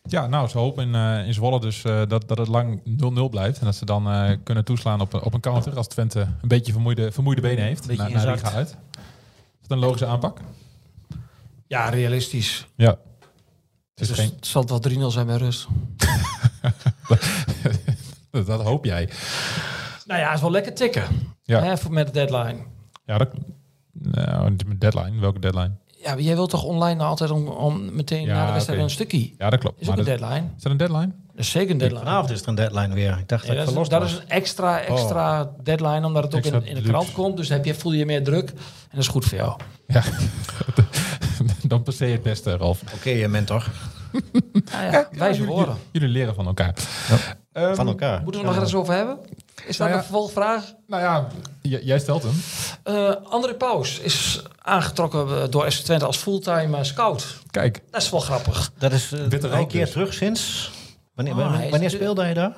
Ja, 0.02 0.26
nou, 0.26 0.48
ze 0.48 0.58
hopen 0.58 0.82
in, 0.82 0.94
uh, 0.94 1.26
in 1.26 1.34
Zwolle 1.34 1.60
dus 1.60 1.84
uh, 1.84 2.02
dat, 2.08 2.28
dat 2.28 2.38
het 2.38 2.48
lang 2.48 2.80
0-0 2.80 3.30
blijft. 3.30 3.58
En 3.58 3.64
dat 3.64 3.74
ze 3.74 3.84
dan 3.84 4.08
uh, 4.08 4.30
kunnen 4.44 4.64
toeslaan 4.64 5.00
op, 5.00 5.14
op 5.14 5.34
een 5.34 5.40
counter 5.40 5.76
als 5.76 5.88
Twente 5.88 6.20
een 6.20 6.48
beetje 6.48 6.72
vermoeide, 6.72 7.12
vermoeide 7.12 7.42
benen 7.42 7.64
heeft. 7.64 7.86
Beetje 7.86 8.02
naar, 8.02 8.24
naar 8.24 8.34
Riga 8.34 8.52
uit. 8.52 8.68
Is 9.60 9.68
dat 9.68 9.70
een 9.70 9.78
logische 9.78 10.06
aanpak? 10.06 10.40
Ja, 11.66 11.88
realistisch. 11.88 12.66
Ja. 12.76 12.88
Het, 12.88 12.98
dus 13.94 14.10
geen... 14.10 14.32
het 14.36 14.46
zal 14.46 14.66
wel 14.66 14.82
3-0 14.90 15.12
zijn 15.12 15.26
bij 15.26 15.36
rust. 15.36 15.68
dat, 18.30 18.46
dat, 18.46 18.62
hoop 18.62 18.84
jij. 18.84 19.10
Nou 20.06 20.20
ja, 20.20 20.26
het 20.26 20.34
is 20.34 20.40
wel 20.40 20.50
lekker 20.50 20.74
tikken. 20.74 21.04
Ja. 21.42 21.62
Hè, 21.62 21.90
met 21.90 22.06
de 22.06 22.12
deadline. 22.12 22.58
Ja, 23.04 23.18
dat, 23.18 23.30
nou, 23.92 24.56
met 24.66 24.80
deadline. 24.80 25.20
Welke 25.20 25.38
deadline? 25.38 25.82
Ja, 26.04 26.10
maar 26.14 26.20
jij 26.20 26.34
wilt 26.34 26.50
toch 26.50 26.62
online 26.64 26.94
nou 26.94 27.08
altijd 27.08 27.30
om, 27.30 27.48
om 27.48 27.94
meteen 27.94 28.24
Ja, 28.26 28.34
na 28.34 28.46
de 28.46 28.52
wedstrijd 28.52 28.80
een 28.80 28.90
stukje? 28.90 29.30
Ja, 29.38 29.50
dat 29.50 29.60
klopt. 29.60 29.80
Is 29.80 29.88
ook 29.88 29.96
Maar 29.96 30.04
een 30.06 30.10
dat- 30.10 30.18
deadline. 30.18 30.46
is 30.56 30.62
dat 30.62 30.72
een 30.72 30.78
deadline? 30.78 31.06
Dat 31.06 31.44
is 31.44 31.50
zeker 31.50 31.70
een 31.70 31.78
deadline. 31.78 32.04
Vanavond 32.04 32.30
is 32.30 32.42
er 32.42 32.48
een 32.48 32.54
deadline 32.54 32.94
weer. 32.94 33.18
Ik 33.18 33.28
dacht 33.28 33.46
Ja, 33.46 33.48
dat 33.48 33.48
ik 33.48 33.48
dat, 33.48 33.56
is, 33.56 33.64
verlost 33.68 33.90
dat 33.90 34.00
was. 34.00 34.12
is 34.12 34.18
een 34.18 34.28
extra, 34.28 34.80
extra 34.80 35.50
deadline, 35.62 36.06
omdat 36.06 36.22
het 36.22 36.34
ook 36.34 36.40
Extra 36.40 36.58
in, 36.58 36.62
in 36.66 36.68
de 36.68 36.74
luxe. 36.74 36.90
krant 36.90 37.12
komt. 37.12 37.36
Dus 37.36 37.48
heb 37.48 37.64
je, 37.64 37.74
voel 37.74 37.92
je 37.92 37.98
je 37.98 38.06
meer 38.06 38.24
druk. 38.24 38.48
En 38.50 38.56
dat 38.90 39.00
is 39.00 39.08
goed 39.08 39.24
voor 39.24 39.38
jou. 39.38 39.60
Ja. 39.86 40.02
Dan 41.62 41.82
passeer 41.82 42.06
je 42.08 42.12
het 42.14 42.22
beste, 42.22 42.56
Ralf. 42.56 42.82
Oké, 42.94 43.10
je 43.10 43.28
mentor. 43.28 43.66
Nou 44.72 44.84
ja, 44.92 45.08
wijze 45.12 45.38
jullie, 45.40 45.54
woorden. 45.54 45.76
jullie 45.92 46.08
leren 46.08 46.34
van 46.34 46.46
elkaar. 46.46 46.74
Ehm, 47.52 47.74
Van 47.74 47.86
elkaar. 47.86 48.22
Moeten 48.22 48.40
we 48.40 48.46
het 48.46 48.56
nog 48.56 48.64
eens 48.64 48.74
over 48.74 48.94
hebben? 48.94 49.18
Is 49.66 49.76
dat 49.76 49.78
Nou 49.78 49.90
ja. 49.90 49.96
een 49.96 50.02
vervolgvraag? 50.02 50.72
Nou 50.86 51.02
ja, 51.02 51.26
j- 51.62 51.78
jij 51.82 51.98
stelt 51.98 52.22
hem. 52.22 52.32
Eh 52.82 53.10
André 53.24 53.54
Paus 53.54 53.98
is 53.98 54.42
aangetrokken 54.58 55.28
eh, 55.28 55.48
door 55.50 55.70
FC 55.70 55.78
Twente 55.84 56.04
als 56.06 56.16
fulltime 56.16 56.76
eh, 56.76 56.82
scout. 56.84 57.38
Kijk, 57.50 57.82
Dat 57.90 58.02
is 58.02 58.10
wel 58.10 58.20
grappig. 58.20 58.72
Dat 58.78 58.92
is 58.92 59.12
uh, 59.12 59.20
Witte 59.26 59.48
een 59.48 59.66
keer 59.66 59.84
dus. 59.84 59.90
terug 59.92 60.14
sinds... 60.14 60.70
Wanneer, 61.14 61.34
Oh, 61.34 61.50
wanneer, 61.50 61.80
hij 61.80 61.88
speelde 61.88 62.22
hij 62.22 62.34
daar? 62.34 62.52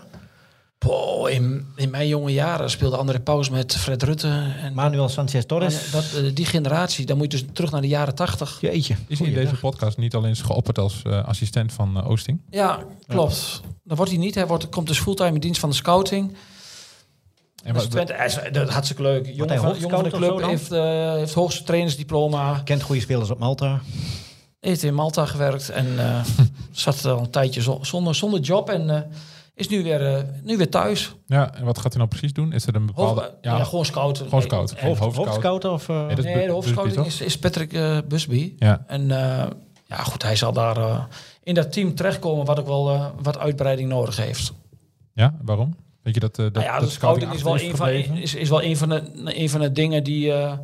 Boah, 0.78 1.30
in, 1.30 1.66
in 1.76 1.90
mijn 1.90 2.08
jonge 2.08 2.32
jaren 2.32 2.70
speelde 2.70 2.96
André 2.96 3.20
Paus 3.20 3.50
met 3.50 3.76
Fred 3.76 4.02
Rutte. 4.02 4.52
En 4.62 4.74
Manuel 4.74 5.08
Sanchez 5.08 5.44
Torres. 5.46 5.90
dat, 5.90 6.04
die 6.34 6.44
generatie, 6.46 7.06
dan 7.06 7.16
moet 7.16 7.32
je 7.32 7.38
dus 7.38 7.46
terug 7.52 7.70
naar 7.70 7.80
de 7.80 7.88
jaren 7.88 8.14
tachtig. 8.14 8.58
Jeetje. 8.60 8.94
is 9.08 9.18
hij 9.18 9.28
in 9.28 9.34
deze 9.34 9.54
podcast 9.56 9.96
niet 9.96 10.14
alleen 10.14 10.28
eens 10.28 10.42
geopperd 10.42 10.78
als 10.78 11.02
eh, 11.02 11.24
assistent 11.24 11.72
van 11.72 12.04
Oosting? 12.04 12.40
Ja, 12.50 12.78
klopt. 13.08 13.60
Dat 13.84 13.96
wordt 13.96 14.12
hij 14.12 14.20
niet. 14.20 14.34
Hij 14.34 14.46
wordt, 14.46 14.68
komt 14.68 14.86
dus 14.86 14.98
fulltime 15.00 15.34
in 15.34 15.40
dienst 15.40 15.60
van 15.60 15.68
de 15.70 15.76
scouting. 15.76 16.36
En 17.66 17.74
Dus 17.74 17.84
Twente, 17.86 18.48
dat 18.52 18.66
is 18.66 18.72
hartstikke 18.72 19.02
leuk. 19.02 19.26
Jongen 19.26 19.58
van, 19.58 19.78
jongen 19.78 19.90
van 19.90 20.02
de 20.04 20.10
of 20.12 20.16
club 20.36 20.44
heeft, 20.48 20.72
eh 20.72 21.12
heeft 21.12 21.34
hoogste 21.34 21.62
trainersdiploma. 21.62 22.60
Kent 22.64 22.82
goede 22.82 23.00
spelers 23.00 23.30
op 23.30 23.38
Malta. 23.38 23.80
Heeft 24.60 24.82
in 24.82 24.94
Malta 24.94 25.26
gewerkt 25.26 25.68
en 25.70 25.86
eh, 25.98 26.20
zat 26.70 27.04
al 27.04 27.18
een 27.18 27.30
tijdje 27.30 27.62
zo- 27.62 27.78
zonder, 27.82 28.14
zonder 28.14 28.40
job. 28.40 28.68
En 28.70 28.90
eh, 28.90 29.00
is 29.54 29.68
nu 29.68 29.82
weer, 29.82 30.14
eh, 30.16 30.22
nu 30.42 30.56
weer 30.56 30.70
thuis. 30.70 31.14
ja, 31.26 31.54
en 31.54 31.64
wat 31.64 31.76
gaat 31.78 31.92
hij 31.92 31.96
nou 31.96 32.08
precies 32.08 32.32
doen? 32.32 32.52
Is 32.52 32.66
er 32.66 32.74
een 32.74 32.86
bepaalde... 32.86 33.20
Hoofd, 33.20 33.32
ja, 33.40 33.64
gewoon 33.64 33.84
scouten. 33.84 34.24
gewoon 34.24 34.42
scout. 34.42 34.72
En- 34.72 34.86
Hoofd, 34.86 35.00
hoofdscout. 35.00 35.26
hoofdscout 35.26 35.64
of... 35.64 35.88
eh, 35.88 35.96
Nee, 36.06 36.16
nee, 36.16 36.46
de 36.94 37.02
is, 37.04 37.20
is 37.20 37.38
Patrick 37.38 37.78
Busby. 38.08 38.52
Ja, 38.58 38.84
En 38.86 39.10
eh, 39.10 39.46
ja, 39.86 39.96
goed, 39.96 40.22
hij 40.22 40.36
zal 40.36 40.52
daar 40.52 40.76
eh, 40.76 41.04
in 41.42 41.54
dat 41.54 41.72
team 41.72 41.94
terechtkomen 41.94 42.44
wat 42.44 42.58
ook 42.60 42.66
wel 42.66 43.12
wat 43.22 43.38
uitbreiding 43.38 43.88
nodig 43.88 44.16
heeft. 44.16 44.52
ja, 45.12 45.34
waarom? 45.42 45.76
Weet 46.06 46.14
je 46.14 46.20
dat, 46.20 46.38
eh, 46.38 46.44
dat, 46.44 46.52
nou 46.54 46.64
ja, 46.66 46.78
dat 46.78 46.88
de 46.88 46.94
scouting 46.94 47.32
is 47.32 47.42
wel, 47.42 47.60
een 47.60 47.76
van, 47.76 47.88
is, 47.88 48.34
is 48.34 48.48
wel 48.48 48.62
een, 48.62 48.76
van 48.76 48.88
de, 48.88 49.02
een 49.40 49.50
van 49.50 49.60
de 49.60 49.72
dingen 49.72 50.04
die... 50.04 50.32
eh, 50.32 50.58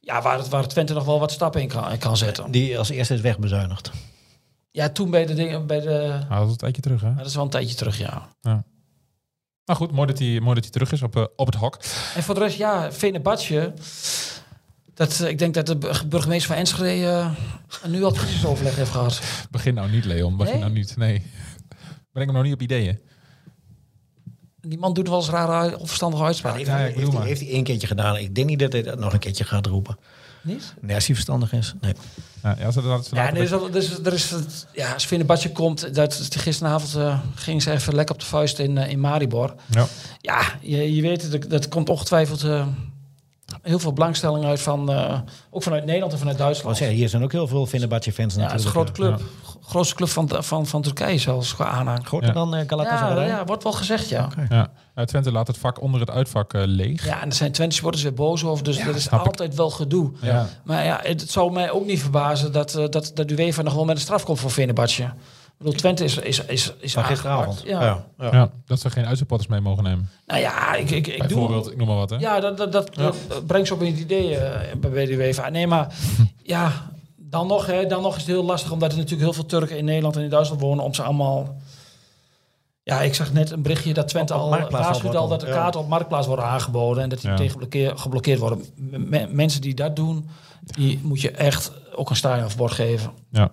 ja, 0.00 0.22
waar, 0.22 0.38
het, 0.38 0.48
waar 0.48 0.68
Twente 0.68 0.94
nog 0.94 1.04
wel 1.04 1.18
wat 1.20 1.32
stappen 1.32 1.60
in 1.60 1.68
kan, 1.68 1.98
kan 1.98 2.16
zetten. 2.16 2.50
die 2.50 2.78
als 2.78 2.88
eerste 2.90 3.14
is 3.14 3.20
wegbezuinigd. 3.20 3.90
Ja, 4.70 4.88
toen 4.88 5.10
bij 5.10 5.26
de 5.26 5.34
dingen... 5.34 5.66
Bij 5.66 5.80
de, 5.80 6.18
Ah, 6.28 6.36
dat 6.38 6.44
is 6.46 6.50
een 6.50 6.56
tijdje 6.56 6.82
terug, 6.82 7.00
hè? 7.00 7.14
dat 7.14 7.26
is 7.26 7.34
wel 7.34 7.44
een 7.44 7.50
tijdje 7.50 7.74
terug, 7.76 7.98
ja. 7.98 8.28
Maar 9.64 9.76
goed, 9.76 9.92
mooi 9.92 10.06
dat 10.06 10.18
hij, 10.18 10.40
mooi 10.40 10.54
dat 10.54 10.62
hij 10.62 10.72
terug 10.72 10.92
is 10.92 11.02
op, 11.02 11.16
eh, 11.16 11.24
op 11.36 11.46
het 11.46 11.54
hok. 11.54 11.78
En 12.14 12.22
voor 12.22 12.34
de 12.34 12.40
rest, 12.40 12.56
ja, 12.56 12.92
Venebadje... 12.92 13.72
Dat, 14.94 15.20
ik 15.20 15.38
denk 15.38 15.54
dat 15.54 15.66
de 15.66 15.76
bur- 15.76 16.04
burgemeester 16.08 16.48
van 16.48 16.56
Enschede 16.58 17.06
eh, 17.06 17.30
nu 17.90 18.04
al 18.04 18.12
crisisoverleg 18.12 18.76
heeft 18.76 18.90
gehad. 18.90 19.20
Begin 19.50 19.74
nou 19.74 19.90
niet, 19.90 20.04
Leon. 20.04 20.36
Begin 20.36 20.52
Nee? 20.52 20.62
nou 20.62 20.72
niet. 20.72 20.96
Nee. 20.96 21.22
Breng 22.12 22.26
hem 22.26 22.32
nou 22.32 22.42
niet 22.44 22.54
op 22.54 22.62
ideeën. 22.62 23.00
Die 24.68 24.78
man 24.78 24.92
doet 24.94 25.08
wel 25.08 25.16
eens 25.18 25.28
rare, 25.28 25.78
onverstandige 25.78 26.22
uitspraken. 26.24 26.58
Heeft, 26.58 26.70
ja, 26.70 26.76
ik 26.76 26.82
heeft, 26.82 26.94
bedoel 26.94 27.10
hij- 27.10 27.18
maar. 27.18 27.28
heeft 27.28 27.40
hij 27.40 27.50
één 27.50 27.64
keertje 27.64 27.86
gedaan. 27.86 28.16
Ik 28.16 28.34
denk 28.34 28.48
niet 28.48 28.58
dat 28.58 28.72
hij 28.72 28.82
dat 28.82 28.98
nog 28.98 29.12
een 29.12 29.18
keertje 29.18 29.44
gaat 29.44 29.66
roepen. 29.66 29.96
Niet? 30.42 30.74
Nee, 30.80 30.94
als 30.94 31.04
hij 31.06 31.14
verstandig 31.14 31.52
is. 31.52 31.74
Nee. 31.80 31.92
Ja, 32.42 32.56
ja, 32.58 32.70
ze, 32.70 32.80
ze 33.08 33.14
Ja, 33.14 33.28
er 33.34 33.42
is, 33.42 33.52
al- 33.52 33.68
er 33.68 33.76
is, 33.76 33.98
er 33.98 34.12
is, 34.12 34.34
ja, 34.72 34.92
als 34.92 35.06
Venebadje 35.06 35.52
komt, 35.52 35.94
dat, 35.94 36.28
gisteravond 36.30 36.94
eh, 36.94 37.18
ging 37.34 37.62
ze 37.62 37.70
even 37.70 37.94
lekker 37.94 38.14
op 38.14 38.20
de 38.20 38.26
vuist 38.26 38.58
in, 38.58 38.78
eh, 38.78 38.90
in 38.90 39.00
Maribor. 39.00 39.54
Ja. 39.70 39.86
Ja, 40.20 40.40
je, 40.60 40.94
je 40.94 41.02
weet 41.02 41.22
het, 41.22 41.30
dat- 41.32 41.50
dat 41.50 41.68
komt 41.68 41.88
ongetwijfeld 41.88 42.42
eh, 42.42 42.66
heel 43.66 43.78
veel 43.78 43.92
belangstelling 43.92 44.44
uit 44.44 44.60
van, 44.60 44.90
eh, 44.92 45.18
ook 45.50 45.62
vanuit 45.62 45.84
Nederland 45.84 46.12
en 46.12 46.18
vanuit 46.18 46.38
Duitsland. 46.38 46.76
zeggen, 46.76 46.96
hier 46.96 47.08
zijn 47.08 47.22
ook 47.22 47.32
heel 47.32 47.46
veel 47.46 47.66
Fenerbahce-fans 47.66 48.34
Ja, 48.34 48.40
het 48.42 48.58
is 48.58 48.64
natuurlijk. 48.64 48.98
een 48.98 49.04
grote 49.04 49.16
club. 49.16 49.28
Grootste 49.66 49.94
club 49.94 50.08
van, 50.08 50.28
van, 50.44 50.66
van 50.66 50.82
Turkije 50.82 51.18
zelfs, 51.18 51.54
qua 51.54 51.64
aanhang. 51.66 52.06
Groter 52.06 52.28
Ja. 52.28 52.34
dan 52.34 52.54
eh, 52.54 52.60
Ja, 52.60 52.66
Galatasaray? 52.68 53.26
ja, 53.26 53.44
wordt 53.44 53.62
wel 53.62 53.72
gezegd, 53.72 54.08
ja. 54.08 54.28
Ja. 54.48 54.68
Ja, 54.94 55.04
Twente 55.04 55.32
laat 55.32 55.46
het 55.46 55.58
vak 55.58 55.80
onder 55.80 56.00
het 56.00 56.10
uitvak 56.10 56.54
eh, 56.54 56.62
leeg. 56.64 57.04
Ja, 57.04 57.20
en 57.22 57.28
er 57.28 57.34
zijn 57.34 57.52
Twente 57.52 57.74
supporters 57.74 58.02
weer 58.04 58.14
boos 58.14 58.44
over, 58.44 58.64
dus 58.64 58.78
er 58.78 58.94
is 58.96 59.06
ik. 59.06 59.12
altijd 59.12 59.54
wel 59.54 59.70
gedoe. 59.70 60.10
Ja. 60.20 60.46
Maar 60.64 60.84
ja, 60.84 61.00
het, 61.02 61.20
het 61.20 61.30
zou 61.30 61.52
mij 61.52 61.70
ook 61.70 61.86
niet 61.86 62.00
verbazen 62.00 62.52
dat, 62.52 62.74
eh 62.74 62.84
dat, 62.90 63.10
dat 63.14 63.30
UEFA 63.30 63.62
nog 63.62 63.74
wel 63.74 63.84
met 63.84 63.96
een 63.96 64.02
straf 64.02 64.24
komt 64.24 64.40
voor 64.40 64.50
Venebadje. 64.50 65.10
Ik 65.58 65.64
bedoel, 65.64 65.72
Twente 65.80 66.04
is, 66.04 66.16
is, 66.18 66.44
is, 66.44 66.72
is 66.78 66.94
gisteravond. 66.94 67.62
Ja. 67.64 67.82
Ja. 67.82 68.04
Ja. 68.18 68.30
Ja, 68.32 68.50
dat 68.66 68.80
ze 68.80 68.90
geen 68.90 69.06
uitsupporters 69.06 69.48
mee 69.50 69.60
mogen 69.60 69.82
nemen. 69.84 70.08
Nou 70.26 70.40
ja, 70.40 70.74
ik, 70.74 70.90
ik, 70.90 71.06
ik 71.06 71.18
doe... 71.18 71.26
Bijvoorbeeld, 71.28 71.70
ik 71.70 71.76
noem 71.76 71.86
maar 71.86 71.96
wat. 71.96 72.10
Hè? 72.10 72.16
Ja, 72.16 72.40
dat, 72.40 72.56
dat, 72.56 72.72
dat, 72.72 72.94
dat 72.94 73.46
brengt 73.46 73.66
ze 73.68 73.74
op 73.74 73.80
een 73.80 73.98
idee 73.98 74.36
eh, 74.36 74.76
bij 74.76 75.06
de 75.06 75.12
UEFA. 75.12 75.48
Nee, 75.48 75.66
maar 75.66 75.94
ja, 76.42 76.72
dan 77.16 77.46
nog, 77.46 77.66
hè, 77.66 77.86
dan 77.86 78.02
nog 78.02 78.12
is 78.14 78.20
het 78.22 78.30
heel 78.30 78.44
lastig, 78.44 78.70
omdat 78.72 78.90
er 78.92 78.96
natuurlijk 78.96 79.22
heel 79.22 79.32
veel 79.32 79.46
Turken 79.46 79.78
in 79.78 79.84
Nederland 79.84 80.16
en 80.16 80.22
in 80.22 80.30
Duitsland 80.30 80.60
wonen, 80.60 80.84
om 80.84 80.94
ze 80.94 81.02
allemaal... 81.02 81.56
Ja, 82.82 83.00
ik 83.00 83.14
zag 83.14 83.32
net 83.32 83.50
een 83.50 83.62
berichtje 83.62 83.94
dat 83.94 84.08
Twente 84.08 84.34
Op- 84.34 84.40
op 84.40 84.52
al 84.62 84.70
waarschuwt 84.70 85.16
al 85.16 85.28
dat 85.28 85.40
de 85.40 85.46
kaarten 85.46 85.80
op 85.80 85.88
Marktplaats 85.88 86.26
worden 86.26 86.44
aangeboden 86.44 87.02
en 87.02 87.08
dat 87.08 87.20
die 87.20 87.30
Ja. 87.30 87.36
tegen 87.36 87.56
blokkeer, 87.56 87.98
geblokkeerd 87.98 88.38
worden. 88.38 88.64
M- 88.76 89.26
mensen 89.36 89.60
die 89.60 89.74
dat 89.74 89.96
doen, 89.96 90.28
die 90.60 91.00
moet 91.02 91.20
je 91.20 91.30
echt 91.30 91.72
ook 91.94 92.10
een 92.10 92.16
stadionverbod 92.16 92.70
geven. 92.72 93.10
Ja. 93.30 93.50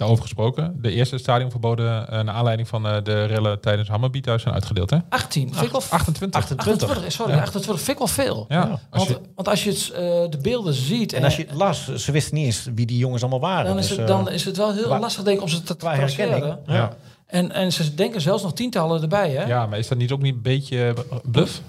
Daarover 0.00 0.24
gesproken. 0.24 0.78
De 0.80 0.92
eerste 0.92 1.18
stadionverboden 1.18 2.08
eh 2.08 2.20
naar 2.20 2.34
aanleiding 2.34 2.68
van 2.68 2.86
eh, 2.86 3.02
de 3.02 3.24
rellen 3.24 3.60
tijdens 3.60 3.88
Hammerby 3.88 4.20
thuis 4.20 4.42
zijn 4.42 4.54
uitgedeeld. 4.54 4.90
Hè? 4.90 4.96
18, 5.08 5.54
vind 5.54 5.66
ik 5.66 5.70
wel 5.72 5.82
28. 5.90 6.40
28, 6.40 7.12
sorry, 7.12 7.32
28 7.34 7.84
vind 7.84 7.88
ik 7.88 7.98
wel 7.98 8.06
veel. 8.06 8.46
Ja, 8.48 8.60
als 8.60 8.80
Want, 8.90 9.08
je, 9.08 9.20
want 9.34 9.48
als 9.48 9.64
je 9.64 9.70
het, 9.70 9.90
eh, 9.90 10.00
de 10.30 10.38
beelden 10.42 10.74
ziet 10.74 11.12
En 11.12 11.24
als 11.24 11.36
je 11.36 11.42
het 11.42 11.54
las, 11.54 11.94
ze 11.94 12.12
wisten 12.12 12.34
niet 12.34 12.44
eens 12.44 12.68
wie 12.74 12.86
die 12.86 12.98
jongens 12.98 13.22
allemaal 13.22 13.40
waren. 13.40 13.66
dan 13.66 13.78
is, 13.78 13.88
Dus, 13.88 13.96
het, 13.96 14.06
dan 14.06 14.30
is 14.30 14.44
het 14.44 14.56
wel 14.56 14.72
heel 14.72 14.98
lastig 14.98 15.24
denk 15.24 15.36
ik, 15.36 15.42
om 15.42 15.48
ze 15.48 15.62
te 15.62 15.76
traceren. 15.76 16.60
ja. 16.66 16.96
En, 17.26 17.52
en 17.52 17.72
ze 17.72 17.94
denken 17.94 18.20
zelfs 18.20 18.42
nog 18.42 18.52
tientallen 18.52 19.02
erbij, 19.02 19.30
hè? 19.30 19.44
ja, 19.44 19.66
maar 19.66 19.78
is 19.78 19.88
dat 19.88 19.98
niet 19.98 20.12
ook 20.12 20.22
niet 20.22 20.34
een 20.34 20.42
beetje 20.42 20.94
bluff? 21.24 21.60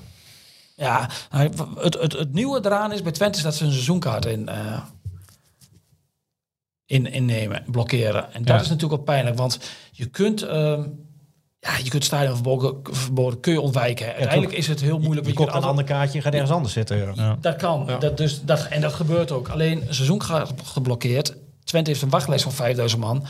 Ja, 0.76 1.10
nou, 1.32 1.50
het, 1.80 2.02
het, 2.02 2.13
het 2.13 2.34
nieuwe 2.34 2.60
eraan 2.65 2.91
is 2.91 3.02
bij 3.02 3.12
Twente 3.12 3.38
is 3.38 3.44
dat 3.44 3.56
ze 3.56 3.65
een 3.65 3.72
seizoenkaart 3.72 4.26
in, 4.26 4.48
eh, 4.50 4.82
in, 6.91 7.12
innemen, 7.12 7.63
blokkeren. 7.67 8.34
En 8.34 8.39
dat 8.43 8.47
Ja. 8.56 8.62
is 8.62 8.69
natuurlijk 8.69 8.95
wel 8.95 9.04
pijnlijk, 9.15 9.38
want 9.38 9.60
je 9.91 10.06
kunt, 10.06 10.41
ehm 10.41 10.82
ja, 11.60 11.71
je 11.84 11.89
kunt 11.89 12.04
stadionverboden 12.04 12.75
verboden, 12.95 13.39
kun 13.39 13.54
je 13.54 13.62
ontwijken. 13.62 14.06
Uiteindelijk 14.06 14.54
is 14.54 14.67
het 14.67 14.82
heel 14.82 14.97
je, 14.97 15.04
moeilijk. 15.04 15.27
je 15.27 15.34
koopt 15.34 15.54
een 15.54 15.62
ander 15.63 15.84
kaartje, 15.84 16.17
je 16.17 16.23
gaat 16.23 16.34
ergens 16.34 16.51
anders 16.51 16.73
zitten. 16.73 17.13
Ja. 17.15 17.38
Dat 17.41 17.56
kan. 17.56 17.89
Dat, 17.99 18.17
dus, 18.17 18.41
dat, 18.41 18.65
en 18.69 18.82
dat 18.82 18.93
gebeurt 18.93 19.32
ook. 19.32 19.47
Alleen 19.47 19.77
een 19.88 19.93
seizoen 19.93 20.23
ge- 20.23 20.45
geblokkeerd. 20.63 21.36
Twente 21.63 21.89
heeft 21.89 22.01
een 22.01 22.10
wachtlijst 22.10 22.43
van 22.43 22.51
5000 22.54 23.01
man. 23.01 23.25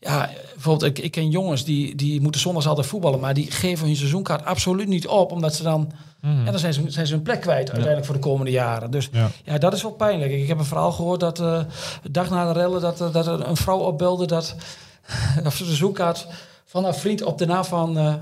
Ja, 0.00 0.30
bijvoorbeeld, 0.54 0.98
ik, 0.98 1.04
ik 1.04 1.10
ken 1.10 1.30
jongens 1.30 1.64
die, 1.64 1.94
die 1.94 2.20
moeten 2.20 2.40
zondags 2.40 2.66
altijd 2.66 2.86
voetballen, 2.86 3.20
maar 3.20 3.34
die 3.34 3.50
geven 3.50 3.86
hun 3.86 3.96
seizoenkaart 3.96 4.44
absoluut 4.44 4.88
niet 4.88 5.06
op, 5.06 5.32
omdat 5.32 5.54
ze 5.54 5.62
dan, 5.62 5.92
ja, 6.20 6.50
dan 6.50 6.58
zijn, 6.58 6.72
ze, 6.72 6.82
zijn 6.86 7.06
ze 7.06 7.14
hun 7.14 7.22
plek 7.22 7.40
kwijt 7.40 7.68
uiteindelijk 7.70 8.04
voor 8.06 8.14
de 8.14 8.20
komende 8.20 8.50
jaren. 8.50 8.90
Dus 8.90 9.08
Ja. 9.12 9.30
ja. 9.44 9.58
dat 9.58 9.72
is 9.72 9.82
wel 9.82 9.92
pijnlijk. 9.92 10.32
Ik 10.32 10.48
heb 10.48 10.58
een 10.58 10.64
verhaal 10.64 10.92
gehoord 10.92 11.20
dat 11.20 11.40
eh, 11.40 11.60
de 12.02 12.10
dag 12.10 12.30
na 12.30 12.52
de 12.52 12.58
rellen 12.58 12.80
dat, 12.80 13.00
eh, 13.00 13.12
dat 13.12 13.26
er 13.26 13.48
een 13.48 13.56
vrouw 13.56 13.78
opbelde 13.78 14.26
dat, 14.26 14.54
dat 15.42 15.52
ze 15.52 15.58
de 15.58 15.64
seizoenkaart 15.64 16.26
van 16.64 16.84
haar 16.84 16.94
vriend 16.94 17.22
op 17.22 17.38
de 17.38 17.46
naam 17.46 17.64
van, 17.64 17.98
eh, 17.98 18.14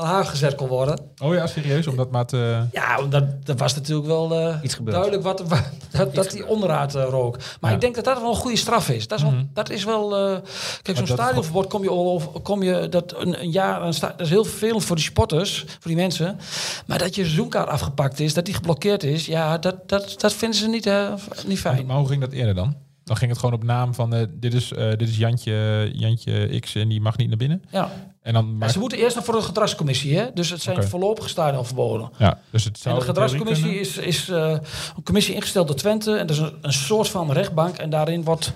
van 0.00 0.08
haar 0.08 0.24
gezet 0.24 0.54
kon 0.54 0.68
worden. 0.68 0.98
Oh 1.22 1.34
ja, 1.34 1.46
serieus? 1.46 1.86
Omdat 1.86 2.10
maar 2.10 2.26
te... 2.26 2.62
Ja, 2.72 3.00
omdat 3.00 3.46
dat 3.46 3.58
was 3.58 3.74
natuurlijk 3.74 4.06
wel 4.06 4.34
eh, 4.34 4.56
Iets 4.62 4.74
gebeurd. 4.74 4.96
duidelijk 4.96 5.22
wat, 5.24 5.48
wat- 5.48 5.70
dat, 5.96 6.14
dat 6.14 6.30
die 6.30 6.46
onderraad 6.46 6.94
eh, 6.94 7.04
rook. 7.08 7.36
Maar 7.60 7.70
Ja. 7.70 7.76
ik 7.76 7.82
denk 7.82 7.94
dat 7.94 8.04
dat 8.04 8.20
wel 8.20 8.30
een 8.30 8.36
goede 8.36 8.56
straf 8.56 8.88
is. 8.88 9.08
Dat 9.08 9.18
is 9.18 9.24
wel, 9.24 9.34
dat 9.52 9.70
is 9.70 9.84
wel 9.84 10.16
eh, 10.16 10.36
kijk, 10.82 10.96
zo'n 10.96 11.06
stadionverbod 11.06 11.66
kom 11.66 11.82
je 11.82 11.90
al 11.90 12.10
over, 12.10 12.40
kom 12.40 12.62
je 12.62 12.86
dat 12.88 13.14
een, 13.18 13.40
een 13.42 13.50
jaar 13.50 13.82
een 13.82 13.94
dat 14.00 14.20
is 14.20 14.28
heel 14.30 14.44
vervelend 14.44 14.84
voor 14.84 14.96
die 14.96 15.04
sporters, 15.04 15.64
voor 15.66 15.78
die 15.90 15.96
mensen. 15.96 16.38
Maar 16.86 16.98
dat 16.98 17.14
je 17.14 17.22
seizoenkaart 17.22 17.68
afgepakt 17.68 18.20
is, 18.20 18.34
dat 18.34 18.44
die 18.44 18.54
geblokkeerd 18.54 19.02
is, 19.02 19.26
ja, 19.26 19.58
dat, 19.58 19.88
dat, 19.88 20.14
dat 20.20 20.32
vinden 20.32 20.58
ze 20.58 20.68
niet, 20.68 20.86
eh, 20.86 21.12
niet 21.46 21.58
fijn. 21.60 21.86
Maar 21.86 21.96
hoe 21.96 22.08
ging 22.08 22.20
dat 22.20 22.32
eerder 22.32 22.54
dan? 22.54 22.76
Dan 23.04 23.16
ging 23.18 23.30
het 23.30 23.40
gewoon 23.40 23.54
op 23.54 23.64
naam 23.64 23.94
van 23.94 24.14
eh, 24.14 24.26
dit, 24.30 24.54
is, 24.54 24.72
eh, 24.72 24.88
dit 24.90 25.08
is 25.08 25.16
Jantje, 25.16 25.90
Jantje 25.92 26.60
X 26.60 26.74
en 26.74 26.88
die 26.88 27.00
mag 27.00 27.16
niet 27.16 27.28
naar 27.28 27.36
binnen. 27.36 27.62
Ja. 27.70 27.90
En 28.22 28.32
dan 28.32 28.62
ze 28.70 28.78
moeten 28.78 28.98
eerst 28.98 29.16
nog 29.16 29.24
voor 29.24 29.34
de 29.34 29.42
gedragscommissie, 29.42 30.16
hè? 30.18 30.32
Dus 30.34 30.50
het 30.50 30.62
zijn 30.62 30.76
Oké. 30.76 30.86
voorlopige 30.88 31.28
stadionverboden. 31.28 32.10
ja, 32.18 32.38
dus 32.50 32.64
het 32.64 32.78
zou 32.78 32.94
En 32.94 33.00
de 33.00 33.06
gedragscommissie 33.06 33.80
is, 33.80 33.96
is 33.96 34.28
eh, 34.28 34.50
een 34.96 35.02
commissie 35.04 35.34
ingesteld 35.34 35.66
door 35.66 35.76
Twente. 35.76 36.16
En 36.16 36.26
dat 36.26 36.36
is 36.36 36.42
een, 36.42 36.58
een 36.60 36.72
soort 36.72 37.08
van 37.08 37.32
rechtbank. 37.32 37.76
En 37.76 37.90
daarin 37.90 38.24
wordt 38.24 38.52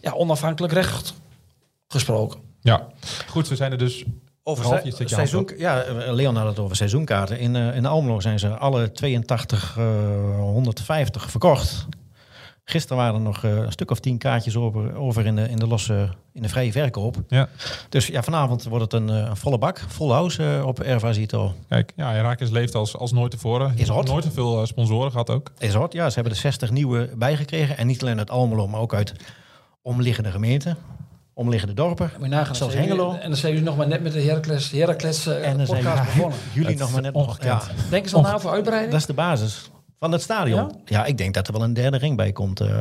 ja, 0.00 0.12
onafhankelijk 0.12 0.72
recht 0.72 1.14
gesproken. 1.88 2.40
Ja, 2.60 2.86
goed, 3.28 3.48
we 3.48 3.56
zijn 3.56 3.72
er 3.72 3.78
dus... 3.78 4.04
Over 4.44 4.64
se- 4.64 5.04
seizoen, 5.06 5.48
ja, 5.56 5.82
eh, 5.82 6.12
Leon 6.12 6.36
had 6.36 6.46
het 6.46 6.58
over 6.58 6.76
seizoenkaarten. 6.76 7.38
In, 7.38 7.56
eh 7.56 7.76
in 7.76 7.86
Almelo 7.86 8.20
zijn 8.20 8.38
ze 8.38 8.48
alle 8.48 8.92
82, 8.92 9.74
eh 9.78 9.84
150 10.38 11.30
verkocht. 11.30 11.86
Gisteren 12.64 12.96
waren 12.96 13.14
er 13.14 13.20
nog 13.20 13.44
eh, 13.44 13.56
een 13.56 13.72
stuk 13.72 13.90
of 13.90 14.00
tien 14.00 14.18
kaartjes 14.18 14.56
over, 14.56 14.96
over 14.96 15.26
in, 15.26 15.36
de, 15.36 15.48
in, 15.48 15.56
de 15.56 15.66
losse, 15.66 16.08
in 16.32 16.42
de 16.42 16.48
vrije 16.48 16.72
verkoop. 16.72 17.16
Ja. 17.28 17.48
Dus 17.88 18.06
ja, 18.06 18.22
vanavond 18.22 18.64
wordt 18.64 18.84
het 18.84 18.92
een, 19.02 19.08
eh, 19.10 19.16
een 19.16 19.36
volle 19.36 19.58
bak, 19.58 19.84
full 19.88 20.08
house 20.10 20.56
eh, 20.56 20.66
op 20.66 20.80
Erva 20.80 21.12
Zito. 21.12 21.54
Kijk, 21.68 21.92
ja, 21.96 22.12
Herakles 22.12 22.50
leeft 22.50 22.74
als, 22.74 22.96
als 22.96 23.12
nooit 23.12 23.30
tevoren. 23.30 23.72
Is 23.76 23.88
hot. 23.88 24.06
Nooit 24.08 24.24
zoveel 24.24 24.66
sponsoren 24.66 25.10
gehad 25.10 25.30
ook. 25.30 25.50
Is 25.58 25.74
hot, 25.74 25.92
ja. 25.92 26.08
Ze 26.08 26.14
hebben 26.14 26.32
er 26.32 26.38
60 26.38 26.70
nieuwe 26.70 27.10
bijgekregen. 27.16 27.76
En 27.76 27.86
niet 27.86 28.02
alleen 28.02 28.18
uit 28.18 28.30
Almelo, 28.30 28.68
maar 28.68 28.80
ook 28.80 28.94
uit 28.94 29.12
omliggende 29.82 30.30
gemeenten, 30.30 30.76
omliggende 31.34 31.74
dorpen. 31.74 32.10
Moet 32.18 32.28
je 32.28 32.34
nagaan, 32.34 32.54
Zelfs 32.54 32.74
Hengelo. 32.74 33.12
En 33.14 33.28
dan 33.28 33.36
zijn 33.38 33.52
jullie 33.52 33.66
nog 33.68 33.76
maar 33.76 33.88
net 33.88 34.02
met 34.02 34.12
de 34.12 34.20
Heracles, 34.22 34.70
Heracles 34.70 35.26
En 35.26 35.56
dan 35.56 35.66
zijn 35.66 35.82
podcast 35.82 35.96
jullie- 35.98 36.14
begonnen. 36.14 36.38
jullie 36.54 36.76
nog 36.76 36.92
maar 36.92 37.02
net 37.02 37.14
ongekend. 37.14 37.64
Ja, 37.64 37.72
Denken 37.90 38.10
ze 38.10 38.16
al 38.16 38.22
na 38.22 38.38
voor 38.40 38.50
uitbreiding? 38.50 38.92
dat 38.92 39.00
is 39.00 39.06
de 39.06 39.12
basis 39.14 39.70
van 40.02 40.12
het 40.12 40.22
stadion. 40.22 40.58
Ja? 40.60 40.70
Ja, 40.84 41.04
ik 41.04 41.18
denk 41.18 41.34
dat 41.34 41.46
er 41.46 41.52
wel 41.52 41.62
een 41.62 41.72
derde 41.74 41.96
ring 41.96 42.16
bij 42.16 42.32
komt. 42.32 42.60
eh 42.60 42.66
Zullen 42.66 42.80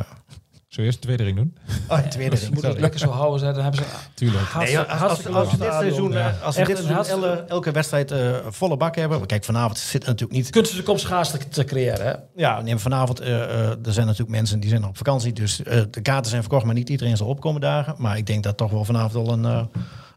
we 0.68 0.82
eerst 0.82 1.02
de 1.02 1.06
tweede 1.06 1.24
ring 1.24 1.38
doen? 1.38 1.58
oh, 1.90 1.98
een 2.04 2.10
tweede 2.10 2.36
Ze 2.38 2.42
ring. 2.42 2.54
moeten 2.54 2.72
het 2.72 2.80
lekker 2.80 3.00
zo 3.00 3.10
houden. 3.10 3.40
Ze. 3.40 3.46
Dan 3.46 3.64
hebben 3.64 3.82
ze 3.82 3.86
Tuurlijk. 4.14 4.56
Nee, 4.58 4.80
als, 4.80 5.28
als, 5.28 5.52
we 5.52 5.58
dit 5.58 5.72
seizoen, 5.74 6.12
ja. 6.12 6.30
eh, 6.30 6.44
als 6.44 6.56
we 6.56 6.64
dit 6.66 6.78
seizoen 6.78 7.24
elle- 7.24 7.46
elke 7.48 7.72
wedstrijd 7.72 8.12
eh, 8.12 8.36
volle 8.50 8.78
bak 8.78 8.96
hebben. 8.96 9.26
Kijk, 9.26 9.44
vanavond 9.44 9.78
zit 9.78 10.06
natuurlijk 10.06 10.32
niet. 10.32 10.50
Kunst 10.50 10.76
de 10.76 10.84
kopschaars 10.84 11.32
te, 11.32 11.38
te 11.48 11.64
creëren. 11.64 12.06
Hè? 12.06 12.14
Ja, 12.36 12.62
nee, 12.62 12.78
vanavond 12.78 13.20
eh, 13.20 13.44
eh, 13.44 13.70
er 13.70 13.94
zijn 13.94 14.06
natuurlijk 14.06 14.38
mensen 14.38 14.60
die 14.60 14.70
zijn 14.70 14.86
op 14.86 14.98
vakantie. 14.98 15.34
Dus 15.34 15.64
eh, 15.64 15.82
de 15.92 16.02
kaarten 16.02 16.30
zijn 16.30 16.42
verkocht, 16.42 16.66
maar 16.66 16.76
niet 16.76 16.90
iedereen 16.90 17.18
zal 17.18 17.28
opkomen 17.28 17.62
dagen. 17.62 17.96
Maar 17.98 18.18
ik 18.18 18.26
denk 18.28 18.44
dat 18.44 18.58
toch 18.58 18.72
wel 18.72 18.86
vanavond 18.86 19.14
wel 19.14 19.32
een, 19.34 19.46
eh, 19.46 19.62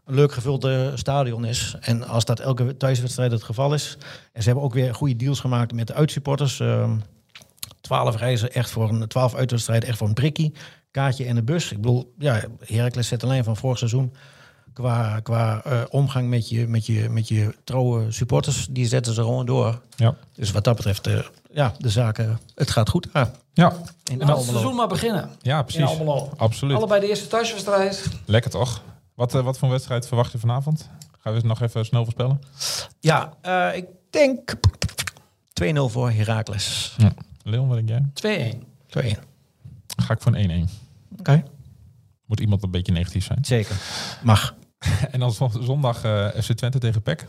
een 0.05 0.15
leuk 0.15 0.31
gevuld 0.31 0.63
eh, 0.65 0.87
stadion 0.95 1.45
is. 1.45 1.75
En 1.79 2.07
als 2.07 2.25
dat 2.25 2.39
elke 2.39 2.77
thuiswedstrijd 2.77 3.31
het 3.31 3.43
geval 3.43 3.73
is. 3.73 3.97
En 4.33 4.41
ze 4.41 4.47
hebben 4.47 4.63
ook 4.65 4.73
weer 4.73 4.95
goede 4.95 5.15
deals 5.15 5.39
gemaakt 5.39 5.73
met 5.73 5.87
de 5.87 5.93
uitsupporters. 5.93 6.59
Ehm, 6.59 6.97
Twaalf 7.81 8.15
reizen 8.17 8.53
echt 8.53 8.69
voor 8.69 8.89
een 8.89 9.07
twaalf 9.07 9.35
uitwedstrijden 9.35 9.89
echt 9.89 9.97
voor 9.97 10.07
een 10.07 10.13
prikkie. 10.13 10.53
Kaartje 10.91 11.25
en 11.25 11.35
de 11.35 11.43
bus. 11.43 11.71
Ik 11.71 11.81
bedoel, 11.81 12.13
ja, 12.17 12.41
Heracles 12.59 13.07
zet 13.07 13.23
alleen 13.23 13.43
van 13.43 13.57
vorig 13.57 13.77
seizoen. 13.77 14.13
Qua, 14.73 15.19
qua 15.19 15.61
eh, 15.63 15.81
omgang 15.89 16.29
met 16.29 16.49
je, 16.49 16.67
met, 16.67 16.85
je, 16.85 17.09
met 17.09 17.27
je 17.27 17.55
trouwe 17.63 18.11
supporters, 18.11 18.67
die 18.69 18.87
zetten 18.87 19.13
ze 19.13 19.21
gewoon 19.21 19.45
door. 19.45 19.81
Ja. 19.95 20.15
Dus 20.33 20.51
wat 20.51 20.63
dat 20.63 20.75
betreft, 20.75 21.07
eh, 21.07 21.19
ja, 21.51 21.73
de 21.77 21.89
zaken, 21.89 22.39
het 22.55 22.71
gaat 22.71 22.89
goed. 22.89 23.07
Ja, 23.13 23.31
Ja, 23.53 23.73
in 24.11 24.17
Laat 24.17 24.37
het 24.37 24.45
seizoen 24.45 24.75
maar 24.75 24.87
beginnen. 24.87 25.29
ja 25.41 25.57
In 25.57 25.65
precies. 25.65 25.99
Absoluut. 26.37 26.77
Allebei 26.77 26.99
de 27.01 27.07
eerste 27.07 27.27
thuiswedstrijd. 27.27 28.07
Lekker 28.25 28.51
toch? 28.51 28.81
Wat, 29.15 29.35
eh, 29.35 29.43
wat 29.43 29.57
voor 29.57 29.69
wedstrijd 29.69 30.07
verwacht 30.07 30.31
je 30.31 30.37
vanavond? 30.37 30.89
Gaan 31.19 31.33
we 31.33 31.39
eens 31.39 31.43
nog 31.47 31.61
even 31.61 31.85
snel 31.85 32.03
voorspellen? 32.03 32.41
Ja, 32.99 33.33
eh, 33.41 33.75
ik 33.77 33.85
denk 34.09 34.53
2-0 35.53 35.89
voor 35.89 36.11
Heracles. 36.11 36.95
Leon, 37.43 37.67
wat 37.67 37.77
denk 37.85 37.89
jij? 37.89 38.05
2-1. 38.13 38.63
2-1. 38.87 39.23
Ga 39.97 40.13
ik 40.13 40.21
voor 40.21 40.35
een 40.35 40.49
1-1. 40.67 40.69
Oké. 41.19 41.43
Moet 42.25 42.39
iemand 42.39 42.63
een 42.63 42.71
beetje 42.71 42.91
negatief 42.91 43.25
zijn. 43.25 43.45
Zeker. 43.45 43.75
Mag. 44.23 44.55
En 45.11 45.19
dan 45.19 45.31
zon- 45.33 45.63
zondag 45.63 46.03
eh, 46.03 46.27
FC 46.27 46.51
Twente 46.53 46.79
tegen 46.79 47.01
PEC. 47.01 47.25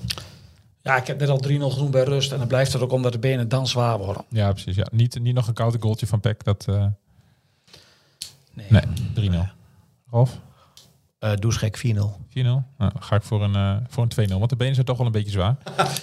Ja, 0.82 0.96
ik 0.96 1.06
heb 1.06 1.18
net 1.18 1.28
al 1.28 1.38
3-0 1.48 1.70
genoemd 1.72 1.90
bij 1.90 2.04
rust. 2.04 2.32
En 2.32 2.38
dan 2.38 2.46
blijft 2.46 2.72
het 2.72 2.82
ook 2.82 2.92
omdat 2.92 3.12
de 3.12 3.18
benen 3.18 3.48
dan 3.48 3.66
zwaar 3.66 3.98
worden. 3.98 4.24
Ja, 4.28 4.52
precies. 4.52 4.76
Ja. 4.76 4.86
Niet, 4.92 5.20
niet 5.20 5.34
nog 5.34 5.48
een 5.48 5.54
koude 5.54 5.78
goaltje 5.80 6.06
van 6.06 6.20
PEC. 6.20 6.44
Dat, 6.44 6.64
eh, 6.68 6.86
Nee. 8.52 8.66
nee, 8.70 9.30
3-0. 9.30 9.48
Rolf, 10.10 10.38
Eh 11.18 11.30
douchegek 11.34 11.76
4-0. 11.78 11.80
4-0. 12.28 12.32
Nou, 12.78 12.92
ga 12.98 13.16
ik 13.16 13.22
voor 13.22 13.42
een, 13.44 13.54
eh, 13.54 13.76
voor 13.88 14.02
een 14.02 14.08
2-0. 14.08 14.38
Want 14.38 14.50
de 14.50 14.56
benen 14.56 14.74
zijn 14.74 14.86
toch 14.86 14.96
wel 14.96 15.06
een 15.06 15.12
beetje 15.12 15.30
zwaar. 15.30 15.56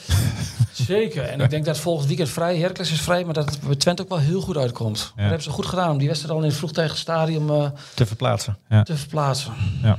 Zeker. 0.72 1.24
En 1.24 1.42
ik 1.42 1.50
denk 1.50 1.66
dat 1.66 1.78
volgend 1.78 2.08
weekend 2.08 2.30
vrij, 2.30 2.58
Heracles 2.58 2.92
is 2.92 3.02
vrij, 3.02 3.24
maar 3.26 3.34
dat 3.34 3.50
het 3.50 3.62
bij 3.62 3.76
Twente 3.76 4.02
ook 4.02 4.10
wel 4.10 4.18
heel 4.20 4.42
goed 4.42 4.58
uitkomt. 4.58 4.98
Dat 4.98 5.12
hebben 5.16 5.42
ze 5.44 5.50
goed 5.50 5.66
gedaan 5.66 5.92
om 5.92 5.98
die 5.98 6.08
wedstrijd 6.08 6.36
al 6.36 6.42
in 6.44 6.48
het 6.50 6.58
vroegtijdig 6.58 6.98
stadium 6.98 7.50
eh, 7.50 7.70
Te 7.96 8.06
verplaatsen. 8.06 8.58
te 8.84 8.98
verplaatsen. 8.98 9.54
Ja. 9.82 9.98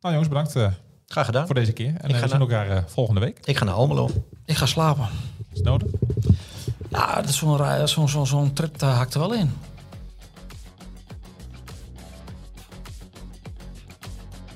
Nou 0.00 0.14
jongens, 0.14 0.28
bedankt 0.28 0.56
eh, 0.56 0.68
Graag 1.06 1.26
gedaan. 1.26 1.46
voor 1.46 1.54
deze 1.54 1.72
keer. 1.72 1.94
En 1.96 2.08
Ik 2.08 2.16
ga 2.16 2.22
we 2.22 2.28
zien 2.28 2.40
elkaar 2.40 2.70
eh, 2.70 2.82
volgende 2.86 3.20
week. 3.20 3.38
Ik 3.44 3.56
ga 3.56 3.64
naar 3.64 3.74
Almelo. 3.74 4.10
Ik 4.44 4.56
ga 4.56 4.66
slapen. 4.66 5.06
Is 5.50 5.56
het 5.58 5.66
nodig? 5.66 5.88
Ja, 6.90 7.14
dat 7.14 7.28
is 7.28 7.36
zo'n 7.92 8.08
zo'n 8.08 8.26
zo'n 8.26 8.52
trip 8.52 8.78
daar 8.78 8.94
hakt 8.94 9.14
er 9.14 9.20
wel 9.20 9.34
in. 9.34 9.52